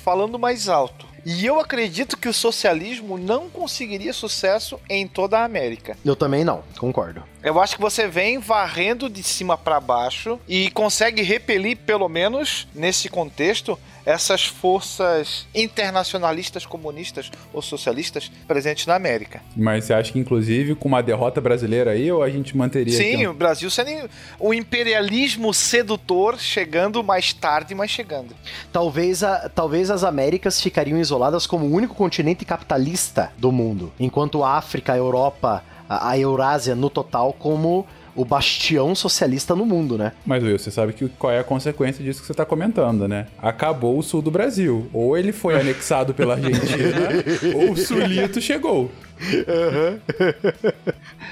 falando 0.04 0.40
mais 0.40 0.68
alto. 0.68 1.11
E 1.26 1.46
eu 1.46 1.60
acredito 1.60 2.18
que 2.18 2.28
o 2.28 2.34
socialismo 2.34 3.18
não 3.18 3.50
conseguiria 3.50 4.14
sucesso 4.14 4.80
em 4.90 5.08
toda 5.08 5.40
a 5.40 5.44
América. 5.44 5.98
Eu 6.04 6.16
também 6.16 6.44
não, 6.44 6.64
concordo. 6.80 7.24
Eu 7.44 7.60
acho 7.60 7.76
que 7.76 7.82
você 7.82 8.08
vem 8.08 8.40
varrendo 8.40 9.10
de 9.10 9.24
cima 9.24 9.58
para 9.58 9.80
baixo 9.80 10.40
e 10.48 10.70
consegue 10.72 11.22
repelir, 11.22 11.78
pelo 11.78 12.08
menos 12.08 12.68
nesse 12.74 13.10
contexto, 13.10 13.78
essas 14.06 14.46
forças 14.46 15.48
internacionalistas 15.54 16.66
comunistas 16.66 17.32
ou 17.54 17.62
socialistas 17.62 18.32
presentes 18.48 18.86
na 18.86 18.96
América. 18.96 19.42
Mas 19.56 19.86
você 19.86 19.94
acha 19.94 20.12
que, 20.12 20.20
inclusive, 20.20 20.76
com 20.76 20.88
uma 20.88 21.02
derrota 21.04 21.40
brasileira 21.40 21.92
aí, 21.92 22.12
ou 22.12 22.24
a 22.24 22.30
gente 22.30 22.56
manteria 22.56 22.98
Sim, 22.98 23.16
aqui? 23.16 23.28
o 23.28 23.34
Brasil 23.34 23.70
sendo 23.70 24.10
o 24.40 24.54
imperialismo 24.54 25.54
sedutor 25.54 26.40
chegando 26.40 27.04
mais 27.04 27.34
tarde, 27.34 27.74
mas 27.76 27.90
chegando. 27.92 28.36
Talvez, 28.72 29.24
a, 29.24 29.50
talvez 29.50 29.90
as 29.90 30.04
Américas 30.04 30.62
ficariam 30.62 31.00
isoladas 31.00 31.46
como 31.48 31.66
o 31.66 31.74
único 31.74 31.96
continente 31.96 32.46
capitalista 32.46 33.32
do 33.38 33.52
mundo, 33.52 33.92
enquanto 34.00 34.44
a 34.44 34.58
África, 34.58 34.94
a 34.94 34.98
Europa, 34.98 35.64
a, 35.88 36.10
a 36.10 36.18
Eurásia 36.18 36.76
no 36.76 36.90
total 36.90 37.34
como 37.34 37.86
o 38.16 38.26
bastião 38.26 38.94
socialista 38.94 39.56
no 39.56 39.66
mundo, 39.66 39.98
né? 39.98 40.14
Mas, 40.26 40.44
Will, 40.44 40.58
você 40.58 40.72
sabe 40.72 40.94
que, 40.94 41.08
qual 41.10 41.32
é 41.32 41.40
a 41.40 41.44
consequência 41.44 42.04
disso 42.04 42.22
que 42.22 42.26
você 42.26 42.34
está 42.34 42.46
comentando, 42.46 43.08
né? 43.08 43.28
Acabou 43.38 43.98
o 43.98 44.04
sul 44.04 44.22
do 44.22 44.32
Brasil. 44.32 44.88
Ou 44.94 45.18
ele 45.18 45.32
foi 45.32 45.56
anexado 45.60 46.14
pela 46.14 46.36
Argentina, 46.36 47.10
ou 47.56 47.72
o 47.72 47.78
sulito 47.78 48.42
chegou. 48.42 48.92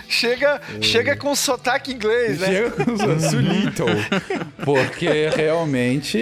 Chega, 0.08 0.60
chega 0.82 1.16
com 1.16 1.36
sotaque 1.36 1.94
inglês, 1.94 2.40
né? 2.40 2.48
Chega 2.48 2.72
com 2.72 2.92
o 2.92 3.20
sulito. 3.20 3.86
Porque 4.66 5.30
realmente, 5.36 6.20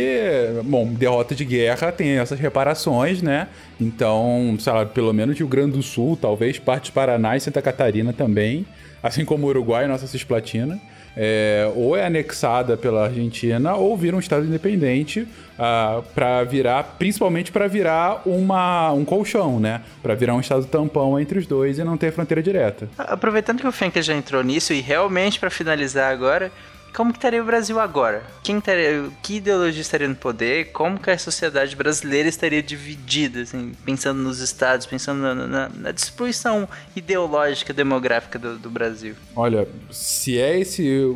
bom, 0.64 0.88
derrota 0.88 1.34
de 1.34 1.46
guerra 1.46 1.92
tem 1.92 2.18
essas 2.20 2.40
reparações, 2.40 3.22
né? 3.22 3.48
Então, 3.80 4.58
sei 4.60 4.74
lá, 4.74 4.86
pelo 4.86 5.14
menos 5.14 5.38
Rio 5.38 5.48
Grande 5.48 5.74
do 5.74 5.84
Sul, 5.84 6.18
talvez 6.20 6.60
parte 6.60 6.92
do 6.92 6.94
Paraná 6.94 7.38
e 7.38 7.40
Santa 7.40 7.62
Catarina 7.62 8.12
também, 8.12 8.66
assim 9.02 9.24
como 9.24 9.46
o 9.46 9.50
Uruguai, 9.50 9.88
nossa 9.88 10.08
cisplatina. 10.08 10.80
É, 11.20 11.72
ou 11.76 11.98
é 11.98 12.06
anexada 12.06 12.78
pela 12.78 13.06
Argentina 13.06 13.74
ou 13.74 13.98
vira 13.98 14.16
um 14.16 14.20
estado 14.20 14.46
independente 14.46 15.28
ah, 15.58 16.04
para 16.14 16.44
virar, 16.44 16.96
principalmente 17.00 17.52
para 17.52 17.68
virar 17.68 18.22
uma, 18.24 18.92
um 18.92 19.04
colchão, 19.04 19.60
né? 19.60 19.82
Para 20.04 20.14
virar 20.14 20.36
um 20.36 20.40
estado 20.40 20.64
tampão 20.66 21.20
entre 21.20 21.40
os 21.40 21.48
dois 21.48 21.57
e 21.66 21.84
não 21.84 21.98
ter 21.98 22.12
fronteira 22.12 22.44
direta. 22.44 22.88
Aproveitando 22.98 23.62
que 23.62 23.68
o 23.68 23.72
Fenker 23.72 24.04
já 24.04 24.14
entrou 24.14 24.44
nisso, 24.44 24.74
e 24.74 24.82
realmente 24.82 25.40
pra 25.40 25.50
finalizar 25.50 26.12
agora, 26.12 26.52
como 26.94 27.12
que 27.12 27.18
estaria 27.20 27.42
o 27.42 27.46
Brasil 27.46 27.80
agora? 27.80 28.24
Quem 28.44 28.58
estaria, 28.58 29.06
que 29.22 29.36
ideologia 29.36 29.82
estaria 29.82 30.08
no 30.08 30.16
poder? 30.16 30.72
Como 30.72 31.00
que 31.00 31.10
a 31.12 31.18
sociedade 31.18 31.76
brasileira 31.76 32.28
estaria 32.28 32.62
dividida, 32.64 33.42
assim, 33.42 33.72
pensando 33.86 34.20
nos 34.22 34.40
estados, 34.40 34.86
pensando 34.86 35.22
na, 35.22 35.36
na- 35.36 35.70
na 35.70 35.92
distribuição 35.92 36.68
ideológica, 36.96 37.72
demográfica 37.74 38.40
do, 38.40 38.58
do 38.58 38.70
Brasil? 38.70 39.14
Olha, 39.36 39.68
se 39.92 40.40
é 40.40 40.60
esse, 40.60 41.16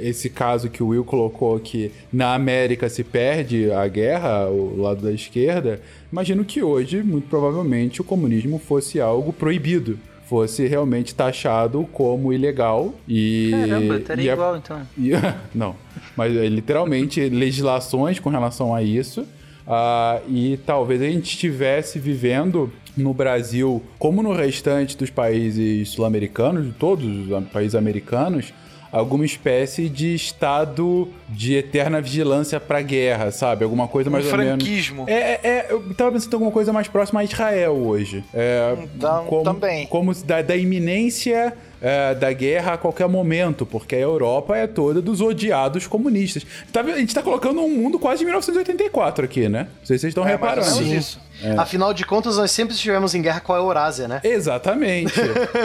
esse 0.00 0.30
caso 0.30 0.70
que 0.70 0.82
o 0.82 0.88
Will 0.88 1.04
colocou 1.04 1.58
que 1.60 1.92
na 2.12 2.34
América 2.34 2.88
se 2.88 3.04
perde 3.04 3.70
a 3.70 3.86
guerra, 3.88 4.46
o 4.48 4.80
lado 4.80 5.02
da 5.02 5.12
esquerda, 5.12 5.80
imagino 6.10 6.44
que 6.44 6.62
hoje, 6.62 7.02
muito 7.02 7.28
provavelmente, 7.28 8.00
o 8.00 8.04
comunismo 8.04 8.58
fosse 8.58 9.00
algo 9.00 9.32
proibido. 9.32 9.98
Fosse 10.28 10.66
realmente 10.66 11.14
taxado 11.14 11.86
como 11.92 12.32
ilegal 12.32 12.92
e. 13.08 13.50
Caramba, 13.52 13.96
estaria 13.96 14.30
é- 14.30 14.34
igual 14.34 14.56
então. 14.56 14.80
e- 14.98 15.12
não, 15.54 15.76
mas 16.16 16.36
é, 16.36 16.48
literalmente 16.48 17.28
legislações 17.28 18.18
com 18.18 18.28
relação 18.28 18.74
a 18.74 18.82
isso. 18.82 19.24
ah, 19.66 20.20
e 20.28 20.58
talvez 20.66 21.00
a 21.00 21.06
gente 21.06 21.26
estivesse 21.26 21.98
vivendo 21.98 22.72
no 22.96 23.12
Brasil, 23.12 23.82
como 23.98 24.22
no 24.22 24.32
restante 24.32 24.96
dos 24.96 25.10
países 25.10 25.90
sul-americanos, 25.90 26.66
de 26.66 26.72
todos 26.72 27.04
os 27.04 27.48
países 27.48 27.74
americanos, 27.74 28.52
alguma 28.90 29.24
espécie 29.24 29.88
de 29.88 30.14
estado 30.14 31.08
de 31.28 31.54
eterna 31.54 32.00
vigilância 32.00 32.58
pra 32.60 32.82
guerra, 32.82 33.30
sabe? 33.30 33.64
Alguma 33.64 33.88
coisa 33.88 34.10
mais 34.10 34.26
um 34.26 34.30
ou 34.30 34.38
menos. 34.38 34.64
franquismo. 34.64 35.04
É, 35.08 35.12
é, 35.14 35.40
é, 35.42 35.66
eu 35.70 35.94
tava 35.94 36.12
pensando 36.12 36.32
em 36.32 36.34
alguma 36.34 36.52
coisa 36.52 36.72
mais 36.72 36.88
próxima 36.88 37.20
a 37.20 37.24
Israel 37.24 37.72
hoje. 37.72 38.24
É, 38.32 38.76
Então, 38.94 39.26
como, 39.26 39.44
também. 39.44 39.86
Como 39.86 40.14
da, 40.14 40.42
da 40.42 40.56
iminência 40.56 41.56
é, 41.80 42.14
da 42.14 42.32
guerra 42.32 42.74
a 42.74 42.78
qualquer 42.78 43.08
momento, 43.08 43.66
porque 43.66 43.94
a 43.94 43.98
Europa 44.00 44.56
é 44.56 44.66
toda 44.66 45.00
dos 45.02 45.20
odiados 45.20 45.86
comunistas. 45.86 46.46
Tá 46.72 46.80
a 46.80 46.98
gente 46.98 47.14
tá 47.14 47.22
colocando 47.22 47.60
um 47.60 47.68
mundo 47.70 47.98
quase 47.98 48.20
de 48.20 48.24
1984 48.24 49.24
aqui, 49.24 49.48
né? 49.48 49.68
Não 49.80 49.86
sei 49.86 49.96
se 49.98 50.02
vocês 50.02 50.10
estão 50.10 50.24
É, 50.26 50.28
reparando. 50.32 50.70
menos 50.76 50.90
isso. 50.92 51.26
Afinal 51.58 51.92
de 51.92 52.04
contas, 52.04 52.38
nós 52.38 52.50
sempre 52.50 52.74
estivemos 52.74 53.14
em 53.14 53.20
guerra 53.20 53.40
com 53.40 53.52
a 53.52 53.58
Eurásia, 53.58 54.08
né? 54.08 54.20
Exatamente. 54.24 55.12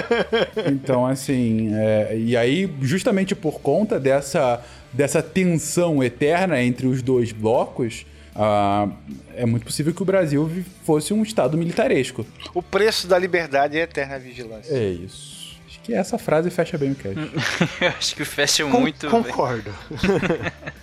então, 0.69 1.05
assim, 1.05 1.71
é, 1.73 2.17
e 2.17 2.35
aí, 2.35 2.69
justamente 2.81 3.33
por 3.33 3.61
conta 3.61 3.99
dessa, 3.99 4.61
dessa 4.91 5.21
tensão 5.21 6.03
eterna 6.03 6.61
entre 6.61 6.87
os 6.87 7.01
dois 7.01 7.31
blocos, 7.31 8.05
ah, 8.35 8.87
é 9.35 9.45
muito 9.45 9.65
possível 9.65 9.93
que 9.93 10.01
o 10.01 10.05
Brasil 10.05 10.49
fosse 10.85 11.13
um 11.13 11.23
estado 11.23 11.57
militaresco. 11.57 12.25
O 12.53 12.61
preço 12.61 13.07
da 13.07 13.17
liberdade 13.17 13.77
é 13.77 13.83
eterna 13.83 14.19
vigilância. 14.19 14.73
É 14.73 14.89
isso. 14.89 15.40
Acho 15.81 15.85
que 15.85 15.93
essa 15.95 16.17
frase 16.17 16.49
fecha 16.51 16.77
bem 16.77 16.91
o 16.91 16.95
cast. 16.95 17.17
Eu 17.81 17.87
acho 17.89 18.15
que 18.15 18.23
fecha 18.23 18.63
Con- 18.65 18.79
muito 18.81 19.09
bem. 19.09 19.23
concordo. 19.23 19.73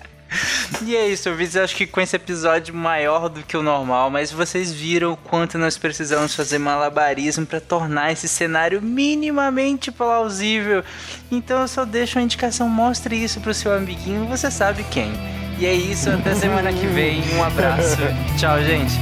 E 0.84 0.94
é 0.94 1.08
isso, 1.08 1.30
ouvintes. 1.30 1.54
Eu 1.54 1.64
acho 1.64 1.74
que 1.74 1.86
com 1.86 2.02
esse 2.02 2.14
episódio 2.14 2.74
maior 2.74 3.30
do 3.30 3.42
que 3.42 3.56
o 3.56 3.62
normal, 3.62 4.10
mas 4.10 4.30
vocês 4.30 4.70
viram 4.70 5.12
o 5.12 5.16
quanto 5.16 5.56
nós 5.56 5.78
precisamos 5.78 6.34
fazer 6.34 6.58
malabarismo 6.58 7.46
para 7.46 7.60
tornar 7.62 8.12
esse 8.12 8.28
cenário 8.28 8.82
minimamente 8.82 9.90
plausível. 9.90 10.84
Então 11.32 11.62
eu 11.62 11.66
só 11.68 11.86
deixo 11.86 12.18
uma 12.18 12.24
indicação: 12.24 12.68
mostre 12.68 13.16
isso 13.16 13.40
pro 13.40 13.54
seu 13.54 13.72
amiguinho, 13.72 14.26
você 14.26 14.50
sabe 14.50 14.84
quem. 14.90 15.12
E 15.58 15.64
é 15.64 15.72
isso, 15.72 16.10
até 16.10 16.34
semana 16.34 16.74
que 16.74 16.86
vem. 16.86 17.22
Um 17.34 17.42
abraço. 17.42 17.96
Tchau, 18.38 18.62
gente. 18.62 18.92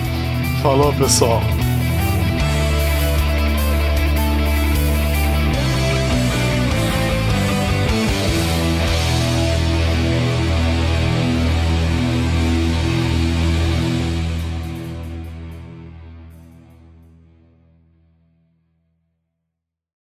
Falou, 0.62 0.92
pessoal. 0.94 1.42